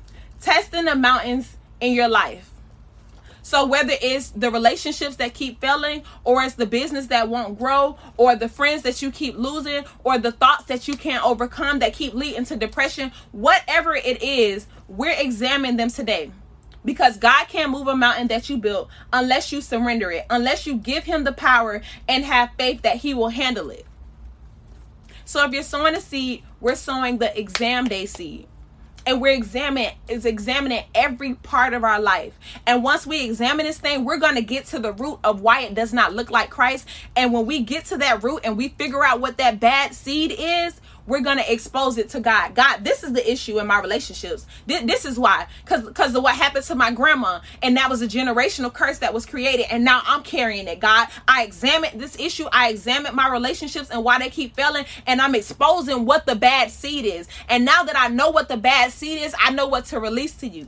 testing 0.42 0.84
the 0.84 0.96
mountains 0.98 1.56
in 1.80 1.94
your 1.94 2.10
life. 2.10 2.52
So 3.44 3.66
whether 3.66 3.94
it's 4.02 4.32
the 4.32 4.52
relationships 4.52 5.16
that 5.16 5.34
keep 5.34 5.62
failing, 5.62 6.04
or 6.26 6.44
it's 6.44 6.56
the 6.56 6.66
business 6.66 7.08
that 7.08 7.30
won't 7.30 7.58
grow, 7.58 7.98
or 8.18 8.36
the 8.36 8.50
friends 8.50 8.82
that 8.82 9.02
you 9.02 9.10
keep 9.10 9.38
losing, 9.38 9.86
or 10.04 10.18
the 10.18 10.34
thoughts 10.34 10.66
that 10.66 10.90
you 10.90 10.98
can't 10.98 11.24
overcome 11.24 11.80
that 11.80 11.94
keep 11.94 12.14
leading 12.14 12.44
to 12.44 12.58
depression, 12.58 13.14
whatever 13.32 13.96
it 13.96 14.22
is, 14.22 14.68
we're 14.90 15.16
examining 15.18 15.78
them 15.78 15.90
today. 15.90 16.30
Because 16.88 17.18
God 17.18 17.50
can't 17.50 17.70
move 17.70 17.90
a 17.90 17.98
mountain 17.98 18.30
that 18.30 18.50
you 18.50 18.56
built 18.56 18.88
unless 19.12 19.52
you 19.52 19.60
surrender 19.60 20.10
it, 20.10 20.26
unless 20.30 20.66
you 20.66 20.78
give 20.78 21.04
him 21.04 21.26
the 21.26 21.34
power 21.34 21.82
and 22.08 22.24
have 22.24 22.52
faith 22.58 22.82
that 22.84 22.96
he 22.96 23.14
will 23.14 23.28
handle 23.28 23.70
it. 23.70 23.86
So 25.26 25.44
if 25.44 25.52
you're 25.52 25.64
sowing 25.64 25.96
a 25.96 26.00
seed, 26.00 26.44
we're 26.62 26.76
sowing 26.76 27.18
the 27.18 27.38
exam 27.38 27.90
day 27.90 28.06
seed 28.06 28.48
and 29.06 29.22
we're 29.22 29.34
examining 29.34 29.92
is 30.08 30.26
examining 30.26 30.86
every 30.96 31.34
part 31.34 31.74
of 31.74 31.84
our 31.84 32.00
life. 32.00 32.40
And 32.66 32.84
once 32.86 33.06
we 33.06 33.26
examine 33.26 33.66
this 33.66 33.80
thing, 33.80 34.06
we're 34.06 34.20
to 34.20 34.42
get 34.42 34.66
to 34.68 34.80
the 34.80 34.94
root 34.94 35.20
of 35.26 35.42
why 35.42 35.64
it 35.64 35.74
does 35.74 35.92
not 35.92 36.14
look 36.14 36.32
like 36.32 36.50
Christ. 36.50 36.88
And 37.18 37.34
when 37.34 37.46
we 37.46 37.64
get 37.64 37.84
to 37.86 37.98
that 37.98 38.24
root 38.24 38.42
and 38.46 38.56
we 38.56 38.70
figure 38.70 39.04
out 39.04 39.20
what 39.20 39.38
that 39.40 39.60
bad 39.60 39.94
seed 39.94 40.34
is, 40.38 40.80
we're 41.08 41.22
to 41.38 41.52
expose 41.52 41.98
it 41.98 42.10
to 42.10 42.20
God. 42.20 42.54
God, 42.54 42.84
this 42.84 43.04
is 43.04 43.14
the 43.14 43.32
issue 43.32 43.60
in 43.60 43.68
my 43.68 43.80
relationships. 43.80 44.46
This, 44.66 44.84
this 44.84 45.06
is 45.06 45.18
why. 45.18 45.48
Because 45.64 45.84
because 45.84 46.14
of 46.14 46.22
what 46.22 46.36
happened 46.36 46.66
to 46.66 46.76
my 46.76 46.92
grandma. 46.92 47.40
And 47.64 47.78
that 47.78 47.90
was 47.90 48.02
a 48.02 48.08
generational 48.08 48.72
curse 48.72 49.00
that 49.00 49.14
was 49.14 49.26
created. 49.26 49.68
And 49.72 49.84
now 49.84 50.02
I'm 50.06 50.22
carrying 50.22 50.68
it, 50.68 50.80
God. 50.80 51.08
I 51.28 51.44
examined 51.44 52.00
this 52.00 52.20
issue. 52.20 52.46
I 52.52 52.70
examined 52.70 53.16
my 53.16 53.32
relationships 53.32 53.90
and 53.90 54.04
why 54.04 54.20
they 54.20 54.30
keep 54.30 54.56
failing. 54.56 54.86
And 55.08 55.22
I'm 55.22 55.34
exposing 55.34 56.06
what 56.06 56.26
the 56.26 56.36
bad 56.36 56.72
seed 56.72 57.06
is. 57.06 57.28
And 57.48 57.64
now 57.64 57.84
that 57.84 57.98
I 57.98 58.10
know 58.10 58.30
what 58.30 58.50
the 58.50 58.58
bad 58.58 58.92
seed 58.92 59.22
is, 59.22 59.34
I 59.40 59.52
know 59.52 59.68
what 59.68 59.86
to 59.86 60.00
release 60.00 60.34
to 60.36 60.48
you. 60.48 60.68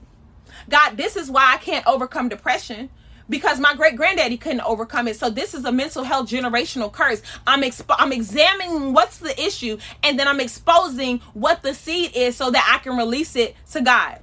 God, 0.70 0.96
this 0.98 1.16
is 1.16 1.30
why 1.30 1.54
I 1.54 1.58
can't 1.58 1.86
overcome 1.86 2.30
depression 2.30 2.90
because 3.30 3.60
my 3.60 3.74
great 3.76 3.96
granddaddy 3.96 4.38
couldn't 4.38 4.62
overcome 4.62 5.08
it. 5.08 5.18
So 5.18 5.30
this 5.30 5.54
is 5.54 5.66
a 5.66 5.72
mental 5.72 6.04
health 6.04 6.30
generational 6.30 6.92
curse. 6.92 7.22
I'm 7.48 7.62
exp- 7.62 7.96
I'm 7.98 8.12
examining 8.12 8.94
what's 8.94 9.20
the 9.20 9.40
issue 9.42 9.78
and 10.04 10.20
then 10.20 10.28
I'm 10.28 10.40
exposing 10.40 11.20
what 11.34 11.62
the 11.64 11.74
seed 11.74 12.16
is 12.16 12.36
so 12.36 12.52
that 12.52 12.72
I 12.74 12.84
can 12.84 12.98
release 12.98 13.36
it 13.36 13.56
to 13.72 13.82
God. 13.82 14.20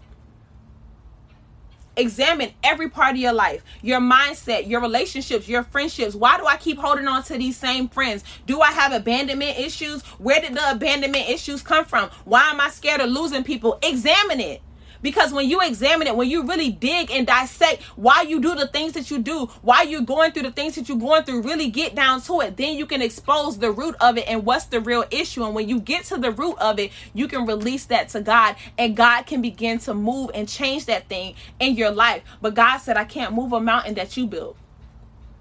Examine 1.98 2.52
every 2.62 2.90
part 2.90 3.14
of 3.14 3.20
your 3.20 3.32
life, 3.32 3.64
your 3.80 4.00
mindset, 4.00 4.68
your 4.68 4.82
relationships, 4.82 5.48
your 5.48 5.62
friendships. 5.62 6.14
Why 6.14 6.36
do 6.36 6.44
I 6.44 6.58
keep 6.58 6.76
holding 6.78 7.08
on 7.08 7.22
to 7.24 7.38
these 7.38 7.56
same 7.56 7.88
friends? 7.88 8.22
Do 8.46 8.60
I 8.60 8.70
have 8.70 8.92
abandonment 8.92 9.58
issues? 9.58 10.02
Where 10.18 10.38
did 10.38 10.54
the 10.54 10.70
abandonment 10.72 11.30
issues 11.30 11.62
come 11.62 11.86
from? 11.86 12.10
Why 12.26 12.50
am 12.50 12.60
I 12.60 12.68
scared 12.68 13.00
of 13.00 13.08
losing 13.08 13.44
people? 13.44 13.78
Examine 13.82 14.40
it. 14.40 14.62
Because 15.02 15.32
when 15.32 15.48
you 15.48 15.60
examine 15.60 16.06
it, 16.06 16.16
when 16.16 16.28
you 16.28 16.46
really 16.46 16.70
dig 16.70 17.10
and 17.10 17.26
dissect 17.26 17.82
why 17.96 18.22
you 18.22 18.40
do 18.40 18.54
the 18.54 18.66
things 18.66 18.92
that 18.92 19.10
you 19.10 19.18
do, 19.18 19.46
why 19.62 19.82
you're 19.82 20.00
going 20.00 20.32
through 20.32 20.44
the 20.44 20.50
things 20.50 20.74
that 20.74 20.88
you're 20.88 20.98
going 20.98 21.24
through, 21.24 21.42
really 21.42 21.70
get 21.70 21.94
down 21.94 22.20
to 22.22 22.40
it, 22.40 22.56
then 22.56 22.76
you 22.76 22.86
can 22.86 23.02
expose 23.02 23.58
the 23.58 23.70
root 23.70 23.94
of 24.00 24.18
it 24.18 24.24
and 24.26 24.44
what's 24.44 24.66
the 24.66 24.80
real 24.80 25.04
issue. 25.10 25.44
And 25.44 25.54
when 25.54 25.68
you 25.68 25.80
get 25.80 26.04
to 26.06 26.16
the 26.16 26.30
root 26.30 26.56
of 26.58 26.78
it, 26.78 26.92
you 27.14 27.28
can 27.28 27.46
release 27.46 27.84
that 27.86 28.08
to 28.10 28.20
God 28.20 28.56
and 28.78 28.96
God 28.96 29.22
can 29.26 29.42
begin 29.42 29.78
to 29.80 29.94
move 29.94 30.30
and 30.34 30.48
change 30.48 30.86
that 30.86 31.08
thing 31.08 31.34
in 31.60 31.74
your 31.74 31.90
life. 31.90 32.22
But 32.40 32.54
God 32.54 32.78
said, 32.78 32.96
I 32.96 33.04
can't 33.04 33.34
move 33.34 33.52
a 33.52 33.60
mountain 33.60 33.94
that 33.94 34.16
you 34.16 34.26
built 34.26 34.56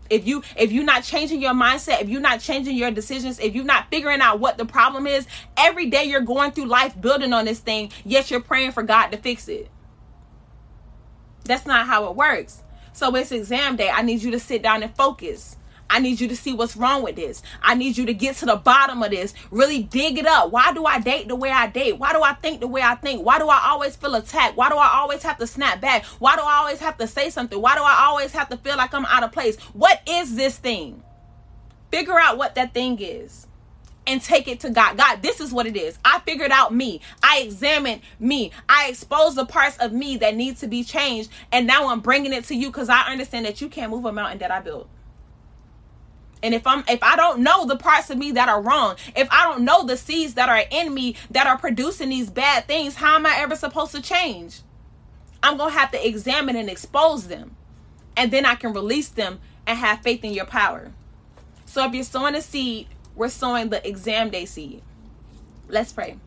if 0.10 0.28
you 0.28 0.44
if 0.56 0.72
you're 0.72 0.84
not 0.84 1.04
changing 1.04 1.42
your 1.42 1.54
mindset 1.54 2.02
if 2.02 2.10
you're 2.10 2.22
not 2.22 2.40
changing 2.40 2.76
your 2.76 2.92
decisions 2.92 3.40
if 3.40 3.56
you're 3.56 3.66
not 3.66 3.90
figuring 3.90 4.22
out 4.22 4.40
what 4.40 4.58
the 4.58 4.66
problem 4.66 5.08
is 5.08 5.28
every 5.58 5.88
day 5.90 6.04
you're 6.04 6.22
going 6.22 6.52
through 6.52 6.66
life 6.66 7.00
building 7.00 7.34
on 7.34 7.46
this 7.46 7.60
thing 7.60 7.92
yet 8.04 8.30
you're 8.30 8.40
praying 8.40 8.72
for 8.72 8.84
god 8.84 9.08
to 9.08 9.18
fix 9.18 9.48
it. 9.48 9.70
That's 11.46 11.66
not 11.66 11.86
how 11.86 12.10
it 12.10 12.16
works. 12.16 12.64
So 12.94 13.16
it's 13.16 13.32
exam 13.32 13.76
day. 13.76 13.90
I 13.90 14.02
need 14.02 14.24
you 14.24 14.32
to 14.32 14.40
sit 14.40 14.62
down 14.62 14.84
and 14.84 14.96
focus 14.96 15.58
I 15.90 16.00
need 16.00 16.20
you 16.20 16.28
to 16.28 16.36
see 16.36 16.54
what's 16.54 16.76
wrong 16.76 17.04
with 17.04 17.16
this. 17.16 17.44
I 17.62 17.76
need 17.76 17.98
you 17.98 18.06
to 18.08 18.14
get 18.14 18.38
to 18.38 18.46
the 18.46 18.56
bottom 18.56 19.04
of 19.04 19.12
this. 19.12 19.34
Really 19.52 19.84
dig 19.84 20.18
it 20.18 20.26
up. 20.26 20.52
Why 20.52 20.74
do 20.74 20.86
I 20.86 21.00
date 21.00 21.28
the 21.28 21.36
way 21.36 21.52
I 21.52 21.68
date? 21.68 22.00
Why 22.00 22.14
do 22.14 22.22
I 22.22 22.34
think 22.34 22.60
the 22.60 22.68
way 22.68 22.82
I 22.82 22.96
think? 22.96 23.26
Why 23.26 23.40
do 23.40 23.48
I 23.48 23.68
always 23.70 23.96
feel 23.96 24.16
attacked? 24.16 24.58
Why 24.58 24.70
do 24.70 24.76
I 24.76 24.90
always 24.96 25.24
have 25.24 25.38
to 25.38 25.48
snap 25.48 25.82
back? 25.82 26.04
Why 26.20 26.36
do 26.36 26.42
I 26.42 26.56
always 26.58 26.80
have 26.80 26.98
to 26.98 27.08
say 27.08 27.30
something? 27.30 27.62
Why 27.62 27.76
do 27.76 27.82
I 27.82 28.06
always 28.08 28.32
have 28.32 28.50
to 28.50 28.58
feel 28.58 28.78
like 28.78 28.94
I'm 28.94 29.06
out 29.06 29.24
of 29.24 29.32
place? 29.32 29.58
What 29.74 30.02
is 30.08 30.36
this 30.36 30.58
thing? 30.58 31.04
Figure 31.92 32.20
out 32.20 32.38
what 32.38 32.56
that 32.56 32.74
thing 32.74 33.00
is 33.00 33.48
and 34.08 34.22
take 34.22 34.48
it 34.48 34.60
to 34.62 34.70
God. 34.70 34.98
God, 34.98 35.22
this 35.22 35.40
is 35.40 35.52
what 35.52 35.66
it 35.66 35.76
is. 35.76 35.98
I 36.04 36.20
figured 36.20 36.52
out 36.52 36.74
me. 36.74 37.02
I 37.24 37.40
examined 37.40 38.02
me. 38.20 38.52
I 38.68 38.90
exposed 38.90 39.36
the 39.36 39.46
parts 39.46 39.78
of 39.78 39.94
me 39.94 40.18
that 40.18 40.36
need 40.36 40.58
to 40.58 40.68
be 40.68 40.84
changed. 40.84 41.30
And 41.52 41.66
now 41.68 41.90
I'm 41.90 42.02
bringing 42.02 42.34
it 42.34 42.46
to 42.46 42.56
you 42.56 42.68
because 42.68 42.90
I 42.90 43.12
understand 43.12 43.46
that 43.46 43.62
you 43.62 43.70
can't 43.70 43.92
move 43.92 44.06
a 44.06 44.12
mountain 44.12 44.40
that 44.40 44.52
I 44.52 44.60
built. 44.60 44.90
And 46.46 46.54
if 46.54 46.68
I'm 46.68 46.84
if 46.88 47.02
I 47.02 47.16
don't 47.16 47.40
know 47.40 47.66
the 47.66 47.76
parts 47.76 48.12
of 48.12 48.20
me 48.20 48.32
that 48.34 48.48
are 48.48 48.62
wrong, 48.62 48.98
if 49.16 49.28
I 49.32 49.46
don't 49.46 49.66
know 49.66 49.84
the 49.84 49.98
seeds 49.98 50.36
that 50.36 50.48
are 50.48 50.64
in 50.70 50.94
me 50.94 51.16
that 51.32 51.48
are 51.48 51.58
producing 51.58 52.10
these 52.10 52.30
bad 52.30 52.68
things, 52.68 52.94
how 52.94 53.16
am 53.16 53.26
I 53.26 53.38
ever 53.40 53.56
supposed 53.56 53.94
to 53.94 54.02
change? 54.02 54.62
I'm 55.42 55.58
to 55.58 55.70
have 55.72 55.90
to 55.90 56.08
examine 56.08 56.56
and 56.56 56.70
expose 56.70 57.30
them. 57.30 57.56
And 58.16 58.30
then 58.30 58.46
I 58.46 58.54
can 58.54 58.74
release 58.74 59.10
them 59.10 59.40
and 59.66 59.80
have 59.80 60.04
faith 60.04 60.24
in 60.24 60.34
your 60.34 60.46
power. 60.46 60.92
So 61.66 61.84
if 61.84 61.96
you're 61.96 62.04
sowing 62.04 62.36
a 62.36 62.44
seed, 62.44 62.90
we're 63.16 63.30
sowing 63.30 63.70
the 63.70 63.86
exam 63.88 64.30
day 64.30 64.46
seed. 64.46 64.84
Let's 65.68 65.94
pray. 65.94 66.18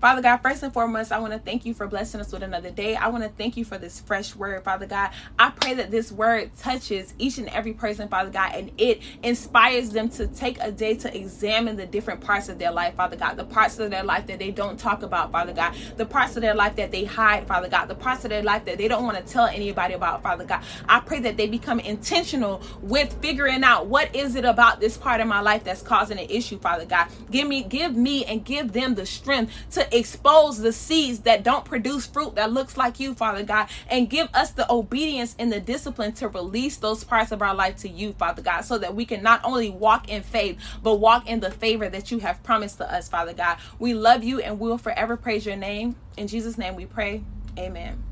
Father 0.00 0.22
God, 0.22 0.38
first 0.38 0.62
and 0.62 0.72
foremost, 0.72 1.12
I 1.12 1.18
want 1.18 1.34
to 1.34 1.38
thank 1.38 1.66
you 1.66 1.74
for 1.74 1.86
blessing 1.86 2.22
us 2.22 2.32
with 2.32 2.42
another 2.42 2.70
day. 2.70 2.96
I 2.96 3.08
want 3.08 3.22
to 3.22 3.28
thank 3.28 3.58
you 3.58 3.66
for 3.66 3.76
this 3.76 4.00
fresh 4.00 4.34
word, 4.34 4.64
Father 4.64 4.86
God. 4.86 5.10
I 5.38 5.50
pray 5.50 5.74
that 5.74 5.90
this 5.90 6.10
word 6.10 6.56
touches 6.56 7.12
each 7.18 7.36
and 7.36 7.48
every 7.48 7.74
person, 7.74 8.08
Father 8.08 8.30
God, 8.30 8.52
and 8.54 8.70
it 8.78 9.02
inspires 9.22 9.90
them 9.90 10.08
to 10.10 10.26
take 10.26 10.58
a 10.62 10.72
day 10.72 10.94
to 10.94 11.14
examine 11.14 11.76
the 11.76 11.84
different 11.84 12.22
parts 12.22 12.48
of 12.48 12.58
their 12.58 12.70
life, 12.70 12.94
Father 12.94 13.16
God, 13.16 13.36
the 13.36 13.44
parts 13.44 13.78
of 13.78 13.90
their 13.90 14.02
life 14.02 14.26
that 14.28 14.38
they 14.38 14.50
don't 14.50 14.80
talk 14.80 15.02
about, 15.02 15.32
Father 15.32 15.52
God, 15.52 15.74
the 15.98 16.06
parts 16.06 16.34
of 16.34 16.40
their 16.40 16.54
life 16.54 16.76
that 16.76 16.90
they 16.90 17.04
hide, 17.04 17.46
Father 17.46 17.68
God, 17.68 17.84
the 17.84 17.94
parts 17.94 18.24
of 18.24 18.30
their 18.30 18.42
life 18.42 18.64
that 18.64 18.78
they 18.78 18.88
don't 18.88 19.04
want 19.04 19.18
to 19.18 19.30
tell 19.30 19.48
anybody 19.48 19.92
about, 19.92 20.22
Father 20.22 20.46
God. 20.46 20.62
I 20.88 21.00
pray 21.00 21.20
that 21.20 21.36
they 21.36 21.46
become 21.46 21.78
intentional 21.78 22.62
with 22.80 23.20
figuring 23.20 23.62
out 23.64 23.86
what 23.86 24.16
is 24.16 24.34
it 24.34 24.46
about 24.46 24.80
this 24.80 24.96
part 24.96 25.20
of 25.20 25.26
my 25.26 25.42
life 25.42 25.62
that's 25.62 25.82
causing 25.82 26.18
an 26.18 26.30
issue, 26.30 26.58
Father 26.58 26.86
God. 26.86 27.08
Give 27.30 27.46
me, 27.46 27.64
give 27.64 27.94
me, 27.94 28.24
and 28.24 28.42
give 28.42 28.72
them 28.72 28.94
the 28.94 29.04
strength 29.04 29.52
to 29.72 29.89
expose 29.92 30.58
the 30.58 30.72
seeds 30.72 31.20
that 31.20 31.42
don't 31.42 31.64
produce 31.64 32.06
fruit 32.06 32.34
that 32.36 32.52
looks 32.52 32.76
like 32.76 33.00
you, 33.00 33.14
Father 33.14 33.42
God, 33.42 33.68
and 33.88 34.08
give 34.08 34.28
us 34.34 34.50
the 34.50 34.70
obedience 34.70 35.34
and 35.38 35.52
the 35.52 35.60
discipline 35.60 36.12
to 36.14 36.28
release 36.28 36.76
those 36.76 37.04
parts 37.04 37.32
of 37.32 37.42
our 37.42 37.54
life 37.54 37.76
to 37.78 37.88
you, 37.88 38.12
Father 38.12 38.42
God, 38.42 38.62
so 38.62 38.78
that 38.78 38.94
we 38.94 39.04
can 39.04 39.22
not 39.22 39.40
only 39.44 39.70
walk 39.70 40.08
in 40.08 40.22
faith, 40.22 40.58
but 40.82 40.96
walk 40.96 41.28
in 41.28 41.40
the 41.40 41.50
favor 41.50 41.88
that 41.88 42.10
you 42.10 42.18
have 42.18 42.42
promised 42.42 42.78
to 42.78 42.92
us, 42.92 43.08
Father 43.08 43.32
God. 43.32 43.58
We 43.78 43.94
love 43.94 44.24
you 44.24 44.40
and 44.40 44.58
we 44.58 44.68
will 44.68 44.78
forever 44.78 45.16
praise 45.16 45.46
your 45.46 45.56
name. 45.56 45.96
In 46.16 46.28
Jesus' 46.28 46.58
name 46.58 46.76
we 46.76 46.86
pray. 46.86 47.22
Amen. 47.58 48.02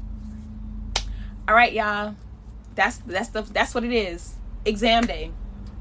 All 1.46 1.54
right, 1.54 1.72
y'all. 1.72 2.14
That's 2.74 2.98
that's 2.98 3.30
the 3.30 3.42
that's 3.42 3.74
what 3.74 3.82
it 3.84 3.92
is. 3.92 4.34
Exam 4.64 5.04
day 5.04 5.32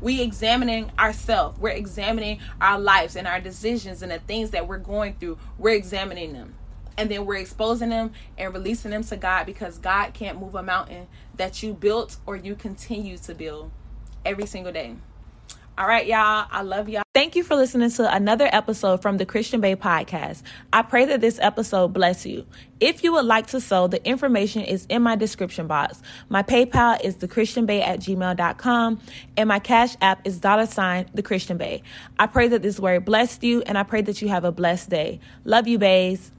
we 0.01 0.21
examining 0.21 0.91
ourselves. 0.99 1.59
We're 1.59 1.69
examining 1.69 2.39
our 2.61 2.79
lives 2.79 3.15
and 3.15 3.27
our 3.27 3.39
decisions 3.39 4.01
and 4.01 4.11
the 4.11 4.19
things 4.19 4.51
that 4.51 4.67
we're 4.67 4.77
going 4.77 5.15
through. 5.15 5.37
We're 5.57 5.75
examining 5.75 6.33
them. 6.33 6.55
And 6.97 7.11
then 7.11 7.25
we're 7.25 7.35
exposing 7.35 7.89
them 7.89 8.11
and 8.37 8.53
releasing 8.53 8.91
them 8.91 9.03
to 9.03 9.17
God 9.17 9.45
because 9.45 9.77
God 9.77 10.13
can't 10.13 10.39
move 10.39 10.55
a 10.55 10.63
mountain 10.63 11.07
that 11.35 11.61
you 11.61 11.73
built 11.73 12.17
or 12.25 12.35
you 12.35 12.55
continue 12.55 13.17
to 13.19 13.35
build 13.35 13.71
every 14.25 14.47
single 14.47 14.71
day. 14.71 14.95
All 15.77 15.87
right, 15.87 16.07
y'all. 16.07 16.47
I 16.49 16.63
love 16.63 16.89
y'all. 16.89 17.03
Thank 17.13 17.35
you 17.35 17.43
for 17.43 17.55
listening 17.55 17.91
to 17.91 18.11
another 18.11 18.49
episode 18.51 18.99
from 18.99 19.17
the 19.17 19.27
Christian 19.27 19.61
Bae 19.61 19.75
podcast. 19.75 20.41
I 20.73 20.81
pray 20.81 21.05
that 21.05 21.21
this 21.21 21.37
episode 21.39 21.89
bless 21.89 22.25
you. 22.25 22.47
If 22.79 23.03
you 23.03 23.11
would 23.13 23.25
like 23.25 23.45
to 23.47 23.61
sow, 23.61 23.85
the 23.85 24.03
information 24.03 24.63
is 24.63 24.87
in 24.89 25.03
my 25.03 25.15
description 25.15 25.67
box. 25.67 26.01
My 26.29 26.41
PayPal 26.41 26.99
is 27.03 27.17
thechristianbae 27.17 27.85
at 27.85 27.99
gmail.com 27.99 28.99
and 29.37 29.47
my 29.47 29.59
cash 29.59 29.95
app 30.01 30.25
is 30.25 30.39
dollar 30.39 30.65
sign 30.65 31.11
the 31.13 31.21
Christian 31.21 31.57
Bae. 31.57 31.83
I 32.17 32.25
pray 32.25 32.47
that 32.47 32.63
this 32.63 32.79
word 32.79 33.05
blessed 33.05 33.43
you 33.43 33.61
and 33.61 33.77
I 33.77 33.83
pray 33.83 34.01
that 34.01 34.19
you 34.19 34.29
have 34.29 34.45
a 34.45 34.51
blessed 34.51 34.89
day. 34.89 35.19
Love 35.45 35.67
you, 35.67 35.77
bays. 35.77 36.31